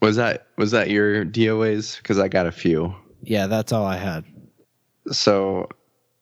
was 0.02 0.16
that 0.16 0.48
was 0.58 0.72
that 0.72 0.90
your 0.90 1.26
DOAs? 1.26 1.98
Because 1.98 2.20
I 2.20 2.28
got 2.28 2.48
a 2.48 2.52
few. 2.52 2.94
Yeah, 3.24 3.48
that's 3.48 3.72
all 3.72 3.86
I 3.86 3.98
had. 3.98 4.24
So 5.12 5.68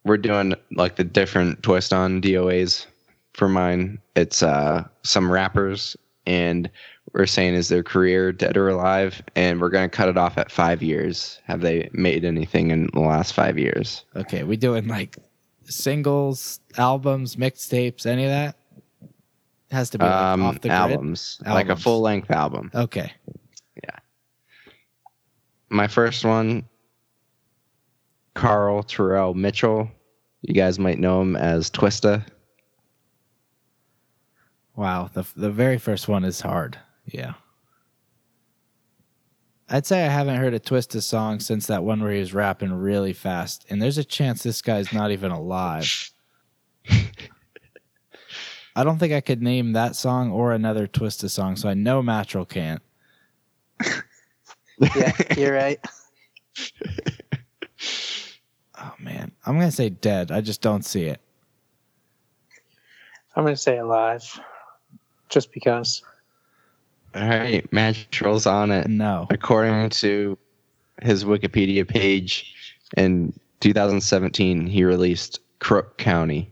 we're 0.04 0.18
doing 0.18 0.56
like 0.72 0.96
the 0.96 1.04
different 1.04 1.62
twist 1.64 1.94
on 1.94 2.22
DOAs 2.22 2.86
for 3.34 3.48
mine. 3.50 4.00
It's 4.16 4.42
uh, 4.42 4.88
some 5.04 5.32
rappers, 5.32 5.96
and 6.26 6.70
we're 7.14 7.26
saying 7.26 7.54
is 7.54 7.70
their 7.70 7.84
career 7.84 8.32
dead 8.32 8.58
or 8.58 8.70
alive, 8.70 9.22
and 9.36 9.62
we're 9.62 9.70
gonna 9.70 9.90
cut 9.90 10.10
it 10.10 10.18
off 10.18 10.38
at 10.38 10.52
five 10.52 10.82
years. 10.82 11.40
Have 11.46 11.62
they 11.62 11.90
made 11.94 12.26
anything 12.26 12.72
in 12.72 12.90
the 12.94 13.00
last 13.02 13.34
five 13.34 13.58
years? 13.60 14.06
Okay, 14.16 14.44
we 14.44 14.58
doing 14.58 14.88
like 14.88 15.18
singles, 15.66 16.60
albums, 16.78 17.36
mixtapes, 17.36 18.06
any 18.06 18.24
of 18.24 18.30
that? 18.32 18.56
has 19.70 19.90
to 19.90 19.98
be 19.98 20.06
like, 20.06 20.14
Um, 20.14 20.44
off 20.44 20.56
the 20.62 20.70
grid. 20.70 20.72
albums, 20.72 21.42
like 21.46 21.68
a 21.68 21.76
full 21.76 22.00
length 22.00 22.32
album. 22.32 22.72
Okay. 22.74 23.12
My 25.70 25.88
first 25.88 26.24
one, 26.24 26.64
Carl 28.36 28.84
Terrell 28.84 29.34
Mitchell. 29.34 29.90
You 30.42 30.54
guys 30.54 30.80
might 30.80 31.00
know 31.00 31.22
him 31.22 31.36
as 31.36 31.70
Twista. 31.70 32.26
Wow, 34.76 35.10
the 35.12 35.26
the 35.36 35.52
very 35.52 35.78
first 35.80 36.08
one 36.08 36.24
is 36.24 36.40
hard. 36.40 36.78
Yeah. 37.06 37.34
I'd 39.70 39.86
say 39.86 40.06
I 40.06 40.10
haven't 40.10 40.38
heard 40.38 40.54
a 40.54 40.60
Twista 40.62 41.02
song 41.02 41.42
since 41.42 41.68
that 41.68 41.84
one 41.84 42.02
where 42.02 42.14
he 42.14 42.20
was 42.20 42.34
rapping 42.34 42.72
really 42.72 43.12
fast, 43.12 43.66
and 43.70 43.82
there's 43.82 43.98
a 43.98 44.04
chance 44.04 44.44
this 44.44 44.62
guy's 44.62 44.94
not 44.94 45.12
even 45.12 45.32
alive. 45.32 46.12
I 48.76 48.84
don't 48.84 49.00
think 49.00 49.12
I 49.12 49.22
could 49.22 49.42
name 49.42 49.74
that 49.74 49.96
song 49.96 50.32
or 50.32 50.54
another 50.54 50.88
Twista 50.88 51.30
song, 51.30 51.56
so 51.56 51.68
I 51.68 51.74
know 51.74 52.02
Mattrel 52.02 52.46
can't. 52.46 52.82
Yeah, 54.80 55.14
you're 55.36 55.54
right. 55.56 55.80
Oh 58.80 58.94
man, 59.00 59.32
I'm 59.46 59.58
gonna 59.58 59.72
say 59.72 59.90
dead. 59.90 60.32
I 60.32 60.42
just 60.42 60.62
don't 60.62 60.86
see 60.86 61.04
it. 61.04 61.22
I'm 63.36 63.44
gonna 63.44 63.56
say 63.58 63.78
alive, 63.78 64.40
just 65.30 65.52
because. 65.52 66.04
All 67.16 67.28
right, 67.28 67.72
Mattrell's 67.72 68.46
on 68.46 68.70
it. 68.70 68.88
No. 68.88 69.28
According 69.32 69.90
to 69.90 70.38
his 71.02 71.24
Wikipedia 71.24 71.88
page, 71.88 72.54
in 72.96 73.34
2017, 73.60 74.68
he 74.68 74.84
released 74.84 75.40
Crook 75.60 75.98
County. 75.98 76.52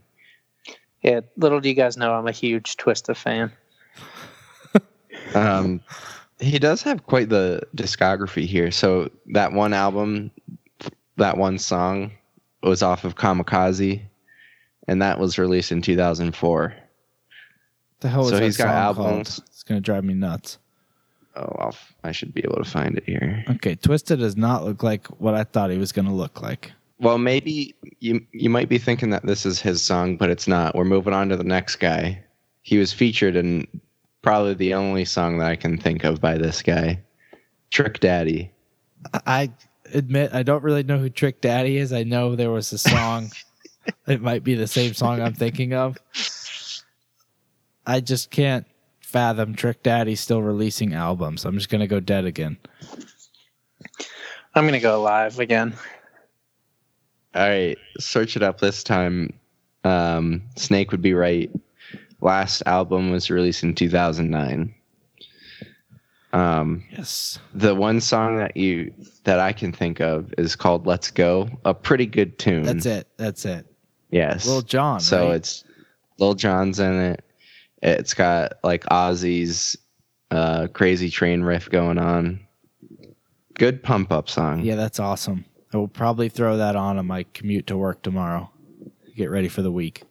Yeah, 1.02 1.20
little 1.36 1.60
do 1.60 1.68
you 1.68 1.74
guys 1.74 1.96
know, 1.96 2.12
I'm 2.12 2.26
a 2.26 2.32
huge 2.32 2.76
Twista 2.76 3.16
fan. 3.16 3.52
Um, 5.34 5.80
he 6.40 6.58
does 6.58 6.82
have 6.82 7.06
quite 7.06 7.28
the 7.28 7.62
discography 7.76 8.46
here. 8.46 8.70
So 8.70 9.10
that 9.32 9.52
one 9.52 9.72
album, 9.72 10.30
that 11.16 11.36
one 11.36 11.58
song, 11.58 12.12
was 12.62 12.82
off 12.82 13.04
of 13.04 13.14
Kamikaze, 13.16 14.00
and 14.88 15.00
that 15.02 15.18
was 15.18 15.38
released 15.38 15.72
in 15.72 15.82
2004. 15.82 16.74
The 18.00 18.08
hell 18.08 18.20
was 18.22 18.30
So 18.30 18.36
that 18.36 18.44
he's 18.44 18.56
got 18.56 18.64
song 18.64 18.72
albums. 18.74 19.36
called? 19.36 19.48
It's 19.48 19.62
gonna 19.62 19.80
drive 19.80 20.04
me 20.04 20.14
nuts. 20.14 20.58
Oh, 21.34 21.54
I'll, 21.58 21.68
f- 21.68 21.94
I 22.02 22.12
should 22.12 22.32
be 22.32 22.40
able 22.44 22.56
to 22.62 22.68
find 22.70 22.96
it 22.96 23.04
here. 23.04 23.44
Okay, 23.50 23.76
Twista 23.76 24.18
does 24.18 24.36
not 24.36 24.64
look 24.64 24.82
like 24.82 25.06
what 25.20 25.34
I 25.34 25.44
thought 25.44 25.70
he 25.70 25.78
was 25.78 25.92
gonna 25.92 26.14
look 26.14 26.40
like. 26.42 26.72
Well, 26.98 27.18
maybe 27.18 27.74
you 28.00 28.24
you 28.32 28.48
might 28.48 28.68
be 28.70 28.78
thinking 28.78 29.10
that 29.10 29.26
this 29.26 29.44
is 29.44 29.60
his 29.60 29.82
song, 29.82 30.16
but 30.16 30.30
it's 30.30 30.48
not. 30.48 30.74
We're 30.74 30.84
moving 30.84 31.12
on 31.12 31.28
to 31.28 31.36
the 31.36 31.44
next 31.44 31.76
guy. 31.76 32.22
He 32.62 32.78
was 32.78 32.92
featured 32.92 33.36
in 33.36 33.66
probably 34.26 34.54
the 34.54 34.74
only 34.74 35.04
song 35.04 35.38
that 35.38 35.48
I 35.48 35.54
can 35.54 35.78
think 35.78 36.02
of 36.02 36.20
by 36.20 36.36
this 36.36 36.60
guy, 36.60 37.00
Trick 37.70 38.00
Daddy. 38.00 38.50
I 39.24 39.52
admit 39.94 40.34
I 40.34 40.42
don't 40.42 40.64
really 40.64 40.82
know 40.82 40.98
who 40.98 41.08
Trick 41.08 41.40
Daddy 41.40 41.76
is. 41.76 41.92
I 41.92 42.02
know 42.02 42.34
there 42.34 42.50
was 42.50 42.72
a 42.72 42.78
song. 42.78 43.30
it 44.08 44.20
might 44.20 44.42
be 44.42 44.56
the 44.56 44.66
same 44.66 44.94
song 44.94 45.22
I'm 45.22 45.32
thinking 45.32 45.74
of. 45.74 45.96
I 47.86 48.00
just 48.00 48.32
can't 48.32 48.66
fathom 48.98 49.54
Trick 49.54 49.84
Daddy 49.84 50.16
still 50.16 50.42
releasing 50.42 50.92
albums. 50.92 51.44
I'm 51.44 51.54
just 51.56 51.68
gonna 51.68 51.86
go 51.86 52.00
dead 52.00 52.24
again. 52.24 52.56
I'm 54.56 54.64
gonna 54.64 54.80
go 54.80 55.00
alive 55.00 55.38
again. 55.38 55.72
All 57.32 57.48
right, 57.48 57.78
search 58.00 58.34
it 58.34 58.42
up 58.42 58.60
this 58.60 58.82
time. 58.82 59.34
Um, 59.84 60.42
Snake 60.56 60.90
would 60.90 61.00
be 61.02 61.14
right. 61.14 61.48
Last 62.26 62.64
album 62.66 63.12
was 63.12 63.30
released 63.30 63.62
in 63.62 63.72
2009. 63.72 64.74
Um, 66.32 66.82
Yes. 66.90 67.38
the 67.54 67.72
one 67.72 68.00
song 68.00 68.38
that 68.38 68.56
you 68.56 68.92
that 69.22 69.38
I 69.38 69.52
can 69.52 69.70
think 69.70 70.00
of 70.00 70.34
is 70.36 70.56
called 70.56 70.88
"Let's 70.88 71.12
Go," 71.12 71.48
a 71.64 71.72
pretty 71.72 72.04
good 72.04 72.36
tune. 72.36 72.64
That's 72.64 72.84
it. 72.84 73.06
That's 73.16 73.44
it. 73.44 73.64
Yes, 74.10 74.44
Lil 74.44 74.62
Jon. 74.62 74.98
So 74.98 75.28
right? 75.28 75.36
it's 75.36 75.62
Lil 76.18 76.34
Jon's 76.34 76.80
in 76.80 76.94
it. 76.94 77.24
It's 77.80 78.12
got 78.12 78.54
like 78.64 78.84
Ozzy's 78.86 79.76
uh, 80.32 80.66
"Crazy 80.72 81.10
Train" 81.10 81.42
riff 81.42 81.70
going 81.70 81.98
on. 81.98 82.40
Good 83.54 83.84
pump 83.84 84.10
up 84.10 84.28
song. 84.28 84.64
Yeah, 84.64 84.74
that's 84.74 84.98
awesome. 84.98 85.44
I 85.72 85.76
will 85.76 85.86
probably 85.86 86.28
throw 86.28 86.56
that 86.56 86.74
on 86.74 86.98
on 86.98 87.06
my 87.06 87.24
commute 87.34 87.68
to 87.68 87.76
work 87.76 88.02
tomorrow. 88.02 88.50
Get 89.16 89.30
ready 89.30 89.48
for 89.48 89.62
the 89.62 89.72
week. 89.72 90.02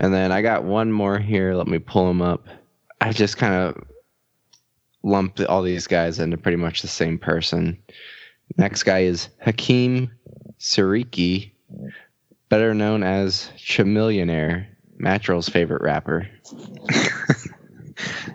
And 0.00 0.12
then 0.14 0.32
I 0.32 0.40
got 0.40 0.64
one 0.64 0.90
more 0.90 1.18
here. 1.18 1.54
Let 1.54 1.68
me 1.68 1.78
pull 1.78 2.08
them 2.08 2.22
up. 2.22 2.46
I 3.02 3.12
just 3.12 3.36
kind 3.36 3.54
of 3.54 3.84
lumped 5.02 5.42
all 5.42 5.62
these 5.62 5.86
guys 5.86 6.18
into 6.18 6.38
pretty 6.38 6.56
much 6.56 6.80
the 6.80 6.88
same 6.88 7.18
person. 7.18 7.76
Next 8.56 8.84
guy 8.84 9.00
is 9.00 9.28
Hakeem 9.42 10.10
Seriki, 10.58 11.52
better 12.48 12.72
known 12.72 13.02
as 13.02 13.50
Chamillionaire, 13.58 14.66
Mattrell's 14.96 15.50
favorite 15.50 15.82
rapper. 15.82 16.26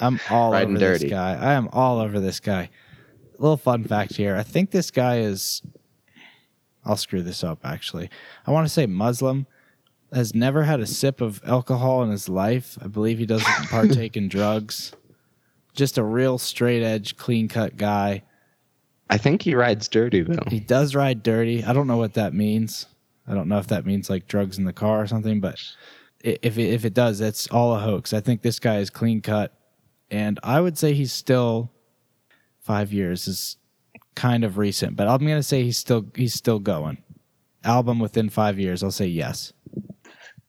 I'm 0.00 0.20
all 0.30 0.54
over 0.54 0.78
dirty. 0.78 1.04
this 1.04 1.10
guy. 1.10 1.34
I 1.34 1.54
am 1.54 1.68
all 1.72 2.00
over 2.00 2.20
this 2.20 2.40
guy. 2.40 2.70
A 3.38 3.42
Little 3.42 3.56
fun 3.56 3.84
fact 3.84 4.16
here. 4.16 4.36
I 4.36 4.42
think 4.42 4.70
this 4.70 4.90
guy 4.90 5.18
is. 5.20 5.62
I'll 6.84 6.96
screw 6.96 7.22
this 7.22 7.44
up. 7.44 7.60
Actually, 7.64 8.10
I 8.46 8.50
want 8.50 8.66
to 8.66 8.72
say 8.72 8.86
Muslim. 8.86 9.46
Has 10.12 10.34
never 10.34 10.64
had 10.64 10.80
a 10.80 10.86
sip 10.86 11.20
of 11.20 11.40
alcohol 11.46 12.02
in 12.02 12.10
his 12.10 12.28
life. 12.28 12.76
I 12.82 12.88
believe 12.88 13.18
he 13.18 13.26
doesn't 13.26 13.46
partake 13.70 14.16
in 14.16 14.28
drugs. 14.28 14.92
Just 15.72 15.98
a 15.98 16.02
real 16.02 16.36
straight 16.36 16.82
edge, 16.82 17.16
clean 17.16 17.46
cut 17.46 17.76
guy. 17.76 18.24
I 19.08 19.18
think 19.18 19.42
he 19.42 19.54
rides 19.54 19.86
dirty 19.86 20.22
though. 20.22 20.42
He 20.48 20.58
does 20.58 20.96
ride 20.96 21.22
dirty. 21.22 21.62
I 21.62 21.72
don't 21.72 21.86
know 21.86 21.96
what 21.96 22.14
that 22.14 22.34
means. 22.34 22.86
I 23.28 23.34
don't 23.34 23.46
know 23.48 23.58
if 23.58 23.68
that 23.68 23.86
means 23.86 24.10
like 24.10 24.26
drugs 24.26 24.58
in 24.58 24.64
the 24.64 24.72
car 24.72 25.00
or 25.02 25.06
something, 25.06 25.40
but 25.40 25.60
if 26.24 26.58
it, 26.58 26.72
if 26.72 26.84
it 26.84 26.94
does, 26.94 27.20
that's 27.20 27.46
all 27.48 27.76
a 27.76 27.78
hoax. 27.78 28.12
I 28.12 28.18
think 28.20 28.42
this 28.42 28.58
guy 28.58 28.78
is 28.78 28.90
clean 28.90 29.20
cut, 29.20 29.52
and 30.10 30.38
I 30.42 30.60
would 30.60 30.76
say 30.76 30.94
he's 30.94 31.12
still 31.12 31.70
five 32.60 32.92
years 32.92 33.28
is 33.28 33.56
kind 34.14 34.44
of 34.44 34.58
recent, 34.58 34.96
but 34.96 35.08
I'm 35.08 35.20
gonna 35.20 35.42
say 35.42 35.62
he's 35.62 35.78
still 35.78 36.06
he's 36.14 36.34
still 36.34 36.58
going. 36.58 36.98
Album 37.64 37.98
within 37.98 38.28
five 38.28 38.58
years, 38.58 38.82
I'll 38.82 38.90
say 38.90 39.06
yes. 39.06 39.52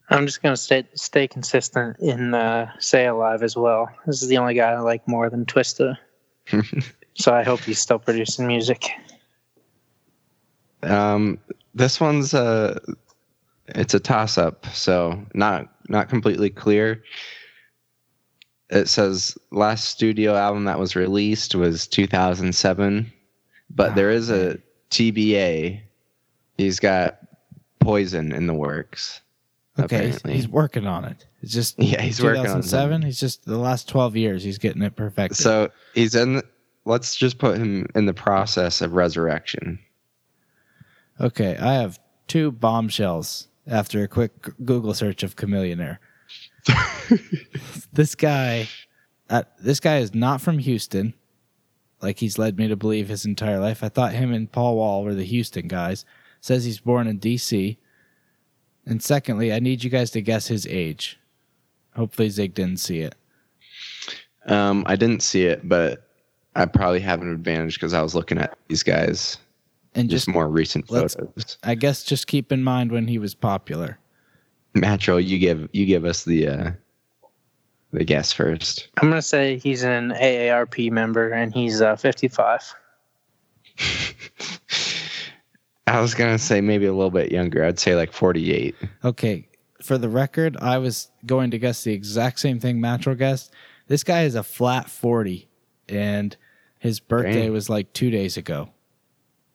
I'm 0.09 0.25
just 0.25 0.41
gonna 0.41 0.57
stay 0.57 0.87
stay 0.93 1.27
consistent 1.27 1.97
in 1.99 2.33
uh, 2.33 2.71
say 2.79 3.07
alive 3.07 3.43
as 3.43 3.55
well. 3.55 3.89
This 4.05 4.21
is 4.21 4.29
the 4.29 4.37
only 4.37 4.53
guy 4.53 4.71
I 4.71 4.79
like 4.79 5.07
more 5.07 5.29
than 5.29 5.45
Twista. 5.45 5.97
so 7.13 7.33
I 7.33 7.43
hope 7.43 7.61
he's 7.61 7.79
still 7.79 7.99
producing 7.99 8.47
music. 8.47 8.89
Um, 10.83 11.39
this 11.73 11.99
one's 11.99 12.33
a 12.33 12.81
it's 13.67 13.93
a 13.93 13.99
toss 13.99 14.37
up, 14.37 14.65
so 14.73 15.23
not 15.33 15.69
not 15.87 16.09
completely 16.09 16.49
clear. 16.49 17.03
It 18.71 18.87
says 18.87 19.37
last 19.51 19.89
studio 19.89 20.35
album 20.35 20.63
that 20.65 20.79
was 20.79 20.95
released 20.95 21.55
was 21.55 21.87
2007, 21.87 23.11
but 23.69 23.91
Ah, 23.91 23.93
there 23.93 24.09
is 24.09 24.29
a 24.29 24.57
TBA. 24.89 25.81
He's 26.57 26.79
got 26.79 27.17
Poison 27.79 28.31
in 28.31 28.47
the 28.47 28.53
works. 28.53 29.21
Okay, 29.79 30.05
he's, 30.07 30.15
Apparently. 30.17 30.33
he's 30.33 30.47
working 30.47 30.85
on 30.87 31.05
it. 31.05 31.25
It's 31.41 31.51
just 31.53 31.79
Yeah, 31.81 32.01
he's 32.01 32.21
working 32.21 32.41
on 32.41 32.61
2007. 32.61 33.01
He's 33.01 33.19
just 33.19 33.45
the 33.45 33.57
last 33.57 33.89
12 33.89 34.15
years. 34.15 34.43
He's 34.43 34.57
getting 34.57 34.81
it 34.83 34.95
perfected. 34.95 35.37
So 35.37 35.69
he's 35.93 36.15
in. 36.15 36.41
Let's 36.85 37.15
just 37.15 37.37
put 37.37 37.57
him 37.57 37.87
in 37.95 38.05
the 38.05 38.13
process 38.13 38.81
of 38.81 38.93
resurrection. 38.93 39.79
Okay, 41.19 41.55
I 41.57 41.73
have 41.73 41.99
two 42.27 42.51
bombshells 42.51 43.47
after 43.67 44.01
a 44.03 44.07
quick 44.07 44.31
Google 44.65 44.93
search 44.93 45.21
of 45.23 45.35
Chamillionaire. 45.35 45.97
this 47.93 48.15
guy, 48.15 48.67
uh, 49.29 49.43
this 49.59 49.79
guy 49.79 49.97
is 49.97 50.13
not 50.13 50.41
from 50.41 50.59
Houston, 50.59 51.13
like 52.01 52.19
he's 52.19 52.37
led 52.37 52.57
me 52.57 52.67
to 52.67 52.75
believe 52.75 53.09
his 53.09 53.25
entire 53.25 53.59
life. 53.59 53.83
I 53.83 53.89
thought 53.89 54.13
him 54.13 54.33
and 54.33 54.51
Paul 54.51 54.75
Wall 54.77 55.03
were 55.03 55.15
the 55.15 55.23
Houston 55.23 55.67
guys. 55.67 56.05
Says 56.41 56.65
he's 56.65 56.79
born 56.79 57.07
in 57.07 57.17
D.C. 57.17 57.77
And 58.85 59.01
secondly, 59.01 59.53
I 59.53 59.59
need 59.59 59.83
you 59.83 59.91
guys 59.91 60.09
to 60.11 60.21
guess 60.21 60.47
his 60.47 60.65
age. 60.65 61.19
Hopefully, 61.95 62.29
Zig 62.29 62.55
didn't 62.55 62.79
see 62.79 63.01
it. 63.01 63.15
Um, 64.47 64.83
I 64.87 64.95
didn't 64.95 65.21
see 65.21 65.45
it, 65.45 65.67
but 65.67 66.07
I 66.55 66.65
probably 66.65 66.99
have 67.01 67.21
an 67.21 67.31
advantage 67.31 67.75
because 67.75 67.93
I 67.93 68.01
was 68.01 68.15
looking 68.15 68.39
at 68.39 68.57
these 68.67 68.81
guys 68.81 69.37
And 69.93 70.09
just 70.09 70.25
just, 70.25 70.33
more 70.33 70.49
recent 70.49 70.87
photos. 70.87 71.57
I 71.63 71.75
guess, 71.75 72.03
just 72.03 72.27
keep 72.27 72.51
in 72.51 72.63
mind 72.63 72.91
when 72.91 73.07
he 73.07 73.19
was 73.19 73.35
popular. 73.35 73.99
Matro, 74.75 75.23
you 75.23 75.37
give 75.39 75.69
you 75.73 75.85
give 75.85 76.05
us 76.05 76.23
the 76.23 76.47
uh, 76.47 76.71
the 77.91 78.03
guess 78.03 78.31
first. 78.31 78.87
I'm 79.01 79.09
gonna 79.09 79.21
say 79.21 79.57
he's 79.57 79.83
an 79.83 80.11
AARP 80.11 80.91
member 80.91 81.29
and 81.31 81.53
he's 81.53 81.81
uh, 81.81 81.95
55. 81.95 82.73
I 85.87 85.99
was 85.99 86.13
gonna 86.13 86.37
say 86.39 86.61
maybe 86.61 86.85
a 86.85 86.93
little 86.93 87.11
bit 87.11 87.31
younger. 87.31 87.65
I'd 87.65 87.79
say 87.79 87.95
like 87.95 88.13
forty 88.13 88.53
eight. 88.53 88.75
Okay, 89.03 89.49
for 89.81 89.97
the 89.97 90.09
record, 90.09 90.57
I 90.57 90.77
was 90.77 91.09
going 91.25 91.51
to 91.51 91.59
guess 91.59 91.83
the 91.83 91.93
exact 91.93 92.39
same 92.39 92.59
thing 92.59 92.79
Matro 92.79 93.17
guessed. 93.17 93.51
This 93.87 94.03
guy 94.03 94.23
is 94.23 94.35
a 94.35 94.43
flat 94.43 94.89
40, 94.89 95.49
and 95.89 96.35
his 96.79 96.99
birthday 96.99 97.43
Dang. 97.43 97.51
was 97.51 97.69
like 97.69 97.91
two 97.93 98.09
days 98.09 98.37
ago. 98.37 98.69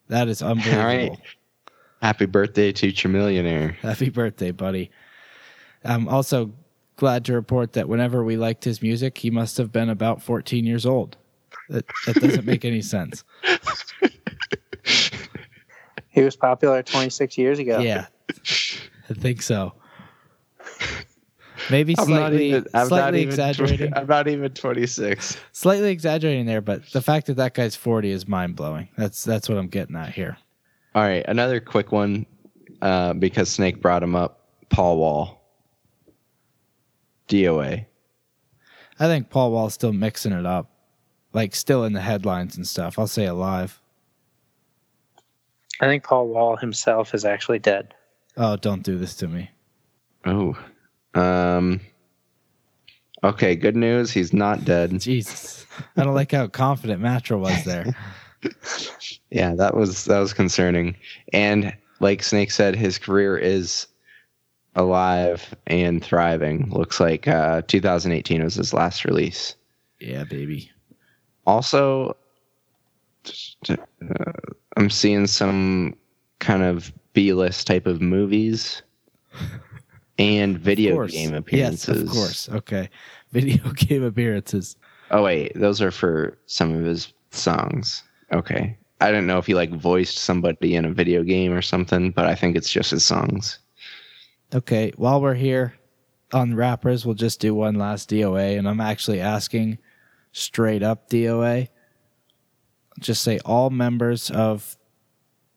That 0.09 0.29
is 0.29 0.43
unbelievable. 0.43 0.85
right. 0.85 1.19
Happy 2.03 2.27
birthday 2.27 2.73
to 2.73 2.93
Chamillionaire. 2.93 3.77
Happy 3.77 4.11
birthday, 4.11 4.51
buddy. 4.51 4.91
I'm 5.87 6.09
also 6.09 6.53
glad 6.97 7.24
to 7.26 7.34
report 7.34 7.74
that 7.74 7.89
whenever 7.89 8.24
we 8.24 8.37
liked 8.37 8.64
his 8.64 8.82
music, 8.82 9.18
he 9.18 9.30
must 9.30 9.57
have 9.59 9.72
been 9.72 9.89
about 9.91 10.22
14 10.22 10.64
years 10.64 10.87
old. 10.87 11.16
That, 11.68 11.84
that 12.07 12.16
doesn't 12.16 12.45
make 12.45 12.64
any 12.64 12.82
sense. 12.82 13.24
He 16.16 16.22
was 16.22 16.34
popular 16.34 16.82
26 16.82 17.37
years 17.37 17.59
ago. 17.59 17.78
Yeah, 17.78 18.07
I 19.11 19.12
think 19.12 19.43
so. 19.43 19.74
Maybe 21.70 21.95
I'm 21.99 22.09
not 22.09 22.16
slightly, 22.16 22.49
even. 22.49 22.66
I'm 22.72 22.80
not 22.80 22.89
slightly 22.89 23.20
even. 23.20 23.28
exaggerating. 23.28 23.93
I'm 23.95 24.07
not 24.07 24.26
even 24.26 24.51
twenty 24.53 24.87
six. 24.87 25.37
slightly 25.53 25.91
exaggerating 25.91 26.47
there, 26.47 26.62
but 26.62 26.91
the 26.93 27.03
fact 27.03 27.26
that 27.26 27.34
that 27.34 27.53
guy's 27.53 27.76
40 27.76 28.11
is 28.11 28.26
mind 28.26 28.57
blowing. 28.57 28.89
That's 28.97 29.24
that's 29.24 29.47
what 29.47 29.59
I'm 29.59 29.68
getting 29.68 29.95
at 29.95 30.14
here. 30.14 30.39
All 30.95 31.03
right, 31.03 31.24
another 31.28 31.61
quick 31.61 31.93
one 31.93 32.24
uh, 32.80 33.12
because 33.12 33.51
Snake 33.51 33.82
brought 33.82 34.03
him 34.03 34.16
up. 34.16 34.49
Paul 34.70 34.97
Wall. 34.97 35.36
DOA. 37.29 37.87
I 38.99 39.07
think 39.07 39.31
Paul 39.31 39.53
Wall's 39.53 39.74
still 39.74 39.93
mixing 39.93 40.33
it 40.33 40.47
up, 40.47 40.70
like 41.33 41.55
still 41.55 41.85
in 41.85 41.93
the 41.93 42.01
headlines 42.01 42.57
and 42.57 42.66
stuff. 42.66 42.99
I'll 42.99 43.07
say 43.07 43.27
alive. 43.27 43.81
I 45.81 45.87
think 45.87 46.05
Paul 46.05 46.29
Wall 46.29 46.57
himself 46.57 47.14
is 47.14 47.24
actually 47.24 47.59
dead. 47.59 47.95
Oh, 48.37 48.57
don't 48.57 48.83
do 48.83 48.97
this 48.97 49.14
to 49.16 49.29
me. 49.29 49.51
Oh. 50.24 50.57
Um. 51.14 51.81
Okay, 53.24 53.57
good 53.57 53.77
news. 53.77 54.11
He's 54.11 54.33
not 54.33 54.64
dead. 54.64 54.99
Jesus, 55.01 55.66
I 55.97 56.05
don't 56.05 56.14
like 56.14 56.33
how 56.33 56.47
confident 56.47 57.03
Matro 57.03 57.39
was 57.39 57.64
there. 57.64 57.95
Yeah, 59.31 59.55
that 59.57 59.74
was 59.74 60.05
that 60.05 60.18
was 60.20 60.33
concerning. 60.33 60.97
And 61.33 61.77
like 62.01 62.22
Snake 62.22 62.51
said, 62.51 62.77
his 62.77 62.99
career 62.99 63.37
is 63.37 63.89
alive 64.77 65.55
and 65.66 66.05
thriving. 66.05 66.70
Looks 66.70 67.01
like 67.01 67.27
uh, 67.27 67.62
2018 67.66 68.45
was 68.45 68.55
his 68.55 68.72
last 68.72 69.05
release. 69.05 69.57
Yeah, 69.99 70.24
baby. 70.24 70.70
Also, 71.47 72.16
uh, 73.68 73.77
I'm 74.77 74.91
seeing 74.91 75.27
some 75.27 75.97
kind 76.39 76.62
of 76.62 76.93
B-list 77.14 77.66
type 77.66 77.87
of 77.87 78.01
movies 78.01 78.83
and 80.18 80.59
video 80.59 81.07
game 81.07 81.35
appearances. 81.35 81.89
Yes, 81.89 82.03
of 82.03 82.09
course. 82.09 82.49
Okay. 82.51 82.89
Video 83.33 83.70
game 83.72 84.05
appearances. 84.05 84.77
Oh 85.11 85.24
wait, 85.24 85.53
those 85.57 85.83
are 85.83 85.91
for 85.91 86.39
some 86.47 86.74
of 86.74 86.85
his 86.85 87.12
songs. 87.33 88.03
Okay. 88.33 88.79
I 89.01 89.11
don't 89.11 89.27
know 89.27 89.37
if 89.37 89.47
he 89.47 89.55
like 89.55 89.70
voiced 89.70 90.18
somebody 90.18 90.74
in 90.74 90.85
a 90.85 90.93
video 90.93 91.22
game 91.22 91.53
or 91.53 91.61
something, 91.61 92.12
but 92.12 92.24
I 92.24 92.35
think 92.35 92.57
it's 92.57 92.70
just 92.70 92.93
his 92.93 93.05
songs. 93.05 93.59
Okay, 94.57 94.91
while 94.97 95.21
we're 95.21 95.35
here 95.35 95.75
on 96.33 96.55
rappers, 96.55 97.05
we'll 97.05 97.15
just 97.15 97.41
do 97.41 97.55
one 97.55 97.75
last 97.75 98.09
DOA, 98.09 98.57
and 98.59 98.67
I'm 98.67 98.81
actually 98.81 99.21
asking 99.21 99.77
straight 100.33 100.83
up 100.83 101.11
DOA. 101.11 101.69
Just 102.99 103.21
say 103.21 103.39
all 103.45 103.69
members 103.69 104.31
of, 104.31 104.79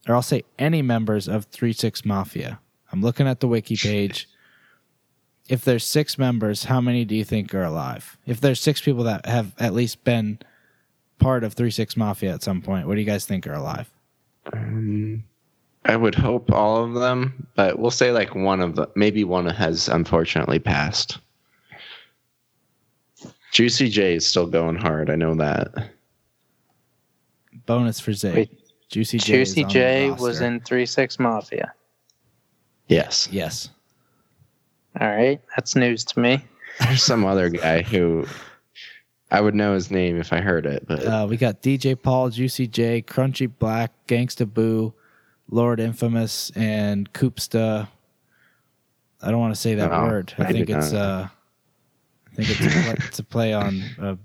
or 0.06 0.16
I'll 0.16 0.22
say 0.22 0.44
any 0.58 0.82
members 0.82 1.30
of 1.30 1.46
3 1.46 1.72
6 1.72 2.04
Mafia. 2.04 2.60
I'm 2.92 3.02
looking 3.02 3.26
at 3.26 3.40
the 3.40 3.48
wiki 3.48 3.78
page. 3.78 4.28
If 5.48 5.64
there's 5.64 5.86
six 5.86 6.18
members, 6.18 6.66
how 6.66 6.82
many 6.82 7.06
do 7.06 7.16
you 7.16 7.24
think 7.24 7.56
are 7.56 7.64
alive? 7.64 8.18
If 8.26 8.42
there's 8.42 8.60
six 8.60 8.82
people 8.82 9.06
that 9.06 9.26
have 9.26 9.54
at 9.60 9.74
least 9.74 10.04
been 10.04 10.40
part 11.20 11.46
of 11.46 11.54
3 11.54 11.72
6 11.72 11.96
Mafia 11.96 12.34
at 12.34 12.44
some 12.44 12.62
point, 12.62 12.86
what 12.86 12.96
do 12.96 13.00
you 13.00 13.08
guys 13.08 13.26
think 13.26 13.48
are 13.48 13.54
alive? 13.54 13.90
I 15.90 15.96
would 15.96 16.14
hope 16.14 16.52
all 16.52 16.84
of 16.84 16.94
them, 16.94 17.48
but 17.56 17.80
we'll 17.80 17.90
say 17.90 18.12
like 18.12 18.36
one 18.36 18.62
of 18.62 18.76
them. 18.76 18.92
maybe 18.96 19.24
one 19.24 19.48
has 19.48 19.90
unfortunately 19.90 20.60
passed. 20.60 21.18
Juicy 23.52 23.90
J 23.90 24.14
is 24.14 24.28
still 24.28 24.46
going 24.46 24.76
hard. 24.76 25.10
I 25.10 25.16
know 25.16 25.34
that. 25.34 25.90
Bonus 27.66 28.00
for 28.00 28.14
Zay. 28.14 28.34
Wait, 28.36 28.60
Juicy 28.90 29.18
J. 29.18 29.34
Juicy 29.34 29.64
J 29.64 30.12
was 30.12 30.42
in 30.42 30.60
3 30.60 30.86
6 30.86 31.18
Mafia. 31.18 31.74
Yes. 32.88 33.28
Yes. 33.32 33.70
All 35.02 35.08
right. 35.10 35.42
That's 35.56 35.76
news 35.76 36.06
to 36.06 36.20
me. 36.20 36.46
There's 36.82 37.02
some 37.02 37.26
other 37.26 37.50
guy 37.50 37.82
who 37.82 38.28
I 39.32 39.42
would 39.42 39.56
know 39.56 39.74
his 39.74 39.90
name 39.90 40.20
if 40.20 40.32
I 40.34 40.40
heard 40.40 40.68
it, 40.68 40.86
but 40.88 41.04
Uh, 41.04 41.26
we 41.28 41.36
got 41.36 41.64
DJ 41.64 42.00
Paul, 42.00 42.30
Juicy 42.30 42.68
J, 42.68 43.02
Crunchy 43.02 43.52
Black, 43.58 43.92
Gangsta 44.08 44.46
Boo, 44.52 44.94
Lord 45.50 45.80
Infamous, 45.80 46.52
and 46.56 47.12
Koopsta. 47.14 47.88
I 49.22 49.32
don't 49.32 49.40
want 49.40 49.54
to 49.54 49.60
say 49.60 49.76
that 49.76 49.92
Oh, 49.92 50.04
word. 50.04 50.34
I, 50.38 50.44
I 50.44 50.52
think 50.52 50.70
it's 50.70 50.92
not. 50.92 51.02
uh, 51.02 51.28
I 52.32 52.36
think 52.36 52.50
it's 52.52 52.60
a 52.60 52.70
play, 52.70 52.96
it's 53.08 53.20
a 53.20 53.24
play 53.24 53.54
on 53.54 53.84
a 54.00 54.18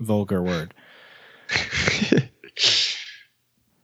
vulgar 0.00 0.42
word. 0.42 0.74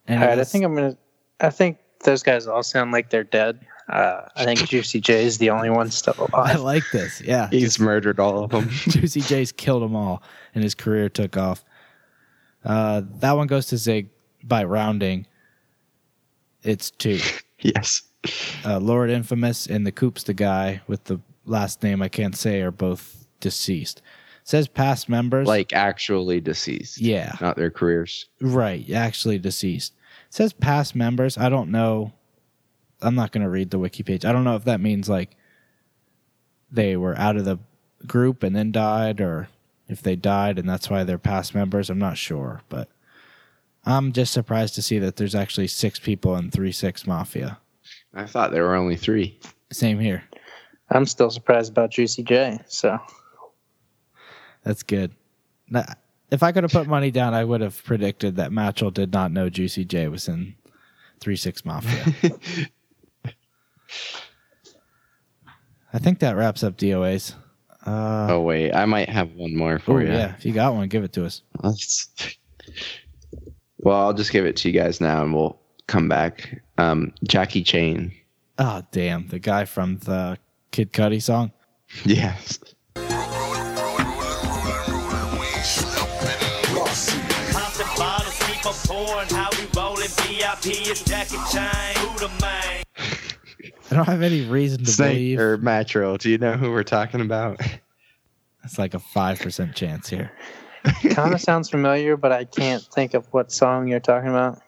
And 0.08 0.20
All 0.20 0.28
right. 0.28 0.38
I 0.38 0.44
think 0.44 0.64
I'm 0.64 0.74
going 0.74 0.92
to, 0.92 0.98
I 1.40 1.50
think 1.50 1.78
those 2.04 2.22
guys 2.24 2.46
all 2.48 2.64
sound 2.64 2.90
like 2.90 3.10
they're 3.10 3.22
dead. 3.22 3.64
Uh, 3.88 4.22
I 4.34 4.44
think 4.44 4.58
Juicy 4.68 5.00
J 5.00 5.24
is 5.24 5.38
the 5.38 5.50
only 5.50 5.70
one 5.70 5.90
still 5.92 6.28
I 6.34 6.56
like 6.56 6.82
this. 6.92 7.20
Yeah, 7.20 7.48
he's 7.50 7.78
murdered 7.78 8.18
all 8.18 8.42
of 8.44 8.50
them. 8.50 8.68
Juicy 8.68 9.20
J's 9.20 9.52
killed 9.52 9.82
them 9.82 9.94
all, 9.94 10.22
and 10.54 10.64
his 10.64 10.74
career 10.74 11.08
took 11.08 11.36
off. 11.36 11.64
Uh, 12.64 13.02
that 13.20 13.32
one 13.32 13.46
goes 13.46 13.66
to 13.66 13.76
Zig 13.76 14.08
by 14.42 14.64
rounding. 14.64 15.26
It's 16.62 16.90
two. 16.90 17.18
yes. 17.60 18.02
uh, 18.64 18.78
Lord 18.78 19.10
Infamous 19.10 19.66
and 19.66 19.86
the 19.86 19.92
Coops, 19.92 20.22
the 20.24 20.34
guy 20.34 20.80
with 20.86 21.04
the 21.04 21.20
last 21.44 21.82
name 21.82 22.02
I 22.02 22.08
can't 22.08 22.36
say 22.36 22.60
are 22.60 22.70
both 22.70 23.26
deceased. 23.40 24.00
says 24.44 24.68
past 24.68 25.08
members. 25.08 25.46
Like 25.48 25.72
actually 25.72 26.40
deceased. 26.40 27.00
yeah, 27.00 27.34
Not 27.40 27.56
their 27.56 27.70
careers. 27.70 28.26
right. 28.40 28.88
Actually 28.90 29.38
deceased. 29.38 29.92
says 30.30 30.52
past 30.52 30.94
members. 30.94 31.36
I 31.36 31.48
don't 31.48 31.70
know. 31.70 32.12
I'm 33.00 33.16
not 33.16 33.32
going 33.32 33.42
to 33.42 33.50
read 33.50 33.70
the 33.70 33.78
wiki 33.80 34.04
page. 34.04 34.24
I 34.24 34.30
don't 34.32 34.44
know 34.44 34.54
if 34.54 34.64
that 34.64 34.80
means 34.80 35.08
like 35.08 35.36
they 36.70 36.96
were 36.96 37.18
out 37.18 37.36
of 37.36 37.44
the 37.44 37.58
group 38.06 38.42
and 38.44 38.54
then 38.54 38.70
died, 38.72 39.20
or 39.20 39.48
if 39.88 40.00
they 40.02 40.14
died 40.16 40.58
and 40.58 40.68
that's 40.68 40.88
why 40.88 41.02
they're 41.02 41.18
past 41.18 41.54
members. 41.54 41.90
I'm 41.90 41.98
not 41.98 42.16
sure, 42.16 42.60
but 42.68 42.88
I'm 43.84 44.12
just 44.12 44.32
surprised 44.32 44.74
to 44.76 44.82
see 44.82 44.98
that 45.00 45.16
there's 45.16 45.34
actually 45.34 45.66
six 45.68 45.98
people 45.98 46.36
in 46.36 46.50
Three 46.50 46.72
Six 46.72 47.06
Mafia. 47.06 47.58
I 48.14 48.26
thought 48.26 48.52
there 48.52 48.64
were 48.64 48.76
only 48.76 48.96
three. 48.96 49.40
Same 49.72 49.98
here. 49.98 50.22
I'm 50.90 51.06
still 51.06 51.30
surprised 51.30 51.72
about 51.72 51.90
Juicy 51.90 52.22
J. 52.22 52.60
So 52.68 52.98
That's 54.62 54.82
good. 54.82 55.12
Now, 55.68 55.84
if 56.30 56.42
I 56.42 56.52
could 56.52 56.64
have 56.64 56.72
put 56.72 56.86
money 56.86 57.10
down, 57.10 57.34
I 57.34 57.44
would 57.44 57.60
have 57.62 57.82
predicted 57.84 58.36
that 58.36 58.50
Matchell 58.50 58.92
did 58.92 59.12
not 59.12 59.32
know 59.32 59.48
Juicy 59.48 59.84
J 59.84 60.08
was 60.08 60.28
in 60.28 60.54
Three 61.20 61.36
Six 61.36 61.64
Mafia. 61.64 62.12
I 65.94 65.98
think 65.98 66.20
that 66.20 66.36
wraps 66.36 66.62
up 66.62 66.76
DOAs. 66.76 67.34
Uh, 67.84 68.28
oh 68.30 68.40
wait, 68.40 68.72
I 68.72 68.86
might 68.86 69.08
have 69.08 69.32
one 69.32 69.56
more 69.56 69.78
for 69.78 70.00
you. 70.02 70.08
yeah, 70.08 70.36
if 70.36 70.46
you 70.46 70.52
got 70.52 70.74
one, 70.74 70.88
give 70.88 71.02
it 71.04 71.12
to 71.14 71.24
us. 71.24 71.42
Well, 73.82 73.96
I'll 73.98 74.12
just 74.14 74.32
give 74.32 74.46
it 74.46 74.56
to 74.56 74.68
you 74.70 74.78
guys 74.78 75.00
now, 75.00 75.22
and 75.22 75.34
we'll 75.34 75.58
come 75.88 76.08
back. 76.08 76.62
Um, 76.78 77.12
Jackie 77.24 77.62
Chain. 77.64 78.12
Oh 78.58 78.82
damn, 78.92 79.26
the 79.28 79.38
guy 79.38 79.64
from 79.64 79.98
the 79.98 80.38
Kid 80.70 80.92
Cudi 80.92 81.20
song. 81.20 81.52
Yes. 82.04 82.58
Popping 87.52 87.86
bottles, 87.98 88.38
keep 88.46 88.64
on 88.66 88.74
pouring. 88.86 89.28
How 89.28 89.50
we 89.58 89.66
rolling? 89.76 90.08
VIP 90.08 90.88
is 90.88 91.02
Jackie 91.02 91.36
Chain. 91.52 91.96
Who 91.96 92.18
the 92.18 92.30
man? 92.40 92.84
I 93.90 93.94
don't 93.96 94.06
have 94.06 94.22
any 94.22 94.42
reason 94.42 94.84
to 94.84 94.90
Snake 94.90 95.08
believe 95.14 95.38
or 95.40 95.58
Matro. 95.58 96.16
Do 96.18 96.30
you 96.30 96.38
know 96.38 96.52
who 96.52 96.70
we're 96.70 96.82
talking 96.84 97.20
about? 97.20 97.60
it's 98.64 98.78
like 98.78 98.94
a 98.94 98.98
five 98.98 99.40
percent 99.40 99.74
chance 99.74 100.08
here. 100.08 100.32
Kind 101.10 101.34
of 101.34 101.40
sounds 101.40 101.68
familiar, 101.70 102.16
but 102.16 102.32
I 102.32 102.44
can't 102.44 102.82
think 102.82 103.14
of 103.14 103.26
what 103.32 103.52
song 103.52 103.88
you're 103.88 104.00
talking 104.00 104.30
about. 104.30 104.60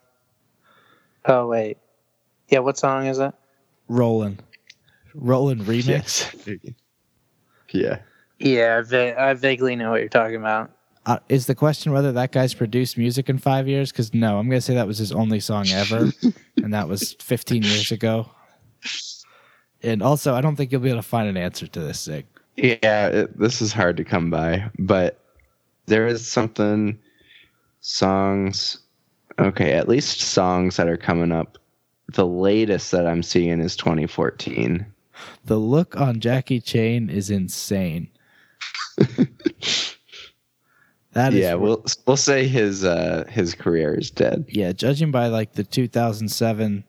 Oh 1.27 1.47
wait, 1.47 1.79
yeah, 2.49 2.59
what 2.61 2.79
song 2.79 3.07
is 3.07 3.19
it? 3.19 3.33
Roland. 3.89 4.43
Roland 5.15 5.63
remix. 5.63 6.33
Yes. 6.47 6.75
yeah. 7.71 7.99
Yeah, 8.39 8.79
I, 8.79 8.83
va- 8.83 9.21
I 9.21 9.35
vaguely 9.35 9.77
know 9.77 9.91
what 9.91 10.01
you're 10.01 10.09
talking 10.09 10.37
about. 10.37 10.71
Uh, 11.07 11.19
is 11.29 11.47
the 11.47 11.55
question 11.55 11.93
whether 11.93 12.13
that 12.13 12.33
guy's 12.33 12.55
produced 12.55 12.97
music 12.97 13.29
in 13.29 13.39
five 13.39 13.69
years? 13.69 13.93
Because 13.93 14.15
no, 14.15 14.39
I'm 14.39 14.49
gonna 14.49 14.61
say 14.61 14.75
that 14.75 14.87
was 14.87 14.99
his 14.99 15.13
only 15.13 15.39
song 15.39 15.69
ever, 15.69 16.11
and 16.57 16.73
that 16.73 16.89
was 16.89 17.15
15 17.21 17.63
years 17.63 17.93
ago. 17.93 18.29
And 19.83 20.03
also, 20.03 20.35
I 20.35 20.41
don't 20.41 20.57
think 20.57 20.73
you'll 20.73 20.81
be 20.81 20.89
able 20.89 21.03
to 21.03 21.07
find 21.07 21.29
an 21.29 21.37
answer 21.37 21.67
to 21.67 21.81
this, 21.81 22.01
Zig. 22.03 22.27
Yeah, 22.57 23.09
it, 23.09 23.39
this 23.39 23.61
is 23.61 23.73
hard 23.73 23.99
to 23.99 24.05
come 24.05 24.31
by, 24.31 24.71
but 24.79 25.21
there 25.87 26.07
is 26.07 26.27
something 26.27 26.99
songs. 27.81 28.79
Okay, 29.39 29.73
at 29.73 29.89
least 29.89 30.21
songs 30.21 30.77
that 30.77 30.89
are 30.89 30.97
coming 30.97 31.33
up. 31.33 31.59
The 32.13 32.27
latest 32.27 32.91
that 32.93 33.07
I'm 33.07 33.23
seeing 33.23 33.61
is 33.61 33.77
2014. 33.77 34.87
The 35.45 35.57
look 35.57 35.97
on 35.97 36.21
Jackie 36.21 36.61
Chain 36.61 37.11
is 37.11 37.31
insane. 37.31 38.09
that 41.13 41.33
is 41.33 41.35
yeah, 41.35 41.55
we'll 41.55 41.85
we'll 42.07 42.17
say 42.17 42.47
his 42.47 42.85
uh 42.85 43.25
his 43.29 43.55
career 43.55 43.95
is 43.95 44.11
dead. 44.11 44.45
yeah, 44.49 44.73
judging 44.73 45.11
by 45.11 45.27
like 45.29 45.53
the 45.53 45.65
2007 45.65 46.85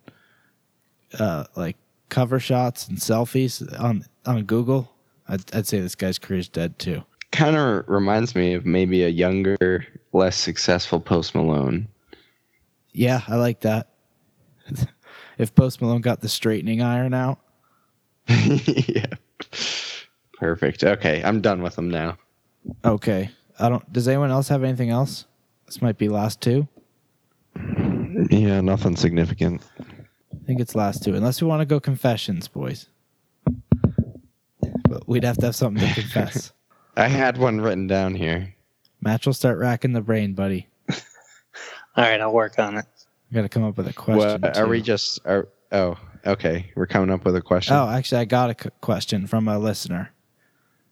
uh 1.20 1.46
like 1.56 1.78
cover 2.10 2.40
shots 2.40 2.88
and 2.88 2.98
selfies 2.98 3.80
on 3.80 4.06
on 4.26 4.44
Google, 4.44 4.92
I'd, 5.28 5.56
I'd 5.56 5.68
say 5.68 5.80
this 5.80 5.96
guy's 5.96 6.20
career 6.20 6.40
is 6.40 6.50
dead 6.50 6.78
too. 6.78 7.04
Kind 7.36 7.58
of 7.58 7.84
reminds 7.88 8.34
me 8.34 8.54
of 8.54 8.66
maybe 8.66 9.04
a 9.04 9.10
younger, 9.10 9.86
less 10.14 10.38
successful 10.38 11.02
Post 11.02 11.36
Malone. 11.36 11.88
Yeah, 12.94 13.22
I 13.28 13.36
like 13.36 13.60
that. 13.62 13.90
if 15.38 15.54
Post 15.54 15.82
Malone 15.82 16.00
got 16.00 16.22
the 16.22 16.30
straightening 16.30 16.82
iron 16.82 17.14
out, 17.14 17.40
yeah. 18.28 19.08
Perfect. 20.40 20.84
Okay, 20.84 21.22
I'm 21.24 21.42
done 21.42 21.62
with 21.62 21.76
them 21.76 21.90
now. 21.90 22.18
okay. 22.84 23.30
I 23.60 23.70
don't. 23.70 23.92
Does 23.92 24.08
anyone 24.08 24.32
else 24.32 24.48
have 24.50 24.64
anything 24.64 24.90
else? 24.90 25.26
This 25.66 25.82
might 25.82 25.98
be 25.98 26.10
last 26.10 26.42
two. 26.42 26.68
Yeah, 28.30 28.62
nothing 28.62 28.96
significant. 28.96 29.62
I 29.80 30.46
think 30.46 30.60
it's 30.60 30.76
last 30.76 31.04
two, 31.04 31.16
unless 31.16 31.42
we 31.42 31.48
want 31.48 31.62
to 31.62 31.66
go 31.66 31.80
confessions, 31.80 32.48
boys. 32.48 32.88
But 34.88 35.08
we'd 35.08 35.24
have 35.24 35.38
to 35.38 35.48
have 35.48 35.56
something 35.56 35.86
to 35.86 35.94
confess. 35.94 36.52
I 36.98 37.08
had 37.08 37.38
one 37.38 37.62
written 37.62 37.88
down 37.88 38.16
here. 38.16 38.56
Match 39.02 39.26
will 39.26 39.34
start 39.34 39.58
racking 39.58 39.94
the 39.94 40.02
brain, 40.02 40.34
buddy. 40.34 40.68
All 40.90 40.96
right, 41.98 42.20
I'll 42.20 42.34
work 42.34 42.58
on 42.60 42.78
it. 42.78 42.86
We 43.30 43.36
got 43.36 43.44
to 43.44 43.50
come 43.50 43.64
up 43.64 43.78
with 43.78 43.88
a 43.88 43.94
question. 43.94 44.42
What 44.42 44.58
are 44.58 44.66
too. 44.66 44.70
we 44.70 44.82
just? 44.82 45.20
Are, 45.26 45.48
oh, 45.72 45.98
okay. 46.26 46.72
We're 46.76 46.88
coming 46.88 47.12
up 47.12 47.26
with 47.26 47.36
a 47.36 47.42
question. 47.42 47.76
Oh, 47.76 47.90
actually, 47.90 48.22
I 48.22 48.26
got 48.26 48.50
a 48.50 48.72
question 48.82 49.28
from 49.28 49.48
a 49.48 49.60
listener. 49.60 50.12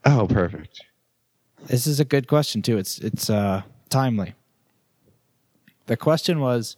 oh, 0.06 0.28
perfect. 0.28 0.82
This 1.68 1.88
is 1.88 2.00
a 2.00 2.06
good 2.06 2.28
question 2.28 2.62
too. 2.62 2.78
It's 2.78 3.00
it's 3.00 3.30
uh 3.30 3.62
timely. 3.90 4.34
The 5.86 5.96
question 5.96 6.40
was, 6.40 6.76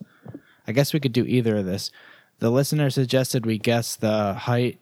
I 0.68 0.72
guess 0.72 0.94
we 0.94 1.00
could 1.00 1.14
do 1.14 1.26
either 1.26 1.58
of 1.58 1.66
this. 1.66 1.92
The 2.40 2.52
listener 2.52 2.90
suggested 2.90 3.46
we 3.46 3.58
guess 3.58 3.96
the 3.96 4.34
height 4.34 4.80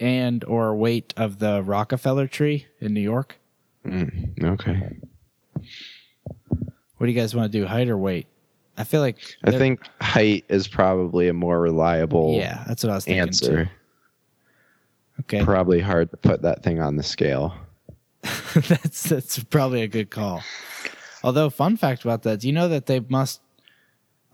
and 0.00 0.42
or 0.44 0.74
weight 0.74 1.14
of 1.16 1.38
the 1.38 1.62
Rockefeller 1.62 2.26
tree 2.26 2.66
in 2.80 2.92
New 2.92 3.00
York. 3.00 3.38
Mm, 3.86 4.44
okay. 4.44 4.96
What 6.98 7.06
do 7.06 7.12
you 7.12 7.18
guys 7.18 7.34
want 7.34 7.50
to 7.52 7.58
do, 7.58 7.66
height 7.66 7.88
or 7.88 7.98
weight? 7.98 8.26
I 8.78 8.84
feel 8.84 9.00
like 9.00 9.36
I 9.44 9.52
think 9.52 9.80
height 10.00 10.44
is 10.48 10.68
probably 10.68 11.28
a 11.28 11.32
more 11.32 11.60
reliable 11.60 12.34
yeah, 12.34 12.62
that's 12.66 12.82
what 12.84 12.90
I 12.90 12.94
was 12.96 13.04
thinking. 13.04 13.20
answer. 13.20 13.64
Too. 13.64 13.70
Okay, 15.20 15.42
Probably 15.44 15.80
hard 15.80 16.10
to 16.10 16.16
put 16.18 16.42
that 16.42 16.62
thing 16.62 16.80
on 16.80 16.96
the 16.96 17.02
scale. 17.02 17.54
that's 18.22 19.04
that's 19.04 19.42
probably 19.44 19.82
a 19.82 19.88
good 19.88 20.10
call. 20.10 20.42
Although, 21.22 21.48
fun 21.48 21.76
fact 21.76 22.04
about 22.04 22.22
that, 22.24 22.40
do 22.40 22.46
you 22.48 22.52
know 22.52 22.68
that 22.68 22.86
they 22.86 23.00
must, 23.00 23.40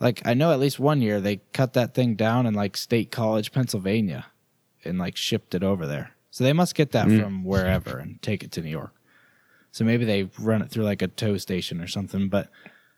like, 0.00 0.20
I 0.26 0.34
know 0.34 0.53
at 0.53 0.59
least 0.59 0.80
one 0.80 1.00
year 1.00 1.20
they 1.20 1.36
cut 1.53 1.74
that 1.74 1.94
thing 1.94 2.16
down 2.16 2.46
in 2.46 2.55
like 2.55 2.76
State 2.76 3.11
College, 3.12 3.53
Pennsylvania, 3.53 4.26
and 4.84 4.98
like 4.98 5.16
shipped 5.16 5.55
it 5.55 5.62
over 5.62 5.86
there. 5.86 6.11
So 6.30 6.42
they 6.42 6.53
must 6.53 6.74
get 6.74 6.90
that 6.92 7.07
Mm. 7.07 7.22
from 7.22 7.44
wherever 7.44 7.98
and 7.98 8.20
take 8.22 8.42
it 8.42 8.50
to 8.53 8.61
New 8.62 8.70
York. 8.70 8.92
So 9.73 9.85
maybe 9.85 10.05
they 10.05 10.29
run 10.39 10.62
it 10.62 10.70
through 10.70 10.85
like 10.85 11.03
a 11.03 11.09
tow 11.09 11.37
station 11.39 11.81
or 11.81 11.87
something. 11.89 12.29
But 12.29 12.49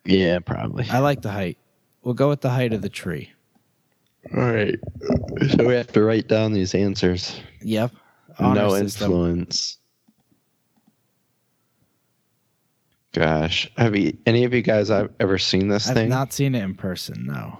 Yeah, 0.04 0.40
probably. 0.40 0.86
I 0.90 0.98
like 0.98 1.22
the 1.22 1.30
height. 1.32 1.56
We'll 2.02 2.14
go 2.14 2.28
with 2.28 2.40
the 2.42 2.50
height 2.50 2.72
of 2.72 2.82
the 2.82 2.88
tree. 2.90 3.30
All 4.36 4.42
right. 4.42 4.78
So 5.50 5.66
we 5.66 5.74
have 5.74 5.92
to 5.92 6.02
write 6.02 6.28
down 6.28 6.52
these 6.52 6.74
answers. 6.74 7.40
Yep. 7.62 7.92
Honor 8.38 8.60
no 8.62 8.68
system. 8.78 9.04
influence. 9.12 9.78
Gosh, 13.12 13.70
have 13.76 13.94
you, 13.94 14.16
any 14.26 14.42
of 14.44 14.52
you 14.52 14.60
guys 14.62 14.90
I've 14.90 15.10
ever 15.20 15.38
seen 15.38 15.68
this 15.68 15.88
I've 15.88 15.94
thing? 15.94 16.08
not 16.08 16.32
seen 16.32 16.54
it 16.56 16.64
in 16.64 16.74
person. 16.74 17.26
No. 17.26 17.58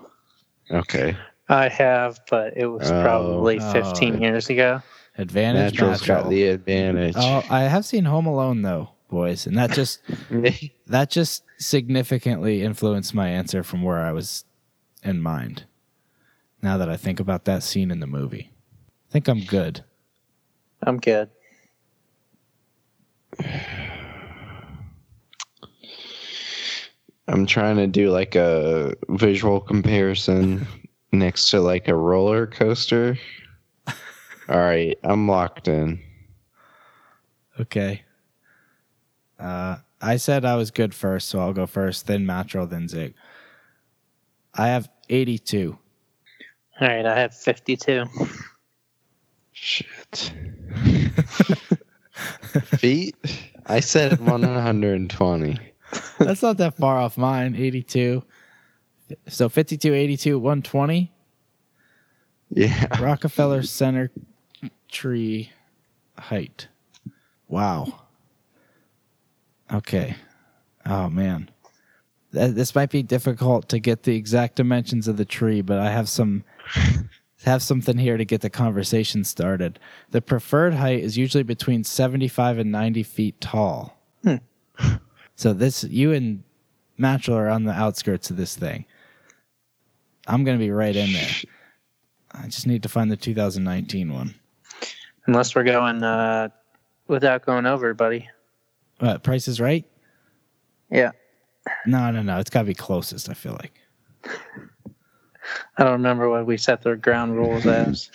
Okay, 0.70 1.16
I 1.48 1.68
have, 1.68 2.18
but 2.28 2.56
it 2.56 2.66
was 2.66 2.90
Oh. 2.90 3.02
probably 3.02 3.60
Oh. 3.60 3.72
15 3.72 4.20
years 4.20 4.50
ago. 4.50 4.82
Advantage. 5.16 5.74
Natural's 5.74 6.02
got 6.02 6.28
the 6.28 6.44
advantage. 6.48 7.14
Oh, 7.16 7.44
I 7.48 7.60
have 7.64 7.84
seen 7.84 8.04
Home 8.04 8.26
Alone 8.26 8.62
though, 8.62 8.90
boys, 9.14 9.46
and 9.46 9.56
that 9.56 9.70
just 9.70 10.00
that 10.86 11.10
just 11.10 11.44
significantly 11.58 12.62
influenced 12.62 13.14
my 13.14 13.28
answer 13.28 13.62
from 13.62 13.82
where 13.82 14.00
I 14.00 14.12
was 14.12 14.44
in 15.02 15.22
mind. 15.22 15.64
Now 16.60 16.76
that 16.78 16.88
I 16.88 16.96
think 16.96 17.20
about 17.20 17.44
that 17.44 17.62
scene 17.62 17.90
in 17.90 18.00
the 18.00 18.06
movie, 18.06 18.50
I 19.08 19.12
think 19.12 19.28
I'm 19.28 19.40
good. 19.40 19.84
I'm 20.82 20.98
good. 20.98 21.30
I'm 27.26 27.46
trying 27.46 27.76
to 27.76 27.86
do 27.86 28.10
like 28.10 28.34
a 28.34 28.94
visual 29.08 29.60
comparison 29.60 30.66
next 31.12 31.48
to 31.50 31.60
like 31.60 31.88
a 31.88 31.94
roller 31.94 32.46
coaster. 32.46 33.16
All 34.48 34.60
right, 34.60 34.98
I'm 35.04 35.26
locked 35.28 35.68
in. 35.68 36.00
Okay. 37.60 38.02
Uh, 39.38 39.76
I 40.00 40.16
said 40.16 40.44
I 40.44 40.56
was 40.56 40.70
good 40.70 40.94
first, 40.94 41.28
so 41.28 41.40
I'll 41.40 41.52
go 41.52 41.66
first, 41.66 42.06
then 42.06 42.26
Matro, 42.26 42.68
then 42.68 42.88
Zig. 42.88 43.14
I 44.54 44.68
have 44.68 44.88
82. 45.08 45.78
All 46.80 46.88
right, 46.88 47.06
I 47.06 47.18
have 47.18 47.34
52. 47.34 48.04
Shit. 49.52 50.32
Feet? 52.64 53.16
I 53.66 53.80
said 53.80 54.20
120. 54.20 55.58
That's 56.18 56.42
not 56.42 56.56
that 56.58 56.76
far 56.76 56.98
off 56.98 57.16
mine. 57.16 57.54
82. 57.56 58.22
So 59.28 59.48
52, 59.48 59.94
82, 59.94 60.38
120. 60.38 61.12
Yeah. 62.50 63.02
Rockefeller 63.02 63.62
Center 63.62 64.10
tree 64.90 65.50
height. 66.18 66.68
Wow. 67.48 68.00
Okay. 69.72 70.16
Oh 70.86 71.08
man. 71.08 71.50
This 72.32 72.74
might 72.74 72.90
be 72.90 73.04
difficult 73.04 73.68
to 73.68 73.78
get 73.78 74.02
the 74.02 74.16
exact 74.16 74.56
dimensions 74.56 75.06
of 75.06 75.16
the 75.16 75.24
tree, 75.24 75.60
but 75.60 75.78
I 75.78 75.90
have 75.90 76.08
some 76.08 76.44
have 77.44 77.62
something 77.62 77.98
here 77.98 78.16
to 78.16 78.24
get 78.24 78.40
the 78.40 78.50
conversation 78.50 79.22
started. 79.22 79.78
The 80.10 80.20
preferred 80.20 80.74
height 80.74 81.00
is 81.00 81.16
usually 81.16 81.44
between 81.44 81.84
75 81.84 82.58
and 82.58 82.72
90 82.72 83.02
feet 83.02 83.40
tall. 83.40 84.00
So 85.36 85.52
this 85.52 85.84
you 85.84 86.12
and 86.12 86.44
Matchell 86.98 87.34
are 87.34 87.48
on 87.48 87.64
the 87.64 87.72
outskirts 87.72 88.30
of 88.30 88.36
this 88.36 88.56
thing. 88.56 88.84
I'm 90.26 90.44
going 90.44 90.58
to 90.58 90.64
be 90.64 90.70
right 90.70 90.94
in 90.94 91.12
there. 91.12 91.30
I 92.32 92.46
just 92.46 92.66
need 92.66 92.82
to 92.84 92.88
find 92.88 93.10
the 93.10 93.16
2019 93.16 94.12
one. 94.12 94.34
Unless 95.26 95.54
we're 95.54 95.64
going 95.64 96.02
uh, 96.02 96.48
without 97.08 97.44
going 97.44 97.66
over, 97.66 97.94
buddy. 97.94 98.28
What, 99.04 99.22
Price 99.22 99.48
is 99.48 99.60
Right? 99.60 99.84
Yeah. 100.90 101.10
No, 101.84 102.10
no, 102.10 102.22
no. 102.22 102.38
It's 102.38 102.48
got 102.48 102.60
to 102.60 102.64
be 102.64 102.72
closest, 102.74 103.28
I 103.28 103.34
feel 103.34 103.52
like. 103.52 103.78
I 105.76 105.84
don't 105.84 105.92
remember 105.92 106.30
what 106.30 106.46
we 106.46 106.56
set 106.56 106.80
the 106.80 106.96
ground 106.96 107.36
rules 107.36 107.66
as. 107.66 108.10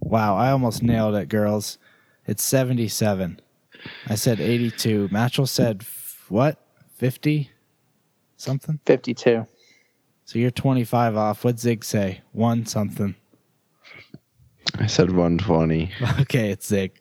Wow, 0.00 0.36
I 0.36 0.52
almost 0.52 0.82
nailed 0.82 1.16
it, 1.16 1.28
girls. 1.28 1.76
It's 2.26 2.42
77. 2.42 3.40
I 4.06 4.14
said 4.14 4.40
82. 4.40 5.08
Matchell 5.10 5.46
said, 5.46 5.82
f- 5.82 6.24
what? 6.30 6.64
50? 6.96 7.50
Something? 8.38 8.80
52. 8.86 9.46
So 10.24 10.38
you're 10.38 10.50
25 10.50 11.14
off. 11.14 11.44
What'd 11.44 11.60
Zig 11.60 11.84
say? 11.84 12.22
One 12.32 12.64
something. 12.64 13.16
I 14.78 14.86
said 14.86 15.10
120. 15.10 15.92
Okay, 16.20 16.50
it's 16.50 16.66
Zig. 16.66 16.99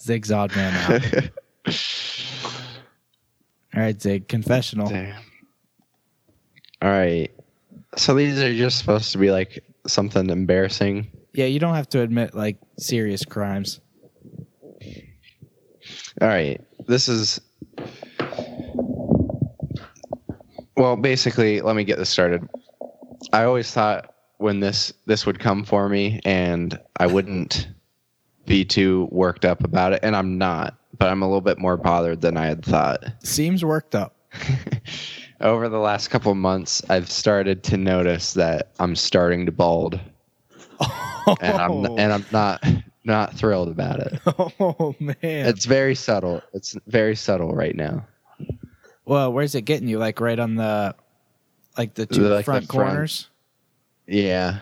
Zig's 0.00 0.30
odd 0.30 0.54
man 0.54 0.74
out. 0.74 1.30
All 3.74 3.82
right, 3.82 4.00
Zig, 4.00 4.28
confessional. 4.28 4.88
Damn. 4.88 5.22
All 6.82 6.90
right. 6.90 7.30
So 7.96 8.14
these 8.14 8.40
are 8.40 8.54
just 8.54 8.78
supposed 8.78 9.12
to 9.12 9.18
be 9.18 9.30
like 9.30 9.64
something 9.86 10.30
embarrassing. 10.30 11.10
Yeah, 11.32 11.46
you 11.46 11.58
don't 11.58 11.74
have 11.74 11.88
to 11.90 12.00
admit 12.00 12.34
like 12.34 12.58
serious 12.78 13.24
crimes. 13.24 13.80
All 16.20 16.28
right. 16.28 16.60
This 16.86 17.08
is 17.08 17.40
Well, 20.78 20.94
basically, 20.96 21.60
let 21.60 21.74
me 21.74 21.82
get 21.82 21.98
this 21.98 22.08
started. 22.08 22.48
I 23.32 23.42
always 23.42 23.68
thought 23.70 24.14
when 24.36 24.60
this 24.60 24.92
this 25.06 25.26
would 25.26 25.40
come 25.40 25.64
for 25.64 25.88
me 25.88 26.20
and 26.24 26.78
I 26.96 27.06
wouldn't 27.06 27.66
be 28.48 28.64
too 28.64 29.06
worked 29.12 29.44
up 29.44 29.62
about 29.62 29.92
it 29.92 30.00
and 30.02 30.16
I'm 30.16 30.38
not, 30.38 30.76
but 30.98 31.08
I'm 31.08 31.22
a 31.22 31.26
little 31.26 31.40
bit 31.42 31.58
more 31.58 31.76
bothered 31.76 32.20
than 32.22 32.36
I 32.36 32.46
had 32.46 32.64
thought. 32.64 33.04
Seems 33.22 33.64
worked 33.64 33.94
up. 33.94 34.16
Over 35.40 35.68
the 35.68 35.78
last 35.78 36.08
couple 36.08 36.34
months, 36.34 36.82
I've 36.90 37.08
started 37.10 37.62
to 37.64 37.76
notice 37.76 38.32
that 38.34 38.72
I'm 38.80 38.96
starting 38.96 39.46
to 39.46 39.52
bald, 39.52 40.00
and 41.40 41.56
I'm 41.56 41.84
and 41.96 42.12
I'm 42.12 42.26
not 42.32 42.64
not 43.04 43.34
thrilled 43.34 43.68
about 43.68 44.00
it. 44.00 44.20
oh 44.26 44.96
man. 44.98 45.16
It's 45.22 45.64
very 45.64 45.94
subtle. 45.94 46.42
It's 46.54 46.76
very 46.88 47.14
subtle 47.14 47.54
right 47.54 47.76
now. 47.76 48.04
well, 49.04 49.32
where's 49.32 49.54
it 49.54 49.62
getting 49.62 49.86
you? 49.86 49.98
Like 49.98 50.20
right 50.20 50.38
on 50.40 50.56
the, 50.56 50.94
like 51.78 51.94
the 51.94 52.04
two 52.06 52.22
Like 52.22 52.40
the 52.40 52.44
front 52.44 52.66
front. 52.66 52.88
corners. 52.88 53.28
Yeah, 54.08 54.58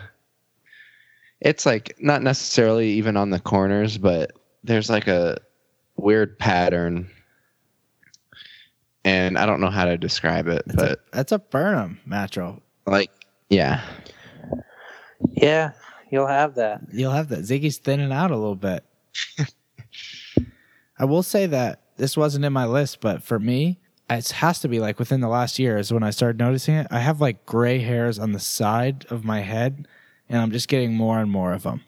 it's 1.41 1.65
like 1.65 1.95
not 1.99 2.21
necessarily 2.23 2.89
even 2.91 3.17
on 3.17 3.29
the 3.29 3.39
corners, 3.39 3.97
but 3.97 4.31
there's 4.63 4.89
like 4.89 5.07
a 5.07 5.37
weird 5.95 6.37
pattern, 6.39 7.09
and 9.05 9.37
I 9.37 9.45
don't 9.45 9.61
know 9.61 9.69
how 9.69 9.85
to 9.85 9.97
describe 9.97 10.47
it, 10.47 10.63
That's, 10.65 10.75
but 10.75 10.91
a, 10.91 10.99
that's 11.11 11.31
a 11.31 11.39
Burnham 11.39 11.99
matro. 12.07 12.61
like 12.85 13.11
yeah, 13.49 13.81
Yeah, 15.31 15.71
you'll 16.11 16.27
have 16.27 16.55
that. 16.55 16.81
You'll 16.91 17.11
have 17.11 17.29
that. 17.29 17.39
Ziggy's 17.39 17.77
thinning 17.77 18.11
out 18.11 18.31
a 18.31 18.35
little 18.35 18.55
bit. 18.55 18.83
I 20.99 21.05
will 21.05 21.23
say 21.23 21.45
that 21.45 21.81
this 21.97 22.17
wasn't 22.17 22.45
in 22.45 22.53
my 22.53 22.65
list, 22.65 23.01
but 23.01 23.23
for 23.23 23.39
me, 23.39 23.79
it 24.09 24.29
has 24.29 24.59
to 24.61 24.67
be 24.67 24.79
like 24.79 24.99
within 24.99 25.21
the 25.21 25.27
last 25.27 25.59
year 25.59 25.77
is 25.77 25.93
when 25.93 26.03
I 26.03 26.09
started 26.09 26.39
noticing 26.39 26.75
it. 26.75 26.87
I 26.89 26.99
have 26.99 27.21
like 27.21 27.45
gray 27.45 27.79
hairs 27.79 28.19
on 28.19 28.31
the 28.31 28.39
side 28.39 29.05
of 29.09 29.23
my 29.23 29.41
head, 29.41 29.87
and 30.29 30.41
I'm 30.41 30.51
just 30.51 30.67
getting 30.67 30.93
more 30.93 31.19
and 31.19 31.29
more 31.31 31.53
of 31.53 31.63
them. 31.63 31.81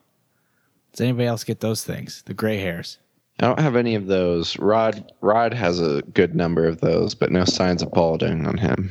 Does 0.92 1.02
anybody 1.02 1.28
else 1.28 1.44
get 1.44 1.60
those 1.60 1.84
things? 1.84 2.24
The 2.26 2.34
gray 2.34 2.58
hairs? 2.58 2.98
I 3.40 3.48
don't 3.48 3.60
have 3.60 3.76
any 3.76 3.96
of 3.96 4.08
those. 4.08 4.58
Rod 4.60 5.12
Rod 5.22 5.54
has 5.54 5.80
a 5.80 6.02
good 6.14 6.36
number 6.36 6.66
of 6.66 6.82
those, 6.82 7.16
but 7.16 7.32
no 7.32 7.46
signs 7.46 7.82
of 7.82 7.92
balding 7.92 8.46
on 8.46 8.58
him. 8.58 8.90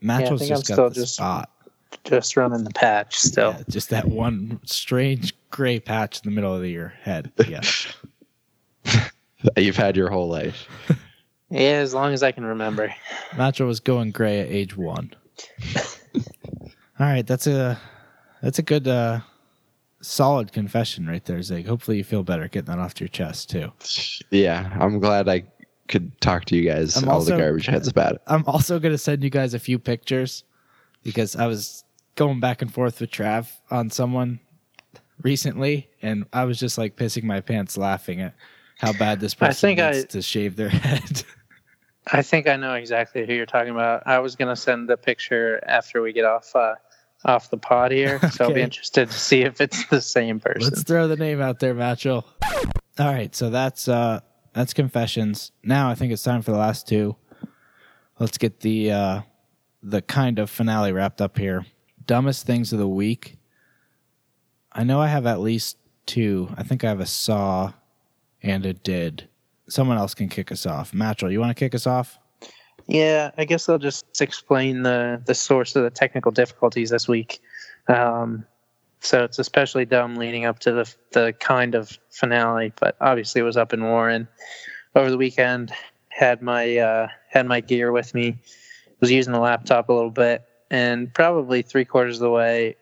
Macho's 0.00 0.40
think 0.40 0.50
I'm 0.50 0.56
just 0.58 0.68
got 0.68 0.74
still 0.74 0.88
the 0.90 0.94
just- 0.94 1.14
spot. 1.14 1.48
Just 2.04 2.36
running 2.38 2.64
the 2.64 2.70
patch 2.70 3.18
still. 3.18 3.50
Yeah, 3.50 3.62
just 3.68 3.90
that 3.90 4.08
one 4.08 4.58
strange 4.64 5.34
gray 5.50 5.78
patch 5.78 6.20
in 6.24 6.30
the 6.30 6.34
middle 6.34 6.54
of 6.56 6.64
your 6.64 6.88
head. 7.02 7.30
Yeah. 7.46 7.60
You've 9.58 9.76
had 9.76 9.94
your 9.96 10.08
whole 10.10 10.28
life. 10.28 10.68
Yeah, 11.50 11.80
as 11.82 11.92
long 11.92 12.14
as 12.14 12.22
I 12.22 12.32
can 12.32 12.46
remember. 12.46 12.94
Macho 13.36 13.66
was 13.66 13.78
going 13.78 14.10
gray 14.12 14.40
at 14.40 14.48
age 14.48 14.74
one. 14.74 15.12
All 16.16 16.70
right, 16.98 17.26
that's 17.26 17.46
a 17.46 17.78
that's 18.42 18.58
a 18.58 18.62
good 18.62 18.86
uh 18.88 19.20
solid 20.00 20.52
confession 20.52 21.06
right 21.06 21.24
there, 21.24 21.40
Zig. 21.42 21.66
Hopefully 21.66 21.96
you 21.98 22.04
feel 22.04 22.22
better 22.24 22.48
getting 22.48 22.66
that 22.74 22.78
off 22.80 23.00
your 23.00 23.08
chest 23.08 23.50
too. 23.50 23.72
Yeah, 24.30 24.76
I'm 24.80 24.98
glad 24.98 25.28
I 25.28 25.44
could 25.88 26.18
talk 26.20 26.44
to 26.46 26.56
you 26.56 26.68
guys, 26.70 26.96
I'm 26.96 27.08
all 27.08 27.16
also- 27.16 27.36
the 27.36 27.42
garbage 27.42 27.66
heads 27.66 27.88
about 27.88 28.14
it. 28.16 28.22
I'm 28.26 28.44
also 28.46 28.78
gonna 28.78 28.98
send 28.98 29.22
you 29.22 29.30
guys 29.30 29.54
a 29.54 29.58
few 29.58 29.78
pictures 29.78 30.44
because 31.02 31.36
I 31.36 31.46
was 31.46 31.84
going 32.16 32.40
back 32.40 32.62
and 32.62 32.72
forth 32.72 33.00
with 33.00 33.10
Trav 33.10 33.48
on 33.70 33.90
someone 33.90 34.40
recently 35.22 35.88
and 36.02 36.24
I 36.32 36.44
was 36.44 36.58
just 36.58 36.78
like 36.78 36.96
pissing 36.96 37.24
my 37.24 37.40
pants 37.40 37.76
laughing 37.76 38.20
at 38.20 38.34
how 38.78 38.92
bad 38.92 39.20
this 39.20 39.34
I 39.40 39.46
person 39.48 39.68
think 39.68 39.80
I- 39.80 39.90
needs 39.92 40.04
to 40.06 40.22
shave 40.22 40.56
their 40.56 40.68
head. 40.70 41.22
I 42.12 42.22
think 42.22 42.48
I 42.48 42.56
know 42.56 42.74
exactly 42.74 43.24
who 43.24 43.32
you're 43.32 43.46
talking 43.46 43.70
about. 43.70 44.02
I 44.06 44.18
was 44.18 44.34
gonna 44.34 44.56
send 44.56 44.88
the 44.88 44.96
picture 44.96 45.62
after 45.66 46.02
we 46.02 46.12
get 46.12 46.24
off 46.24 46.54
uh, 46.56 46.74
off 47.24 47.50
the 47.50 47.56
pod 47.56 47.92
here, 47.92 48.18
so 48.30 48.44
I'll 48.44 48.54
be 48.54 48.60
interested 48.60 49.10
to 49.10 49.18
see 49.18 49.42
if 49.42 49.60
it's 49.60 49.86
the 49.86 50.00
same 50.00 50.40
person. 50.40 50.70
Let's 50.70 50.82
throw 50.82 51.08
the 51.08 51.16
name 51.16 51.40
out 51.40 51.60
there, 51.60 51.74
Macho. 51.74 52.24
All 52.98 53.06
right, 53.06 53.34
so 53.34 53.50
that's 53.50 53.88
uh 53.88 54.20
that's 54.52 54.74
confessions. 54.74 55.52
Now 55.62 55.88
I 55.88 55.94
think 55.94 56.12
it's 56.12 56.22
time 56.22 56.42
for 56.42 56.50
the 56.50 56.58
last 56.58 56.86
two. 56.86 57.16
Let's 58.18 58.38
get 58.38 58.60
the 58.60 58.92
uh 58.92 59.20
the 59.82 60.02
kind 60.02 60.38
of 60.38 60.50
finale 60.50 60.92
wrapped 60.92 61.20
up 61.20 61.38
here. 61.38 61.66
Dumbest 62.04 62.46
things 62.46 62.72
of 62.72 62.78
the 62.78 62.88
week. 62.88 63.38
I 64.72 64.84
know 64.84 65.00
I 65.00 65.08
have 65.08 65.26
at 65.26 65.40
least 65.40 65.76
two. 66.06 66.52
I 66.56 66.62
think 66.62 66.84
I 66.84 66.88
have 66.88 67.00
a 67.00 67.06
saw 67.06 67.72
and 68.42 68.66
a 68.66 68.72
did. 68.72 69.28
Someone 69.68 69.98
else 69.98 70.14
can 70.14 70.28
kick 70.28 70.50
us 70.50 70.66
off. 70.66 70.92
Macho, 70.92 71.28
you 71.28 71.40
want 71.40 71.50
to 71.50 71.54
kick 71.54 71.74
us 71.74 71.86
off? 71.86 72.18
Yeah, 72.92 73.30
I 73.38 73.46
guess 73.46 73.70
I'll 73.70 73.78
just 73.78 74.20
explain 74.20 74.82
the 74.82 75.22
the 75.24 75.34
source 75.34 75.74
of 75.76 75.82
the 75.82 75.88
technical 75.88 76.30
difficulties 76.30 76.90
this 76.90 77.08
week. 77.08 77.40
Um, 77.88 78.44
so 79.00 79.24
it's 79.24 79.38
especially 79.38 79.86
dumb 79.86 80.16
leading 80.16 80.44
up 80.44 80.58
to 80.58 80.72
the 80.72 80.94
the 81.12 81.32
kind 81.32 81.74
of 81.74 81.98
finale, 82.10 82.74
but 82.78 82.96
obviously 83.00 83.40
it 83.40 83.44
was 83.44 83.56
up 83.56 83.72
in 83.72 83.82
Warren 83.82 84.28
over 84.94 85.10
the 85.10 85.16
weekend. 85.16 85.72
Had 86.10 86.42
my 86.42 86.76
uh, 86.76 87.08
had 87.30 87.46
my 87.46 87.60
gear 87.60 87.92
with 87.92 88.12
me. 88.12 88.36
Was 89.00 89.10
using 89.10 89.32
the 89.32 89.40
laptop 89.40 89.88
a 89.88 89.92
little 89.94 90.10
bit, 90.10 90.44
and 90.70 91.12
probably 91.14 91.62
three 91.62 91.86
quarters 91.86 92.18
of 92.18 92.20
the 92.20 92.30
way 92.30 92.76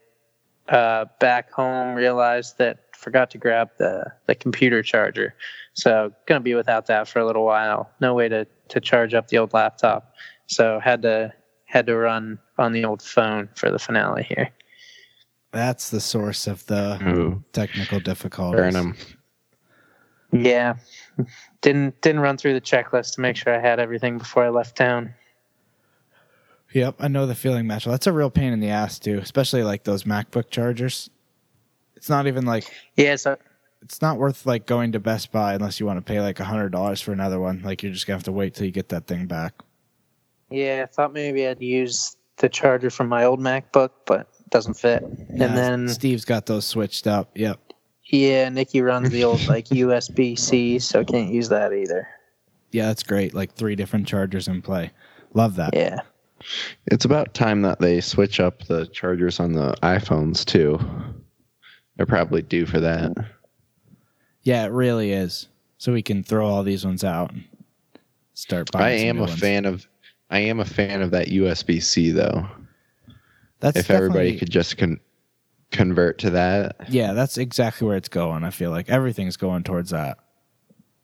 uh, 0.68 1.04
back 1.20 1.52
home, 1.52 1.94
realized 1.94 2.58
that 2.58 2.96
forgot 2.96 3.30
to 3.30 3.38
grab 3.38 3.70
the 3.78 4.10
the 4.26 4.34
computer 4.34 4.82
charger. 4.82 5.36
So 5.80 6.12
gonna 6.26 6.40
be 6.40 6.54
without 6.54 6.86
that 6.86 7.08
for 7.08 7.20
a 7.20 7.26
little 7.26 7.44
while. 7.44 7.90
No 8.00 8.14
way 8.14 8.28
to 8.28 8.46
to 8.68 8.80
charge 8.80 9.14
up 9.14 9.28
the 9.28 9.38
old 9.38 9.54
laptop. 9.54 10.14
So 10.46 10.78
had 10.78 11.00
to 11.02 11.32
had 11.64 11.86
to 11.86 11.96
run 11.96 12.38
on 12.58 12.72
the 12.72 12.84
old 12.84 13.00
phone 13.00 13.48
for 13.54 13.70
the 13.70 13.78
finale 13.78 14.24
here. 14.24 14.50
That's 15.52 15.88
the 15.90 16.00
source 16.00 16.46
of 16.46 16.66
the 16.66 16.98
Ooh, 17.02 17.42
technical 17.52 17.98
difficulties. 17.98 18.74
burn 18.74 18.76
'em. 18.76 18.96
Yeah. 20.32 20.74
Didn't 21.62 21.98
didn't 22.02 22.20
run 22.20 22.36
through 22.36 22.54
the 22.54 22.60
checklist 22.60 23.14
to 23.14 23.22
make 23.22 23.36
sure 23.36 23.54
I 23.54 23.60
had 23.60 23.80
everything 23.80 24.18
before 24.18 24.44
I 24.44 24.50
left 24.50 24.76
town. 24.76 25.14
Yep, 26.72 26.96
I 27.00 27.08
know 27.08 27.26
the 27.26 27.34
feeling, 27.34 27.66
Macho. 27.66 27.90
That's 27.90 28.06
a 28.06 28.12
real 28.12 28.30
pain 28.30 28.52
in 28.52 28.60
the 28.60 28.68
ass 28.68 28.98
too, 28.98 29.18
especially 29.18 29.64
like 29.64 29.84
those 29.84 30.04
MacBook 30.04 30.50
chargers. 30.50 31.10
It's 31.96 32.08
not 32.10 32.26
even 32.26 32.44
like 32.44 32.70
Yeah, 32.96 33.16
so 33.16 33.36
it's 33.82 34.02
not 34.02 34.18
worth 34.18 34.46
like 34.46 34.66
going 34.66 34.92
to 34.92 35.00
Best 35.00 35.32
Buy 35.32 35.54
unless 35.54 35.80
you 35.80 35.86
want 35.86 35.98
to 35.98 36.02
pay 36.02 36.20
like 36.20 36.40
a 36.40 36.44
hundred 36.44 36.70
dollars 36.70 37.00
for 37.00 37.12
another 37.12 37.40
one. 37.40 37.62
Like 37.62 37.82
you're 37.82 37.92
just 37.92 38.06
gonna 38.06 38.16
have 38.16 38.24
to 38.24 38.32
wait 38.32 38.54
till 38.54 38.66
you 38.66 38.72
get 38.72 38.88
that 38.90 39.06
thing 39.06 39.26
back. 39.26 39.54
yeah, 40.50 40.84
I 40.84 40.86
thought 40.86 41.12
maybe 41.12 41.46
I'd 41.46 41.60
use 41.60 42.16
the 42.38 42.48
charger 42.48 42.90
from 42.90 43.08
my 43.08 43.24
old 43.24 43.40
MacBook, 43.40 43.90
but 44.06 44.20
it 44.40 44.50
doesn't 44.50 44.74
fit. 44.74 45.02
Yeah, 45.32 45.44
and 45.44 45.56
then 45.56 45.88
Steve's 45.88 46.24
got 46.24 46.46
those 46.46 46.64
switched 46.66 47.06
up. 47.06 47.30
Yep. 47.34 47.58
yeah, 48.06 48.48
Nikki 48.48 48.80
runs 48.80 49.10
the 49.10 49.24
old 49.24 49.46
like 49.46 49.66
USB 49.68 50.38
C, 50.38 50.78
so 50.78 51.04
can't 51.04 51.32
use 51.32 51.48
that 51.48 51.72
either. 51.72 52.08
Yeah, 52.72 52.86
that's 52.86 53.02
great. 53.02 53.34
Like 53.34 53.54
three 53.54 53.74
different 53.76 54.06
chargers 54.06 54.46
in 54.48 54.62
play. 54.62 54.90
Love 55.34 55.56
that. 55.56 55.74
Yeah. 55.74 56.00
It's 56.86 57.04
about 57.04 57.34
time 57.34 57.62
that 57.62 57.80
they 57.80 58.00
switch 58.00 58.40
up 58.40 58.64
the 58.66 58.86
chargers 58.86 59.40
on 59.40 59.52
the 59.52 59.74
iPhones 59.82 60.44
too. 60.44 60.78
They're 61.96 62.06
probably 62.06 62.42
due 62.42 62.64
for 62.64 62.80
that. 62.80 63.12
Yeah, 64.42 64.64
it 64.64 64.72
really 64.72 65.12
is. 65.12 65.48
So 65.78 65.92
we 65.92 66.02
can 66.02 66.22
throw 66.22 66.46
all 66.46 66.62
these 66.62 66.84
ones 66.84 67.04
out 67.04 67.32
and 67.32 67.44
start 68.34 68.70
buying. 68.70 68.84
I 68.84 69.08
am 69.08 69.18
a 69.18 69.22
ones. 69.22 69.38
fan 69.38 69.64
of 69.64 69.86
I 70.30 70.40
am 70.40 70.60
a 70.60 70.64
fan 70.64 71.02
of 71.02 71.10
that 71.12 71.28
USB 71.28 71.82
C 71.82 72.10
though. 72.10 72.46
That's 73.60 73.78
if 73.78 73.90
everybody 73.90 74.38
could 74.38 74.50
just 74.50 74.78
con- 74.78 75.00
convert 75.70 76.18
to 76.18 76.30
that. 76.30 76.76
Yeah, 76.88 77.12
that's 77.12 77.38
exactly 77.38 77.86
where 77.86 77.96
it's 77.96 78.08
going. 78.08 78.44
I 78.44 78.50
feel 78.50 78.70
like 78.70 78.88
everything's 78.88 79.36
going 79.36 79.64
towards 79.64 79.90
that. 79.90 80.18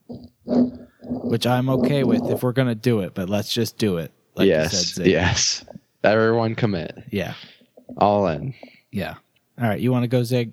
Which 0.07 1.47
I'm 1.47 1.69
okay 1.69 2.05
with 2.05 2.23
if 2.31 2.43
we're 2.43 2.53
gonna 2.53 2.75
do 2.75 3.01
it, 3.01 3.15
but 3.15 3.29
let's 3.29 3.53
just 3.53 3.79
do 3.79 3.99
it. 3.99 4.13
Like 4.35 4.47
you 4.47 4.53
yes. 4.53 4.73
said, 4.73 5.05
Zig. 5.05 5.07
yes. 5.07 5.65
Everyone 6.05 6.55
commit. 6.55 7.03
Yeah. 7.11 7.35
All 7.99 8.27
in. 8.29 8.55
Yeah. 8.91 9.15
All 9.59 9.69
right, 9.69 9.81
you 9.81 9.91
want 9.91 10.05
to 10.05 10.09
go 10.09 10.23
Zig? 10.23 10.53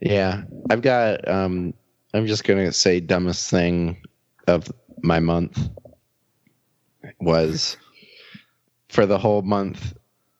Yeah. 0.00 0.42
I've 0.70 0.82
got 0.82 1.26
um 1.28 1.74
I'm 2.14 2.26
just 2.26 2.44
gonna 2.44 2.72
say 2.72 3.00
dumbest 3.00 3.50
thing 3.50 4.00
of 4.46 4.70
my 5.02 5.20
month 5.20 5.68
was 7.20 7.76
for 8.88 9.06
the 9.06 9.18
whole 9.18 9.42
month 9.42 9.94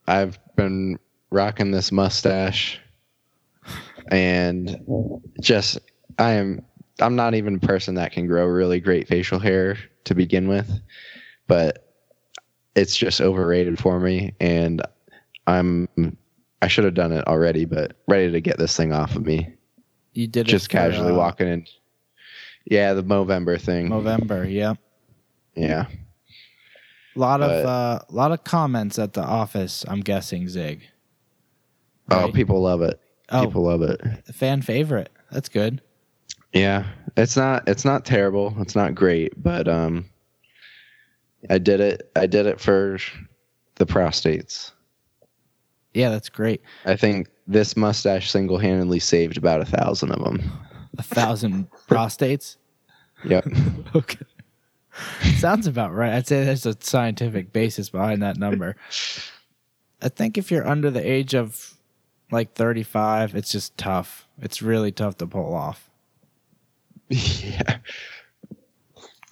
I've 0.06 0.38
been 0.56 0.98
rocking 1.30 1.70
this 1.70 1.92
mustache 1.92 2.80
and 4.11 4.78
just 5.40 5.78
I 6.18 6.32
am 6.32 6.64
I'm 7.00 7.16
not 7.16 7.34
even 7.34 7.56
a 7.56 7.61
person 7.61 7.94
that 7.96 8.12
can 8.12 8.26
grow 8.26 8.46
really 8.46 8.80
great 8.80 9.06
facial 9.06 9.38
hair 9.38 9.76
to 10.04 10.14
begin 10.14 10.48
with. 10.48 10.80
but 11.46 11.84
it's 12.74 12.96
just 12.96 13.20
overrated 13.20 13.78
for 13.78 13.98
me, 13.98 14.34
and 14.40 14.82
I'm 15.46 15.88
I 16.61 16.68
should 16.68 16.84
have 16.84 16.94
done 16.94 17.12
it 17.12 17.26
already, 17.26 17.64
but 17.64 17.96
ready 18.09 18.30
to 18.32 18.40
get 18.40 18.59
this 18.59 18.76
thing 18.76 18.92
off 18.92 19.14
of 19.16 19.24
me. 19.24 19.54
You 20.12 20.26
did 20.26 20.48
it 20.48 20.50
just 20.50 20.66
for, 20.66 20.72
casually 20.72 21.12
uh, 21.12 21.16
walking 21.16 21.48
in. 21.48 21.66
Yeah, 22.64 22.94
the 22.94 23.02
Movember 23.04 23.61
thing. 23.61 23.88
November. 23.88 24.44
Yeah, 24.44 24.74
Yeah. 25.54 25.86
a 27.14 27.18
lot 27.18 27.40
of 27.42 27.50
But- 27.64 27.66
uh, 27.68 27.98
lot 28.11 28.32
of 28.32 28.44
comments 28.44 28.98
at 28.98 29.12
the 29.12 29.22
office. 29.22 29.84
I'm 29.88 30.00
guessing 30.00 30.48
Zig. 30.48 30.82
Oh, 32.11 32.30
people 32.32 32.61
love 32.62 32.82
it. 32.82 32.98
Oh, 33.30 33.44
People 33.44 33.64
love 33.64 33.82
it. 33.82 34.00
fan 34.32 34.62
favorite. 34.62 35.11
That's 35.30 35.48
good. 35.50 35.82
Yeah, 36.54 36.86
it's 37.16 37.36
not 37.36 37.68
it's 37.68 37.84
not 37.84 38.06
terrible. 38.06 38.54
It's 38.59 38.74
not 38.74 38.94
great, 38.94 39.34
but 39.42 39.68
um, 39.68 40.06
I 41.50 41.59
did 41.59 41.80
it. 41.80 42.11
I 42.16 42.26
did 42.26 42.46
it 42.46 42.59
for 42.59 42.98
the 43.74 43.84
prostates. 43.86 44.72
Yeah, 45.99 46.11
that's 46.11 46.28
great. 46.28 46.62
I 46.84 46.94
think 46.94 47.26
this 47.49 47.76
mustache 47.76 48.30
single 48.30 48.57
handedly 48.57 49.01
saved 49.01 49.36
about 49.36 49.61
a 49.61 49.64
thousand 49.64 50.12
of 50.12 50.22
them. 50.22 50.49
A 50.96 51.03
thousand 51.03 51.68
prostates. 51.88 52.57
Yep. 53.24 53.49
okay. 53.96 54.24
Sounds 55.38 55.66
about 55.66 55.92
right. 55.92 56.12
I'd 56.12 56.28
say 56.28 56.44
there's 56.44 56.66
a 56.66 56.76
scientific 56.78 57.53
basis 57.53 57.90
behind 57.90 58.22
that 58.22 58.36
number. 58.36 58.76
I 60.01 60.09
think 60.09 60.38
if 60.38 60.53
you're 60.53 60.68
under 60.68 60.88
the 60.88 61.05
age 61.05 61.34
of 61.34 61.74
like 62.30 62.55
35, 62.55 63.34
it's 63.34 63.51
just 63.51 63.76
tough. 63.76 64.28
It's 64.40 64.62
really 64.62 64.92
tough 64.92 65.16
to 65.16 65.26
pull 65.26 65.53
off. 65.53 65.90
yeah. 67.09 67.78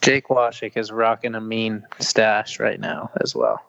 Jake 0.00 0.26
Washik 0.26 0.76
is 0.76 0.90
rocking 0.90 1.36
a 1.36 1.40
mean 1.40 1.84
stash 2.00 2.58
right 2.58 2.80
now 2.80 3.12
as 3.22 3.36
well. 3.36 3.62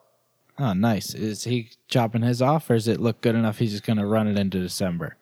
Oh, 0.60 0.74
nice. 0.74 1.14
Is 1.14 1.44
he 1.44 1.70
chopping 1.88 2.24
his 2.24 2.42
off, 2.42 2.70
or 2.70 2.74
does 2.76 2.88
it 2.88 3.00
look 3.00 3.22
good 3.22 3.36
enough 3.36 3.60
he's 3.60 3.72
just 3.72 3.86
going 3.86 3.98
to 3.98 4.06
run 4.06 4.28
it 4.28 4.38
into 4.38 4.60
December? 4.60 5.16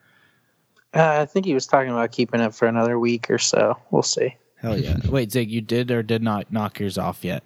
Uh, 0.93 1.19
I 1.21 1.25
think 1.25 1.45
he 1.45 1.53
was 1.53 1.67
talking 1.67 1.91
about 1.91 2.11
keeping 2.13 2.39
it 2.39 2.55
for 2.55 2.67
another 2.67 2.97
week 2.97 3.29
or 3.29 3.37
so. 3.37 3.77
We'll 3.91 4.01
see. 4.01 4.35
Hell 4.55 4.79
yeah. 4.79 4.97
Wait, 5.09 5.31
Zig, 5.31 5.51
you 5.51 5.59
did 5.59 5.91
or 5.91 6.01
did 6.03 6.23
not 6.23 6.53
knock 6.53 6.79
yours 6.79 6.97
off 6.97 7.25
yet? 7.25 7.43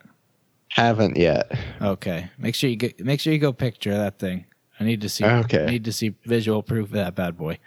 Haven't 0.68 1.18
yet. 1.18 1.52
Okay. 1.82 2.30
Make 2.38 2.54
sure 2.54 2.70
you 2.70 2.76
get 2.76 3.04
make 3.04 3.20
sure 3.20 3.34
you 3.34 3.40
go 3.40 3.52
picture 3.52 3.92
that 3.92 4.20
thing. 4.20 4.46
I 4.80 4.84
need 4.84 5.02
to 5.02 5.10
see 5.10 5.26
Okay. 5.26 5.64
I 5.64 5.70
need 5.72 5.86
to 5.86 5.92
see 5.92 6.14
visual 6.26 6.62
proof 6.62 6.90
of 6.90 6.92
that 6.94 7.16
bad 7.16 7.38
boy. 7.38 7.58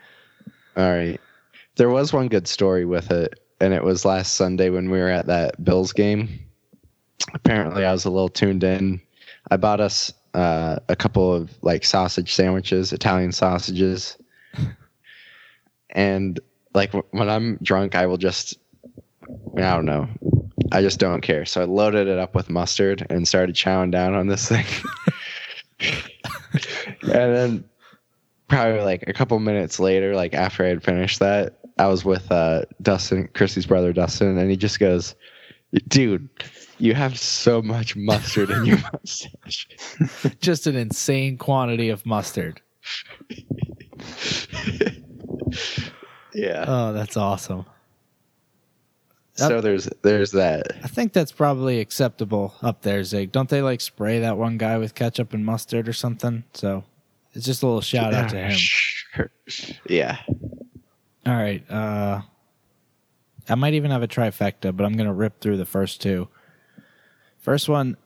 All 0.76 0.88
right. 0.88 1.20
There 1.74 1.90
was 1.90 2.12
one 2.12 2.28
good 2.28 2.46
story 2.46 2.84
with 2.84 3.10
it, 3.10 3.40
and 3.60 3.74
it 3.74 3.82
was 3.82 4.04
last 4.04 4.34
Sunday 4.34 4.70
when 4.70 4.88
we 4.88 4.98
were 4.98 5.08
at 5.08 5.26
that 5.26 5.64
Bills 5.64 5.92
game. 5.92 6.28
Apparently, 7.34 7.84
I 7.84 7.90
was 7.92 8.04
a 8.04 8.10
little 8.10 8.28
tuned 8.28 8.62
in. 8.62 9.00
I 9.50 9.56
bought 9.56 9.80
us 9.80 10.12
uh, 10.34 10.78
a 10.88 10.96
couple 10.96 11.32
of 11.32 11.50
like 11.62 11.84
sausage 11.84 12.34
sandwiches, 12.34 12.92
Italian 12.92 13.32
sausages, 13.32 14.16
and 15.90 16.40
like 16.74 16.92
when 16.92 17.28
I'm 17.28 17.58
drunk, 17.62 17.94
I 17.94 18.06
will 18.06 18.16
just 18.16 18.58
I 19.56 19.74
don't 19.74 19.84
know. 19.84 20.08
I 20.70 20.80
just 20.80 20.98
don't 20.98 21.20
care. 21.20 21.44
So 21.44 21.60
I 21.60 21.64
loaded 21.64 22.08
it 22.08 22.18
up 22.18 22.34
with 22.34 22.48
mustard 22.48 23.06
and 23.10 23.28
started 23.28 23.54
chowing 23.54 23.90
down 23.90 24.14
on 24.14 24.26
this 24.26 24.48
thing. 24.48 24.64
and 27.02 27.10
then 27.36 27.64
probably 28.48 28.80
like 28.80 29.04
a 29.06 29.12
couple 29.12 29.38
minutes 29.38 29.78
later, 29.78 30.14
like 30.14 30.34
after 30.34 30.64
I 30.64 30.68
had 30.68 30.82
finished 30.82 31.18
that, 31.18 31.58
I 31.78 31.86
was 31.86 32.04
with 32.04 32.30
uh, 32.30 32.62
Dustin, 32.80 33.28
Chrissy's 33.34 33.66
brother 33.66 33.92
Dustin, 33.92 34.38
and 34.38 34.50
he 34.50 34.56
just 34.56 34.78
goes, 34.78 35.14
"Dude, 35.88 36.28
you 36.78 36.94
have 36.94 37.18
so 37.18 37.62
much 37.62 37.96
mustard 37.96 38.50
in 38.50 38.64
your 38.64 38.78
mustache." 38.92 39.68
Just 40.40 40.66
an 40.66 40.76
insane 40.76 41.38
quantity 41.38 41.88
of 41.88 42.04
mustard. 42.06 42.60
yeah. 46.34 46.64
Oh, 46.66 46.92
that's 46.92 47.16
awesome. 47.16 47.66
so 49.34 49.60
there's 49.60 49.88
there's 50.02 50.32
that. 50.32 50.72
I 50.82 50.88
think 50.88 51.12
that's 51.12 51.32
probably 51.32 51.80
acceptable 51.80 52.54
up 52.62 52.82
there, 52.82 53.02
Zig. 53.04 53.32
Don't 53.32 53.48
they 53.48 53.62
like 53.62 53.80
spray 53.80 54.20
that 54.20 54.36
one 54.36 54.58
guy 54.58 54.78
with 54.78 54.94
ketchup 54.94 55.32
and 55.32 55.44
mustard 55.44 55.88
or 55.88 55.92
something? 55.92 56.44
So 56.54 56.84
it's 57.34 57.46
just 57.46 57.62
a 57.62 57.66
little 57.66 57.80
shout 57.80 58.14
out 58.14 58.30
to 58.30 58.36
him. 58.36 58.52
Sure. 58.52 59.30
Yeah. 59.88 60.18
All 61.26 61.34
right. 61.34 61.68
Uh, 61.70 62.22
I 63.48 63.54
might 63.54 63.74
even 63.74 63.90
have 63.90 64.02
a 64.02 64.08
trifecta, 64.08 64.76
but 64.76 64.84
I'm 64.84 64.94
going 64.94 65.06
to 65.06 65.12
rip 65.12 65.40
through 65.40 65.56
the 65.56 65.64
first 65.66 66.00
two. 66.00 66.28
First 67.42 67.68
one, 67.68 67.96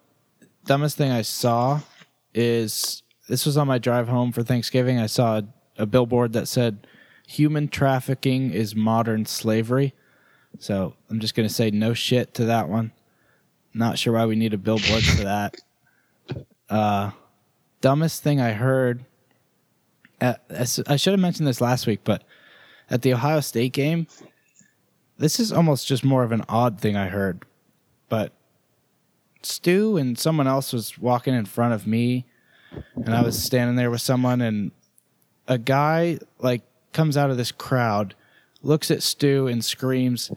dumbest 0.65 0.97
thing 0.97 1.13
I 1.13 1.21
saw 1.21 1.81
is 2.35 3.03
this 3.29 3.45
was 3.45 3.59
on 3.59 3.69
my 3.69 3.77
drive 3.77 4.09
home 4.09 4.33
for 4.33 4.43
Thanksgiving. 4.43 4.99
I 4.99 5.07
saw 5.07 5.39
a, 5.39 5.45
a 5.77 5.87
billboard 5.87 6.33
that 6.33 6.49
said, 6.49 6.87
Human 7.29 7.69
trafficking 7.69 8.53
is 8.53 8.75
modern 8.75 9.27
slavery. 9.27 9.93
So 10.59 10.95
I'm 11.11 11.21
just 11.21 11.35
to 11.49 11.55
say 11.55 11.71
no 11.71 11.93
shit 11.93 12.33
to 12.35 12.47
that 12.47 12.69
one. 12.69 12.93
Not 13.75 13.99
sure 13.99 14.15
why 14.15 14.25
we 14.25 14.37
need 14.37 14.55
a 14.55 14.59
billboard 14.59 15.05
for 15.05 15.25
that. 15.25 15.57
Uh, 16.69 17.13
dumbest 17.81 18.25
thing 18.25 18.41
I 18.41 18.51
heard. 18.51 19.05
Uh, 20.21 20.35
I 20.51 20.97
should 20.97 21.13
have 21.13 21.21
mentioned 21.21 21.47
this 21.47 21.61
last 21.61 21.87
week, 21.87 22.01
but 22.03 22.25
at 22.91 23.03
the 23.03 23.15
Ohio 23.15 23.39
State 23.39 23.73
game, 23.73 24.09
this 25.17 25.39
is 25.39 25.53
almost 25.53 25.87
just 25.87 26.03
more 26.03 26.25
of 26.25 26.33
an 26.33 26.45
odd 26.49 26.81
thing 26.81 26.97
I 26.97 27.07
heard. 27.07 27.45
But 28.09 28.33
Stu 29.43 29.97
and 29.97 30.19
someone 30.19 30.47
else 30.47 30.73
was 30.73 30.99
walking 30.99 31.35
in 31.35 31.47
front 31.47 31.75
of 31.75 31.87
me, 31.87 32.25
and 32.95 33.15
I 33.15 33.23
was 33.23 33.43
standing 33.43 33.77
there 33.77 33.91
with 33.91 34.01
someone, 34.01 34.41
and 34.41 34.73
a 35.49 35.59
guy 35.59 36.19
like 36.39 36.63
comes 36.93 37.17
out 37.17 37.31
of 37.31 37.37
this 37.37 37.53
crowd, 37.53 38.15
looks 38.63 38.91
at 38.91 39.03
Stu 39.03 39.47
and 39.47 39.65
screams, 39.65 40.31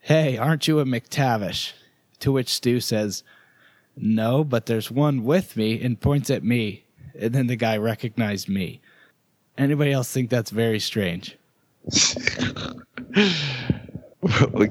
"Hey, 0.00 0.36
aren't 0.36 0.66
you 0.66 0.80
a 0.80 0.84
McTavish?" 0.84 1.72
To 2.20 2.32
which 2.32 2.48
Stu 2.52 2.80
says, 2.80 3.22
"No, 3.96 4.42
but 4.44 4.66
there's 4.66 4.90
one 4.90 5.24
with 5.24 5.56
me," 5.56 5.80
and 5.80 6.00
points 6.00 6.30
at 6.30 6.42
me. 6.42 6.84
And 7.18 7.32
then 7.34 7.46
the 7.48 7.56
guy 7.56 7.76
recognized 7.76 8.48
me. 8.48 8.80
Anybody 9.56 9.92
else 9.92 10.10
think 10.10 10.30
that's 10.30 10.50
very 10.50 10.78
strange? 10.78 11.36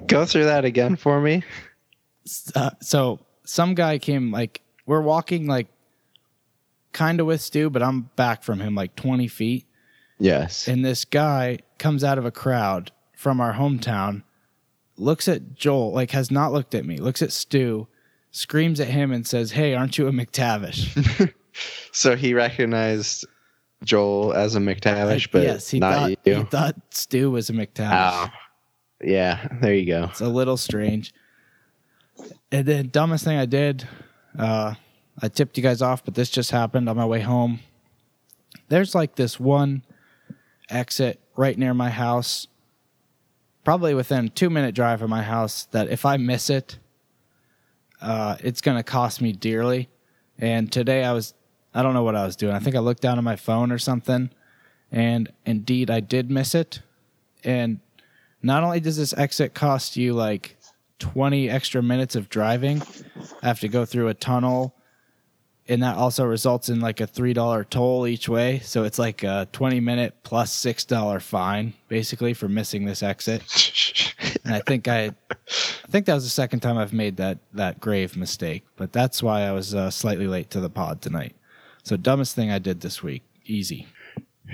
Go 0.08 0.26
through 0.26 0.46
that 0.46 0.64
again 0.66 0.96
for 0.96 1.20
me. 1.20 1.44
uh, 2.56 2.70
so 2.82 3.20
some 3.48 3.74
guy 3.76 3.98
came 3.98 4.32
like 4.32 4.62
we're 4.86 5.02
walking 5.02 5.48
like 5.48 5.68
kind 6.94 7.20
of 7.20 7.26
with 7.28 7.42
Stu, 7.42 7.70
but 7.70 7.84
I'm 7.84 8.10
back 8.16 8.44
from 8.44 8.60
him 8.60 8.76
like 8.76 8.96
20 8.96 9.28
feet, 9.28 9.66
Yes. 10.20 10.68
and 10.68 10.84
this 10.84 11.06
guy 11.06 11.60
comes 11.78 12.04
out 12.04 12.18
of 12.18 12.26
a 12.26 12.32
crowd 12.32 12.92
from 13.16 13.40
our 13.42 13.54
hometown, 13.54 14.24
looks 14.98 15.28
at 15.28 15.54
Joel, 15.56 15.92
like 15.94 16.12
has 16.12 16.32
not 16.32 16.52
looked 16.54 16.74
at 16.76 16.86
me, 16.86 16.98
looks 16.98 17.22
at 17.22 17.32
Stu, 17.32 17.88
screams 18.32 18.80
at 18.80 18.88
him 18.88 19.12
and 19.12 19.26
says, 19.28 19.52
"Hey, 19.52 19.74
aren't 19.76 19.98
you 19.98 20.08
a 20.08 20.12
McTavish?" 20.12 21.34
So 21.92 22.16
he 22.16 22.36
recognized 22.36 23.26
Joel 23.84 24.32
as 24.34 24.56
a 24.56 24.60
McTavish, 24.60 25.26
uh, 25.26 25.30
but 25.32 25.42
yes, 25.44 25.68
he 25.70 25.80
not 25.80 25.94
thought 25.96 26.10
you. 26.24 26.36
he 26.36 26.44
thought 26.44 26.76
Stu 26.92 27.32
was 27.32 27.50
a 27.50 27.54
McTavish. 27.54 28.30
Oh. 28.30 28.30
Yeah, 29.04 29.48
there 29.60 29.74
you 29.74 29.88
go. 29.88 30.04
It's 30.12 30.22
a 30.22 30.30
little 30.30 30.58
strange. 30.58 31.16
And 32.52 32.66
then 32.66 32.90
dumbest 32.90 33.26
thing 33.26 33.38
I 33.38 33.46
did, 33.46 33.88
uh, 34.38 34.76
I 35.22 35.28
tipped 35.28 35.58
you 35.58 35.64
guys 35.64 35.82
off, 35.82 36.06
but 36.06 36.16
this 36.16 36.30
just 36.30 36.52
happened 36.52 36.88
on 36.88 36.96
my 36.96 37.06
way 37.06 37.22
home. 37.22 37.60
There's 38.70 38.96
like 38.96 39.16
this 39.16 39.40
one 39.40 39.84
exit 40.70 41.20
right 41.36 41.58
near 41.58 41.74
my 41.74 41.90
house, 41.90 42.48
probably 43.64 43.94
within 43.94 44.30
two 44.30 44.50
minute 44.50 44.76
drive 44.76 45.02
of 45.02 45.10
my 45.10 45.24
house. 45.24 45.66
That 45.72 45.90
if 45.90 46.06
I 46.06 46.18
miss 46.18 46.50
it, 46.50 46.78
uh, 48.02 48.38
it's 48.40 48.62
gonna 48.62 48.84
cost 48.84 49.22
me 49.22 49.34
dearly. 49.34 49.90
And 50.38 50.72
today 50.72 51.04
I 51.04 51.14
was, 51.14 51.34
I 51.74 51.82
don't 51.82 51.94
know 51.94 52.04
what 52.04 52.16
I 52.16 52.26
was 52.26 52.36
doing. 52.36 52.54
I 52.54 52.60
think 52.60 52.76
I 52.76 52.80
looked 52.80 53.02
down 53.02 53.18
at 53.18 53.24
my 53.24 53.36
phone 53.36 53.72
or 53.72 53.80
something, 53.80 54.30
and 54.92 55.32
indeed 55.46 55.90
I 55.90 56.00
did 56.00 56.30
miss 56.30 56.56
it. 56.56 56.82
And 57.44 57.80
not 58.42 58.64
only 58.64 58.80
does 58.80 58.98
this 58.98 59.14
exit 59.18 59.54
cost 59.54 59.98
you 59.98 60.14
like 60.14 60.57
20 61.00 61.50
extra 61.50 61.82
minutes 61.84 62.16
of 62.16 62.30
driving, 62.30 62.82
I 63.42 63.48
have 63.48 63.60
to 63.62 63.68
go 63.68 63.86
through 63.86 64.08
a 64.08 64.14
tunnel, 64.14 64.76
and 65.68 65.84
that 65.84 65.98
also 65.98 66.26
results 66.26 66.70
in 66.70 66.80
like 66.80 67.02
a 67.02 67.08
$3 67.08 67.70
toll 67.70 68.08
each 68.08 68.30
way. 68.30 68.60
So 68.60 68.84
it's 68.84 68.98
like 68.98 69.24
a 69.24 69.48
20 69.52 69.80
minute 69.80 70.16
plus 70.24 70.56
$6 70.56 71.22
fine 71.22 71.74
basically 71.88 72.34
for 72.34 72.48
missing 72.48 72.86
this 72.86 73.04
exit. 73.04 73.44
And 74.46 74.56
I 74.56 74.60
think 74.62 74.88
I, 74.88 75.12
I 75.32 75.88
think 75.90 76.06
that 76.06 76.14
was 76.14 76.24
the 76.24 76.30
second 76.30 76.62
time 76.62 76.78
I've 76.78 76.94
made 76.94 77.18
that, 77.18 77.40
that 77.54 77.80
grave 77.82 78.16
mistake, 78.16 78.64
but 78.78 78.94
that's 78.94 79.22
why 79.22 79.42
I 79.42 79.52
was 79.52 79.76
uh, 79.76 79.92
slightly 79.92 80.28
late 80.28 80.50
to 80.52 80.62
the 80.62 80.70
pod 80.70 81.02
tonight. 81.02 81.36
So 81.84 81.98
dumbest 81.98 82.34
thing 82.36 82.50
I 82.50 82.60
did 82.60 82.80
this 82.82 83.04
week. 83.04 83.24
Easy. 83.46 83.88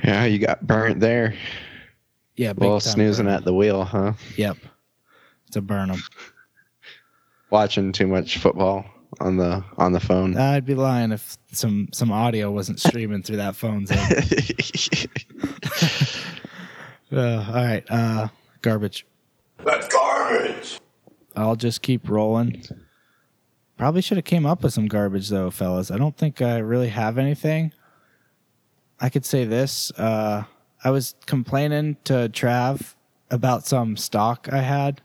Yeah, 0.03 0.25
you 0.25 0.39
got 0.39 0.65
burnt 0.65 0.99
there. 0.99 1.35
Yeah. 2.35 2.53
big 2.53 2.67
Well, 2.67 2.79
snoozing 2.79 3.25
burn. 3.25 3.35
at 3.35 3.45
the 3.45 3.53
wheel, 3.53 3.83
huh? 3.83 4.13
Yep. 4.37 4.57
It's 5.47 5.55
a 5.55 5.61
burn 5.61 5.91
'em. 5.91 6.01
Watching 7.53 7.91
too 7.91 8.07
much 8.07 8.39
football 8.39 8.83
on 9.19 9.37
the 9.37 9.63
on 9.77 9.91
the 9.91 9.99
phone. 9.99 10.35
I'd 10.35 10.65
be 10.65 10.73
lying 10.73 11.11
if 11.11 11.37
some 11.51 11.87
some 11.93 12.11
audio 12.11 12.49
wasn't 12.49 12.79
streaming 12.79 13.21
through 13.21 13.37
that 13.37 13.55
phone. 13.55 13.85
So. 13.85 13.95
Uh, 17.11 17.45
all 17.47 17.53
right, 17.53 17.83
uh, 17.91 18.27
garbage. 18.63 19.05
That's 19.63 19.87
garbage. 19.87 20.79
I'll 21.35 21.55
just 21.55 21.83
keep 21.83 22.09
rolling. 22.09 22.63
Probably 23.77 24.01
should 24.01 24.17
have 24.17 24.25
came 24.25 24.47
up 24.47 24.63
with 24.63 24.73
some 24.73 24.87
garbage 24.87 25.29
though, 25.29 25.51
fellas. 25.51 25.91
I 25.91 25.99
don't 25.99 26.17
think 26.17 26.41
I 26.41 26.57
really 26.57 26.89
have 26.89 27.19
anything. 27.19 27.71
I 28.99 29.09
could 29.09 29.25
say 29.25 29.45
this. 29.45 29.91
Uh, 29.91 30.45
I 30.83 30.89
was 30.89 31.13
complaining 31.27 31.97
to 32.05 32.29
Trav 32.29 32.95
about 33.29 33.67
some 33.67 33.95
stock 33.95 34.49
I 34.51 34.61
had 34.61 35.03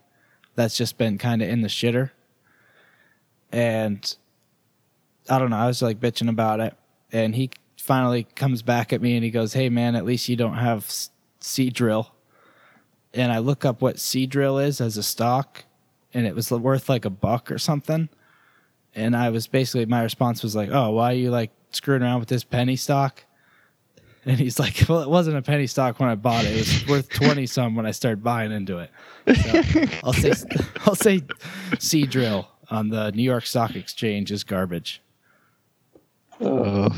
that's 0.55 0.79
just 0.79 0.97
been 0.97 1.19
kind 1.19 1.43
of 1.43 1.51
in 1.51 1.61
the 1.61 1.69
shitter. 1.69 2.13
And 3.53 4.17
I 5.29 5.39
don't 5.39 5.51
know, 5.51 5.57
I 5.57 5.67
was 5.67 5.83
like 5.83 6.01
bitching 6.01 6.29
about 6.29 6.61
it. 6.61 6.75
And 7.13 7.35
he 7.35 7.51
finally 7.81 8.25
comes 8.35 8.63
back 8.63 8.93
at 8.93 9.01
me 9.01 9.15
and 9.15 9.25
he 9.25 9.31
goes, 9.31 9.53
Hey 9.53 9.69
man, 9.69 9.95
at 9.95 10.05
least 10.05 10.29
you 10.29 10.37
don't 10.37 10.57
have 10.57 10.87
Seadrill. 11.41 12.09
And 13.15 13.33
I 13.33 13.39
look 13.39 13.65
up 13.65 13.81
what 13.81 13.97
Seadrill 13.97 14.65
is 14.65 14.81
as 14.81 14.97
a 14.97 15.03
stock 15.03 15.65
and 16.13 16.27
it 16.27 16.35
was 16.35 16.51
worth 16.51 16.89
like 16.89 17.05
a 17.05 17.11
buck 17.11 17.51
or 17.51 17.59
something. 17.59 18.09
And 18.95 19.17
I 19.17 19.31
was 19.31 19.47
basically, 19.47 19.87
my 19.87 20.03
response 20.03 20.43
was 20.43 20.55
like, 20.57 20.71
Oh, 20.71 20.91
why 20.91 21.13
are 21.13 21.17
you 21.17 21.31
like 21.31 21.51
screwing 21.71 22.03
around 22.03 22.21
with 22.21 22.29
this 22.29 22.45
penny 22.45 22.77
stock? 22.77 23.25
And 24.25 24.39
he's 24.39 24.59
like, 24.59 24.85
Well, 24.89 25.01
it 25.01 25.09
wasn't 25.09 25.39
a 25.39 25.43
penny 25.43 25.67
stock 25.67 25.99
when 26.01 26.09
I 26.09 26.15
bought 26.15 26.45
it. 26.45 26.53
It 26.53 26.59
was 26.59 26.87
worth 26.87 27.09
20 27.11 27.47
some 27.47 27.75
when 27.75 27.87
I 27.87 27.93
started 27.93 28.23
buying 28.23 28.53
into 28.53 28.79
it. 28.79 28.91
So 29.29 29.85
I'll 30.05 30.13
say, 30.13 30.33
I'll 30.87 30.95
say 30.95 31.21
Seadrill 31.73 32.47
on 32.71 32.89
the 32.91 33.11
New 33.13 33.23
York 33.23 33.47
Stock 33.47 33.75
Exchange 33.77 34.31
is 34.31 34.45
garbage. 34.45 35.01
Oh. 36.41 36.89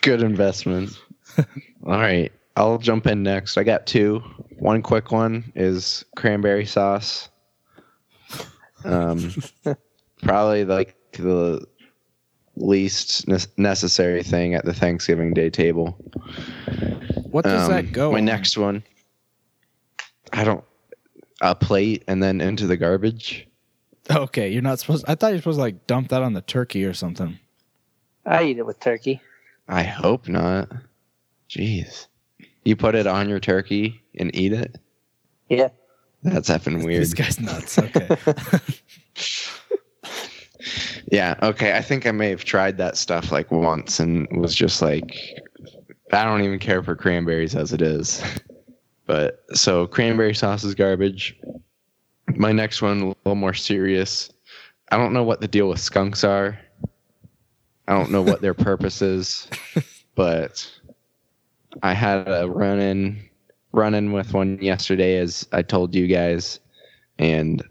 Good 0.00 0.22
investment. 0.22 0.90
All 1.38 1.44
right. 1.92 2.32
I'll 2.56 2.78
jump 2.78 3.06
in 3.06 3.22
next. 3.22 3.56
I 3.56 3.62
got 3.64 3.86
two. 3.86 4.22
One 4.58 4.82
quick 4.82 5.10
one 5.10 5.50
is 5.54 6.04
cranberry 6.16 6.66
sauce. 6.66 7.30
Um, 8.84 9.32
probably 10.22 10.64
like 10.64 10.96
the 11.12 11.64
least 12.56 13.26
ne- 13.28 13.38
necessary 13.56 14.22
thing 14.22 14.54
at 14.54 14.64
the 14.64 14.74
Thanksgiving 14.74 15.32
Day 15.32 15.48
table. 15.50 15.96
What 17.30 17.44
does 17.44 17.64
Um, 17.68 17.70
that 17.72 17.92
go? 17.92 18.12
My 18.12 18.18
on? 18.18 18.24
next 18.26 18.58
one. 18.58 18.82
I 20.32 20.44
don't. 20.44 20.64
A 21.42 21.54
plate 21.54 22.04
and 22.08 22.22
then 22.22 22.40
into 22.40 22.66
the 22.66 22.76
garbage. 22.76 23.46
Okay, 24.10 24.48
you're 24.48 24.62
not 24.62 24.78
supposed. 24.80 25.04
I 25.06 25.14
thought 25.14 25.28
you 25.28 25.34
were 25.34 25.40
supposed 25.40 25.58
to 25.58 25.62
like 25.62 25.86
dump 25.86 26.08
that 26.08 26.22
on 26.22 26.32
the 26.32 26.40
turkey 26.40 26.84
or 26.84 26.94
something. 26.94 27.38
I 28.24 28.44
eat 28.44 28.58
it 28.58 28.66
with 28.66 28.80
turkey. 28.80 29.20
I 29.68 29.82
hope 29.82 30.28
not. 30.28 30.70
Jeez. 31.50 32.06
You 32.64 32.76
put 32.76 32.94
it 32.94 33.06
on 33.06 33.28
your 33.28 33.40
turkey 33.40 34.02
and 34.16 34.34
eat 34.34 34.52
it? 34.52 34.78
Yeah. 35.48 35.68
That's 36.22 36.48
effing 36.48 36.84
weird. 36.84 37.02
This 37.02 37.14
guy's 37.14 37.40
nuts. 37.40 37.78
Okay. 37.78 38.16
Yeah, 41.12 41.34
okay. 41.42 41.76
I 41.76 41.82
think 41.82 42.06
I 42.06 42.10
may 42.10 42.30
have 42.30 42.44
tried 42.44 42.78
that 42.78 42.96
stuff 42.96 43.30
like 43.30 43.50
once 43.50 44.00
and 44.00 44.26
was 44.40 44.54
just 44.54 44.80
like, 44.80 45.14
I 46.10 46.24
don't 46.24 46.40
even 46.40 46.58
care 46.58 46.82
for 46.82 46.96
cranberries 46.96 47.54
as 47.54 47.74
it 47.74 47.82
is. 47.82 48.22
But 49.06 49.44
so 49.54 49.86
cranberry 49.86 50.34
sauce 50.34 50.64
is 50.64 50.74
garbage. 50.74 51.36
My 52.36 52.52
next 52.52 52.82
one, 52.82 53.00
a 53.02 53.06
little 53.08 53.34
more 53.34 53.54
serious. 53.54 54.30
I 54.90 54.96
don't 54.96 55.12
know 55.12 55.24
what 55.24 55.40
the 55.40 55.48
deal 55.48 55.68
with 55.68 55.80
skunks 55.80 56.22
are. 56.24 56.58
I 57.88 57.98
don't 57.98 58.10
know 58.10 58.22
what 58.22 58.40
their 58.40 58.54
purpose 58.68 59.02
is, 59.02 59.48
but 60.14 60.70
I 61.82 61.94
had 61.94 62.28
a 62.28 62.48
run 62.48 62.78
in 62.78 63.28
run 63.72 63.94
in 63.94 64.12
with 64.12 64.34
one 64.34 64.58
yesterday 64.60 65.16
as 65.16 65.48
I 65.52 65.62
told 65.62 65.94
you 65.94 66.06
guys 66.06 66.60
and 67.18 67.62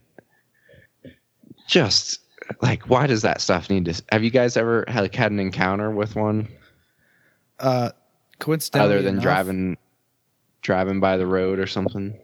just 1.67 2.19
like 2.61 2.89
why 2.89 3.05
does 3.05 3.21
that 3.21 3.39
stuff 3.39 3.69
need 3.69 3.85
to 3.85 4.03
have 4.11 4.23
you 4.23 4.31
guys 4.31 4.57
ever 4.57 4.83
had, 4.87 5.01
like, 5.01 5.15
had 5.15 5.31
an 5.31 5.39
encounter 5.39 5.91
with 5.91 6.15
one 6.15 6.47
Uh, 7.59 7.91
coincidentally, 8.39 8.85
other 8.95 9.01
than 9.03 9.13
enough- 9.13 9.23
driving 9.23 9.77
driving 10.61 10.99
by 10.99 11.17
the 11.17 11.25
road 11.25 11.59
or 11.59 11.67
something 11.67 12.17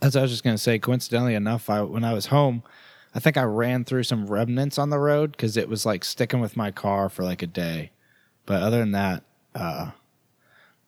As 0.00 0.16
I 0.16 0.22
was 0.22 0.30
just 0.30 0.44
gonna 0.44 0.58
say, 0.58 0.78
coincidentally 0.78 1.34
enough, 1.34 1.70
I 1.70 1.82
when 1.82 2.04
I 2.04 2.12
was 2.12 2.26
home, 2.26 2.62
I 3.14 3.20
think 3.20 3.36
I 3.36 3.44
ran 3.44 3.84
through 3.84 4.04
some 4.04 4.26
remnants 4.26 4.78
on 4.78 4.90
the 4.90 4.98
road 4.98 5.32
because 5.32 5.56
it 5.56 5.68
was 5.68 5.86
like 5.86 6.04
sticking 6.04 6.40
with 6.40 6.56
my 6.56 6.70
car 6.70 7.08
for 7.08 7.22
like 7.24 7.42
a 7.42 7.46
day. 7.46 7.90
But 8.46 8.62
other 8.62 8.78
than 8.78 8.92
that, 8.92 9.22
uh, 9.54 9.90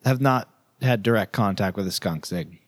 have 0.03 0.21
not 0.21 0.49
had 0.81 1.01
direct 1.03 1.31
contact 1.31 1.77
with 1.77 1.87
a 1.87 1.91
skunk 1.91 2.25
zig. 2.25 2.59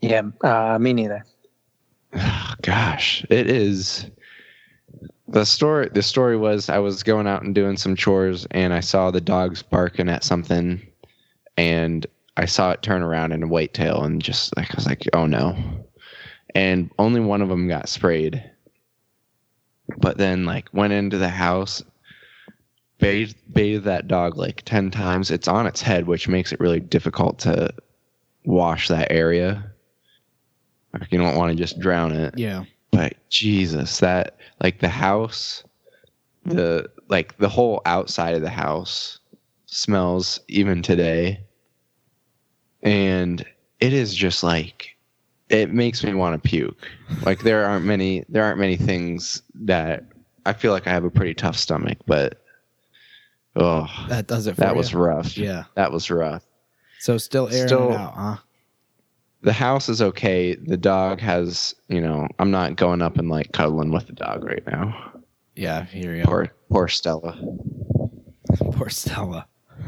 Yeah. 0.00 0.22
Uh, 0.42 0.78
me 0.80 0.92
neither. 0.92 1.24
oh, 2.14 2.54
gosh 2.62 3.24
it 3.28 3.50
is 3.50 4.06
the 5.28 5.44
story 5.44 5.90
the 5.92 6.02
story 6.02 6.38
was 6.38 6.70
i 6.70 6.78
was 6.78 7.02
going 7.02 7.26
out 7.26 7.42
and 7.42 7.54
doing 7.54 7.76
some 7.76 7.94
chores 7.94 8.46
and 8.52 8.72
i 8.72 8.80
saw 8.80 9.10
the 9.10 9.20
dogs 9.20 9.62
barking 9.62 10.08
at 10.08 10.24
something 10.24 10.80
and 11.58 12.06
i 12.38 12.46
saw 12.46 12.70
it 12.70 12.82
turn 12.82 13.02
around 13.02 13.32
in 13.32 13.42
a 13.42 13.46
white 13.46 13.74
tail 13.74 14.02
and 14.02 14.22
just 14.22 14.56
like 14.56 14.70
i 14.70 14.74
was 14.74 14.86
like 14.86 15.04
oh 15.12 15.26
no. 15.26 15.56
And 16.54 16.90
only 16.98 17.20
one 17.20 17.42
of 17.42 17.48
them 17.48 17.68
got 17.68 17.88
sprayed. 17.88 18.42
But 19.98 20.16
then 20.18 20.44
like 20.44 20.72
went 20.72 20.92
into 20.92 21.18
the 21.18 21.28
house 21.28 21.82
bathed, 22.98 23.36
bathed 23.52 23.84
that 23.84 24.08
dog 24.08 24.36
like 24.36 24.62
10 24.64 24.90
times. 24.90 25.30
It's 25.30 25.48
on 25.48 25.66
its 25.66 25.82
head 25.82 26.06
which 26.06 26.28
makes 26.28 26.52
it 26.52 26.60
really 26.60 26.80
difficult 26.80 27.38
to 27.40 27.72
wash 28.44 28.88
that 28.88 29.12
area. 29.12 29.70
Like 30.92 31.12
you 31.12 31.18
don't 31.18 31.36
want 31.36 31.50
to 31.50 31.56
just 31.56 31.78
drown 31.78 32.12
it. 32.12 32.36
Yeah, 32.36 32.64
but 32.90 33.14
jesus 33.28 33.98
that 33.98 34.38
like 34.62 34.80
the 34.80 34.88
house 34.88 35.62
the 36.46 36.88
like 37.08 37.36
the 37.36 37.48
whole 37.48 37.82
outside 37.84 38.34
of 38.34 38.40
the 38.40 38.48
house 38.48 39.18
smells 39.66 40.40
even 40.48 40.80
today 40.80 41.38
and 42.82 43.44
it 43.80 43.92
is 43.92 44.14
just 44.14 44.42
like 44.42 44.96
it 45.48 45.72
makes 45.72 46.04
me 46.04 46.14
want 46.14 46.40
to 46.42 46.48
puke 46.48 46.88
like 47.22 47.40
there 47.40 47.64
aren't 47.64 47.84
many 47.84 48.24
there 48.28 48.44
aren't 48.44 48.58
many 48.58 48.76
things 48.76 49.42
that 49.54 50.04
i 50.46 50.52
feel 50.52 50.72
like 50.72 50.86
i 50.86 50.90
have 50.90 51.04
a 51.04 51.10
pretty 51.10 51.34
tough 51.34 51.56
stomach 51.56 51.98
but 52.06 52.42
oh 53.56 53.86
that 54.08 54.26
does 54.26 54.46
it. 54.46 54.54
For 54.54 54.60
that 54.62 54.72
you. 54.72 54.76
was 54.76 54.94
rough 54.94 55.36
Yeah. 55.36 55.64
that 55.74 55.92
was 55.92 56.10
rough 56.10 56.44
So 57.00 57.18
still 57.18 57.48
airing 57.48 57.68
Still- 57.68 57.90
it 57.92 57.96
out, 57.96 58.14
huh? 58.14 58.36
the 59.42 59.52
house 59.52 59.88
is 59.88 60.02
okay. 60.02 60.56
The 60.56 60.76
dog 60.76 61.20
has, 61.20 61.72
you 61.86 62.00
know, 62.00 62.26
I'm 62.40 62.50
not 62.50 62.74
going 62.74 63.00
up 63.00 63.18
and 63.18 63.28
like 63.28 63.52
cuddling 63.52 63.92
with 63.92 64.08
the 64.08 64.12
dog 64.12 64.42
right 64.42 64.66
now. 64.66 65.12
Yeah, 65.54 65.84
here 65.84 66.12
you 66.16 66.24
Poor, 66.24 66.48
poor 66.68 66.88
Stella. 66.88 67.38
Poor 68.72 68.88
Stella. 68.88 69.46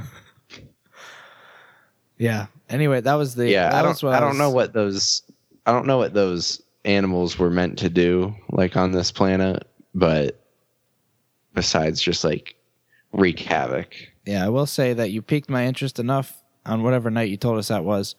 yeah. 2.18 2.46
Anyway, 2.70 3.00
that 3.00 3.14
was 3.14 3.34
the 3.34 3.50
yeah, 3.50 3.76
I 3.76 3.82
don't, 3.82 4.02
I 4.04 4.20
don't 4.20 4.30
was- 4.30 4.38
know 4.38 4.50
what 4.50 4.72
those, 4.72 5.22
I 5.66 5.72
don't 5.72 5.86
know 5.86 5.98
what 5.98 6.14
those 6.14 6.62
animals 6.84 7.38
were 7.38 7.50
meant 7.50 7.78
to 7.80 7.90
do, 7.90 8.34
like 8.50 8.76
on 8.76 8.92
this 8.92 9.12
planet. 9.12 9.66
But 9.94 10.40
besides 11.54 12.00
just 12.00 12.22
like 12.24 12.54
wreak 13.12 13.40
havoc. 13.40 13.94
Yeah, 14.24 14.46
I 14.46 14.48
will 14.48 14.66
say 14.66 14.92
that 14.94 15.10
you 15.10 15.20
piqued 15.20 15.50
my 15.50 15.66
interest 15.66 15.98
enough 15.98 16.42
on 16.64 16.82
whatever 16.82 17.10
night 17.10 17.28
you 17.30 17.36
told 17.36 17.58
us 17.58 17.68
that 17.68 17.84
was, 17.84 18.14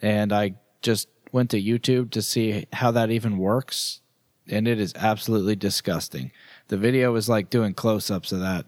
and 0.00 0.32
I 0.32 0.54
just 0.80 1.08
went 1.32 1.50
to 1.50 1.62
YouTube 1.62 2.10
to 2.12 2.22
see 2.22 2.66
how 2.72 2.90
that 2.92 3.10
even 3.10 3.36
works, 3.36 4.00
and 4.48 4.66
it 4.66 4.80
is 4.80 4.94
absolutely 4.96 5.56
disgusting. 5.56 6.30
The 6.68 6.78
video 6.78 7.12
was 7.12 7.28
like 7.28 7.50
doing 7.50 7.74
close-ups 7.74 8.32
of 8.32 8.40
that 8.40 8.66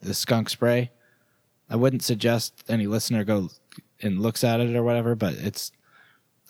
the 0.00 0.14
skunk 0.14 0.48
spray. 0.48 0.90
I 1.68 1.76
wouldn't 1.76 2.02
suggest 2.04 2.62
any 2.68 2.86
listener 2.86 3.24
go 3.24 3.48
and 4.02 4.20
looks 4.20 4.44
at 4.44 4.60
it 4.60 4.74
or 4.74 4.82
whatever, 4.82 5.14
but 5.14 5.34
it's. 5.34 5.72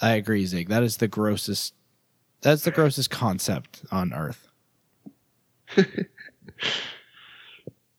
I 0.00 0.12
agree, 0.14 0.44
Zig. 0.46 0.68
That 0.68 0.82
is 0.82 0.96
the 0.96 1.06
grossest. 1.08 1.74
That's 2.40 2.62
the 2.64 2.70
grossest 2.72 3.10
concept 3.10 3.82
on 3.92 4.12
Earth. 4.12 4.48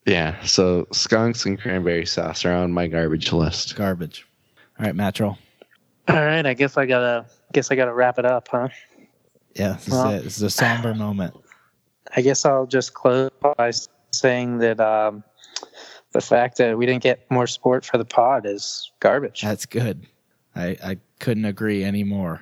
Yeah, 0.06 0.42
so 0.44 0.86
skunks 0.92 1.46
and 1.46 1.60
cranberry 1.60 2.06
sauce 2.06 2.44
are 2.44 2.54
on 2.54 2.74
my 2.74 2.88
garbage 2.88 3.32
list. 3.32 3.76
Garbage. 3.78 4.28
All 4.78 4.86
right, 4.86 4.96
Matro. 4.96 5.38
All 6.10 6.16
right. 6.16 6.46
I 6.46 6.54
guess 6.54 6.76
I 6.78 6.86
gotta. 6.86 7.26
Guess 7.54 7.72
I 7.72 7.76
gotta 7.76 7.94
wrap 7.94 8.20
it 8.20 8.26
up, 8.26 8.50
huh? 8.50 8.68
Yeah, 9.56 9.74
this 9.74 9.90
Well- 9.90 10.10
is 10.10 10.20
it. 10.20 10.24
This 10.26 10.38
is 10.38 10.44
a 10.44 10.50
somber 10.50 10.94
moment. 10.94 11.36
I 12.16 12.22
guess 12.22 12.44
I'll 12.46 12.66
just 12.66 12.94
close 12.94 13.32
by 13.58 13.72
saying 14.12 14.58
that 14.58 14.80
um, 14.82 15.24
the 16.14 16.22
fact 16.22 16.58
that 16.58 16.78
we 16.78 16.86
didn't 16.86 17.04
get 17.04 17.30
more 17.30 17.48
support 17.48 17.84
for 17.86 17.98
the 17.98 18.06
pod 18.06 18.46
is 18.46 18.92
garbage. 19.00 19.42
That's 19.42 19.66
good. 19.66 20.06
I, 20.56 20.78
I 20.84 20.98
couldn't 21.20 21.46
agree 21.46 21.84
anymore. 21.84 22.42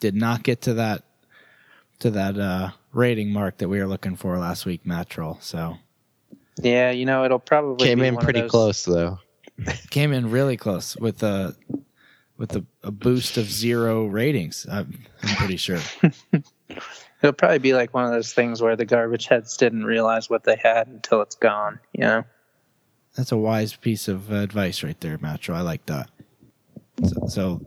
Did 0.00 0.14
not 0.14 0.42
get 0.42 0.62
to 0.62 0.74
that 0.74 1.02
to 2.00 2.10
that 2.12 2.38
uh, 2.38 2.70
rating 2.92 3.32
mark 3.32 3.58
that 3.58 3.68
we 3.68 3.80
were 3.80 3.86
looking 3.88 4.14
for 4.14 4.38
last 4.38 4.64
week, 4.66 4.86
Matt 4.86 5.10
Troll. 5.10 5.38
So 5.40 5.76
Yeah, 6.62 6.90
you 6.92 7.04
know 7.06 7.24
it'll 7.24 7.40
probably 7.40 7.86
Came 7.88 7.98
be 8.00 8.06
in 8.06 8.14
one 8.14 8.22
of 8.22 8.24
pretty 8.24 8.42
those- 8.42 8.50
close 8.50 8.84
though. 8.84 9.18
came 9.90 10.12
in 10.12 10.30
really 10.30 10.56
close 10.56 10.96
with 10.96 11.22
a 11.24 11.56
with 12.36 12.54
a, 12.54 12.64
a 12.84 12.92
boost 12.92 13.36
of 13.36 13.50
zero 13.50 14.06
ratings. 14.06 14.64
I'm, 14.70 14.96
I'm 15.24 15.34
pretty 15.36 15.56
sure. 15.56 15.80
It'll 17.20 17.32
probably 17.32 17.58
be 17.58 17.72
like 17.74 17.92
one 17.92 18.04
of 18.04 18.12
those 18.12 18.32
things 18.32 18.62
where 18.62 18.76
the 18.76 18.84
garbage 18.84 19.26
heads 19.26 19.56
didn't 19.56 19.84
realize 19.84 20.30
what 20.30 20.44
they 20.44 20.54
had 20.54 20.86
until 20.86 21.20
it's 21.22 21.34
gone. 21.34 21.80
You 21.92 22.00
know. 22.02 22.24
That's 23.18 23.32
a 23.32 23.36
wise 23.36 23.74
piece 23.74 24.06
of 24.06 24.30
advice 24.30 24.84
right 24.84 24.98
there, 25.00 25.18
Matro. 25.18 25.52
I 25.54 25.62
like 25.62 25.84
that. 25.86 26.08
So, 27.04 27.26
so 27.26 27.60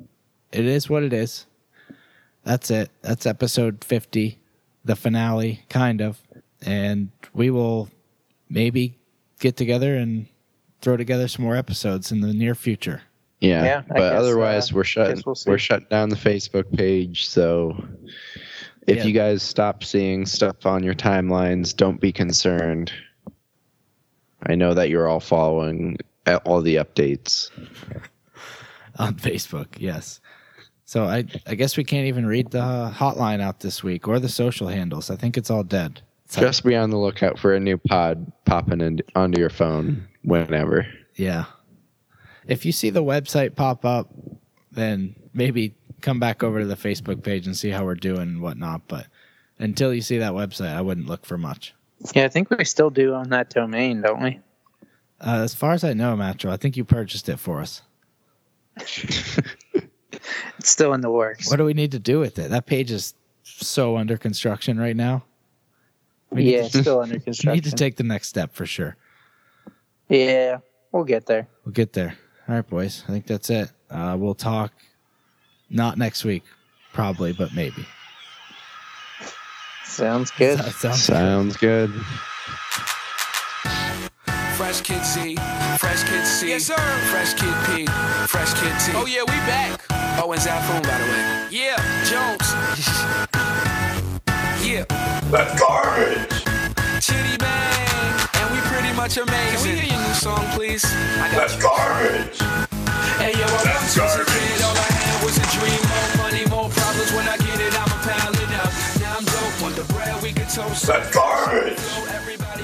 it 0.53 0.63
is 0.63 0.89
what 0.89 1.03
it 1.03 1.11
is. 1.11 1.45
That's 2.45 2.71
it. 2.71 2.89
That's 3.01 3.25
episode 3.25 3.83
50, 3.83 4.39
the 4.85 4.95
finale, 4.95 5.65
kind 5.67 6.01
of. 6.01 6.21
And 6.61 7.09
we 7.33 7.49
will 7.49 7.89
maybe 8.49 8.97
get 9.41 9.57
together 9.57 9.97
and 9.97 10.25
throw 10.81 10.95
together 10.95 11.27
some 11.27 11.43
more 11.43 11.57
episodes 11.57 12.13
in 12.13 12.21
the 12.21 12.31
near 12.33 12.55
future. 12.55 13.01
Yeah, 13.41 13.65
Yeah, 13.65 13.81
but 13.89 13.95
guess, 13.97 14.13
otherwise 14.13 14.71
uh, 14.71 14.75
we're 14.75 14.83
shutting 14.85 15.21
we'll 15.25 15.35
we're 15.45 15.57
shutting 15.57 15.87
down 15.89 16.07
the 16.07 16.15
Facebook 16.15 16.71
page. 16.77 17.27
So 17.27 17.75
if 18.87 18.99
Yeah. 18.99 19.03
you 19.03 19.11
guys 19.11 19.43
stop 19.43 19.83
seeing 19.83 20.25
stuff 20.25 20.65
on 20.65 20.81
your 20.81 20.93
timelines, 20.95 21.75
don't 21.75 21.99
be 21.99 22.13
concerned. 22.13 22.93
I 24.43 24.55
know 24.55 24.73
that 24.73 24.89
you're 24.89 25.07
all 25.07 25.19
following 25.19 25.97
uh, 26.25 26.39
all 26.45 26.61
the 26.61 26.75
updates. 26.75 27.49
on 28.99 29.15
Facebook. 29.15 29.67
Yes. 29.77 30.19
So 30.85 31.05
I 31.05 31.25
I 31.47 31.55
guess 31.55 31.77
we 31.77 31.83
can't 31.83 32.07
even 32.07 32.25
read 32.25 32.51
the 32.51 32.91
hotline 32.93 33.39
out 33.41 33.61
this 33.61 33.83
week 33.83 34.07
or 34.07 34.19
the 34.19 34.29
social 34.29 34.67
handles. 34.67 35.09
I 35.09 35.15
think 35.15 35.37
it's 35.37 35.49
all 35.49 35.63
dead. 35.63 36.01
So- 36.27 36.41
Just 36.41 36.63
be 36.63 36.75
on 36.75 36.89
the 36.89 36.97
lookout 36.97 37.39
for 37.39 37.53
a 37.53 37.59
new 37.59 37.77
pod 37.77 38.31
popping 38.45 38.81
in, 38.81 38.99
onto 39.15 39.39
your 39.39 39.49
phone 39.49 40.07
whenever. 40.23 40.85
yeah. 41.15 41.45
If 42.47 42.65
you 42.65 42.71
see 42.71 42.89
the 42.89 43.03
website 43.03 43.55
pop 43.55 43.85
up, 43.85 44.09
then 44.71 45.15
maybe 45.31 45.75
come 46.01 46.19
back 46.19 46.41
over 46.43 46.59
to 46.59 46.65
the 46.65 46.75
Facebook 46.75 47.21
page 47.23 47.45
and 47.45 47.55
see 47.55 47.69
how 47.69 47.85
we're 47.85 47.93
doing 47.95 48.21
and 48.21 48.41
whatnot. 48.41 48.87
But 48.87 49.05
until 49.59 49.93
you 49.93 50.01
see 50.01 50.17
that 50.17 50.31
website, 50.33 50.75
I 50.75 50.81
wouldn't 50.81 51.07
look 51.07 51.23
for 51.25 51.37
much. 51.37 51.75
Yeah, 52.13 52.25
I 52.25 52.29
think 52.29 52.49
we 52.49 52.65
still 52.65 52.89
do 52.89 53.13
own 53.13 53.29
that 53.29 53.49
domain, 53.49 54.01
don't 54.01 54.21
we? 54.21 54.39
Uh, 55.19 55.41
as 55.43 55.53
far 55.53 55.73
as 55.73 55.83
I 55.83 55.93
know, 55.93 56.15
Matro, 56.15 56.49
I 56.49 56.57
think 56.57 56.75
you 56.75 56.83
purchased 56.83 57.29
it 57.29 57.37
for 57.37 57.61
us. 57.61 57.81
It's 60.57 60.69
still 60.69 60.93
in 60.93 61.01
the 61.01 61.09
works. 61.09 61.49
What 61.49 61.57
do 61.57 61.65
we 61.65 61.73
need 61.73 61.91
to 61.91 61.99
do 61.99 62.19
with 62.19 62.37
it? 62.37 62.51
That 62.51 62.65
page 62.65 62.91
is 62.91 63.15
so 63.43 63.97
under 63.97 64.17
construction 64.17 64.79
right 64.79 64.95
now. 64.95 65.23
We 66.29 66.53
yeah, 66.55 66.67
to- 66.67 66.81
still 66.83 67.01
under 67.01 67.19
construction. 67.19 67.19
we 67.19 67.21
construction. 67.21 67.53
need 67.53 67.63
to 67.63 67.71
take 67.71 67.95
the 67.97 68.03
next 68.03 68.27
step 68.27 68.53
for 68.53 68.65
sure. 68.65 68.95
yeah, 70.09 70.57
we'll 70.91 71.03
get 71.03 71.25
there. 71.25 71.47
We'll 71.65 71.73
get 71.73 71.93
there. 71.93 72.15
All 72.47 72.55
right, 72.55 72.67
boys. 72.67 73.03
I 73.07 73.11
think 73.11 73.25
that's 73.25 73.49
it. 73.49 73.71
Uh, 73.89 74.15
we'll 74.19 74.35
talk 74.35 74.71
not 75.69 75.97
next 75.97 76.23
week, 76.23 76.43
probably, 76.93 77.33
but 77.33 77.53
maybe. 77.55 77.85
Sounds 79.85 80.31
good. 80.31 80.59
That 80.59 80.73
sounds 80.73 81.03
Sounds 81.03 81.57
good. 81.57 81.91
Fresh 84.55 84.81
Kid 84.81 85.03
Z, 85.03 85.35
Fresh 85.79 86.03
Kid 86.03 86.25
C. 86.25 86.49
Yes, 86.49 86.65
sir. 86.65 86.75
Fresh 87.11 87.33
Kid 87.33 87.53
P, 87.65 87.85
Fresh 88.27 88.53
Kid 88.53 88.73
T. 88.79 88.91
Oh, 88.95 89.05
yeah, 89.05 89.21
we 89.21 89.35
back. 89.49 89.81
Oh, 90.21 90.31
and 90.31 90.41
Zafoon, 90.41 90.83
by 90.83 90.97
the 90.97 91.05
way. 91.05 91.47
Yeah, 91.49 91.75
Jones. 92.05 92.45
yeah. 94.65 94.85
That's 95.31 95.59
garbage. 95.59 96.43
Chitty 97.03 97.37
Bang. 97.37 98.29
And 98.35 98.53
we 98.53 98.59
pretty 98.69 98.93
much 98.95 99.17
amazing. 99.17 99.57
Can 99.57 99.63
we 99.63 99.81
hear 99.81 99.97
your 99.97 100.07
new 100.07 100.13
song, 100.13 100.45
please? 100.53 100.85
I 100.85 101.27
got 101.31 101.47
That's 101.49 101.55
you. 101.57 101.63
garbage. 101.63 102.37
Hey, 103.17 103.33
yo, 103.33 103.45
I 103.45 103.63
That's 103.65 103.97
once 103.97 103.97
a 103.97 103.99
garbage. 103.99 104.27
kid. 104.29 104.61
All 104.61 104.77
I 104.77 104.87
had 104.93 105.25
was 105.25 105.35
a 105.41 105.45
dream. 105.57 105.81
More 105.89 106.11
money, 106.29 106.43
more 106.53 106.69
problems. 106.69 107.11
When 107.13 107.27
I 107.27 107.37
get 107.37 107.59
it, 107.59 107.70
That's 110.53 111.13
garbage. 111.13 111.77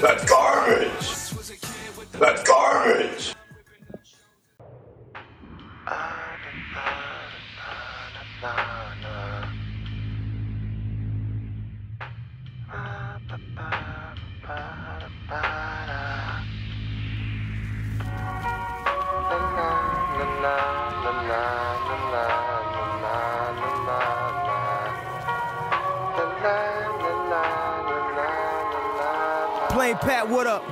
That's 0.01 0.25
garbage. 0.25 2.11
That's 2.19 2.43
garbage. 2.43 3.36
Pat, 30.01 30.29
what 30.29 30.45
up? 30.45 30.63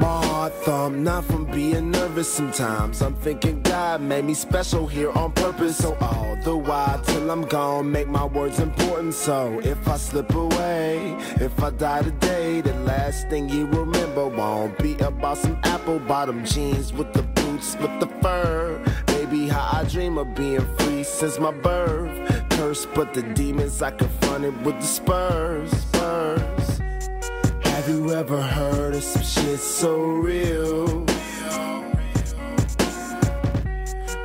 My 0.00 0.26
heart 0.26 0.52
thump, 0.64 0.96
not 0.96 1.24
from 1.24 1.44
being 1.44 1.92
nervous 1.92 2.32
sometimes. 2.32 3.00
I'm 3.00 3.14
thinking 3.14 3.62
God 3.62 4.00
made 4.00 4.24
me 4.24 4.34
special 4.34 4.86
here 4.88 5.10
on 5.12 5.30
purpose. 5.32 5.76
So 5.76 5.96
all 6.00 6.36
the 6.42 6.56
while 6.56 7.00
till 7.02 7.30
I'm 7.30 7.42
gone, 7.42 7.92
make 7.92 8.08
my 8.08 8.24
words 8.24 8.58
important. 8.58 9.14
So 9.14 9.60
if 9.62 9.86
I 9.86 9.96
slip 9.96 10.34
away, 10.34 11.16
if 11.36 11.62
I 11.62 11.70
die 11.70 12.02
today, 12.02 12.62
the 12.62 12.74
last 12.80 13.28
thing 13.28 13.48
you 13.48 13.66
remember 13.66 14.26
won't 14.26 14.76
be 14.78 14.98
about 14.98 15.38
some 15.38 15.56
apple 15.62 16.00
bottom 16.00 16.44
jeans 16.44 16.92
with 16.92 17.12
the 17.12 17.22
boots, 17.22 17.76
with 17.76 18.00
the 18.00 18.08
fur. 18.20 18.82
Baby, 19.06 19.46
how 19.46 19.78
I 19.80 19.84
dream 19.84 20.18
of 20.18 20.34
being 20.34 20.66
free 20.78 21.04
since 21.04 21.38
my 21.38 21.52
birth. 21.52 22.10
Cursed, 22.50 22.88
but 22.94 23.14
the 23.14 23.22
demons 23.22 23.82
I 23.82 23.92
confronted 23.92 24.64
with 24.64 24.80
the 24.80 24.86
spurs. 24.86 25.91
You 27.92 28.10
ever 28.14 28.40
heard 28.40 28.94
of 28.94 29.04
some 29.04 29.22
shit 29.22 29.60
so 29.60 30.00
real? 30.00 31.04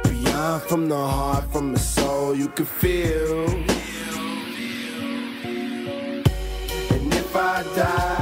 Beyond 0.04 0.62
from 0.64 0.88
the 0.88 0.96
heart, 0.96 1.52
from 1.52 1.74
the 1.74 1.80
soul, 1.80 2.34
you 2.34 2.48
can 2.48 2.66
feel. 2.66 3.50
And 6.94 7.14
if 7.14 7.36
I 7.36 7.64
die 7.76 8.17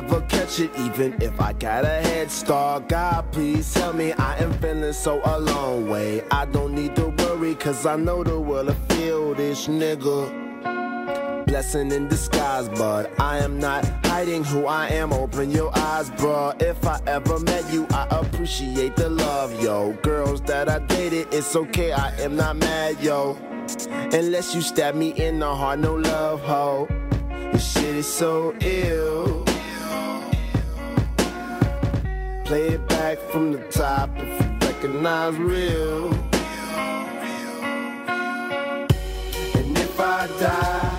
never 0.00 0.20
catch 0.22 0.58
it, 0.58 0.76
even 0.76 1.14
if 1.22 1.40
I 1.40 1.52
got 1.52 1.84
a 1.84 2.00
head 2.08 2.28
start. 2.28 2.88
God, 2.88 3.30
please 3.30 3.72
help 3.74 3.94
me, 3.94 4.12
I 4.14 4.38
am 4.38 4.52
feeling 4.54 4.92
so 4.92 5.20
alone. 5.24 5.88
Way, 5.88 6.24
I 6.32 6.46
don't 6.46 6.74
need 6.74 6.96
to 6.96 7.10
worry, 7.18 7.54
cause 7.54 7.86
I 7.86 7.94
know 7.94 8.24
the 8.24 8.40
world 8.40 8.66
will 8.66 8.74
feel 8.88 9.34
this 9.34 9.68
nigga 9.68 11.46
blessing 11.46 11.92
in 11.92 12.08
disguise, 12.08 12.68
but 12.70 13.08
I 13.20 13.38
am 13.38 13.60
not 13.60 13.84
hiding 14.06 14.42
who 14.42 14.66
I 14.66 14.88
am. 14.88 15.12
Open 15.12 15.52
your 15.52 15.70
eyes, 15.78 16.10
bruh. 16.10 16.60
If 16.60 16.84
I 16.84 17.00
ever 17.06 17.38
met 17.38 17.72
you, 17.72 17.86
I 17.90 18.08
appreciate 18.10 18.96
the 18.96 19.10
love, 19.10 19.62
yo. 19.62 19.92
Girls 20.02 20.40
that 20.50 20.68
I 20.68 20.80
dated, 20.80 21.32
it's 21.32 21.54
okay, 21.54 21.92
I 21.92 22.10
am 22.16 22.34
not 22.34 22.56
mad, 22.56 23.00
yo. 23.00 23.36
Unless 24.12 24.56
you 24.56 24.60
stab 24.60 24.96
me 24.96 25.10
in 25.10 25.38
the 25.38 25.54
heart, 25.54 25.78
no 25.78 25.94
love, 25.94 26.40
ho. 26.40 26.88
This 27.52 27.72
shit 27.72 27.94
is 27.94 28.12
so 28.12 28.56
ill. 28.60 29.43
Play 32.54 32.68
it 32.68 32.86
back 32.86 33.18
from 33.32 33.50
the 33.50 33.58
top 33.72 34.10
if 34.16 34.40
you 34.40 34.68
recognize 34.68 35.34
real. 35.34 36.14
And 39.56 39.76
if 39.76 39.98
I 39.98 40.28
die 40.38 40.93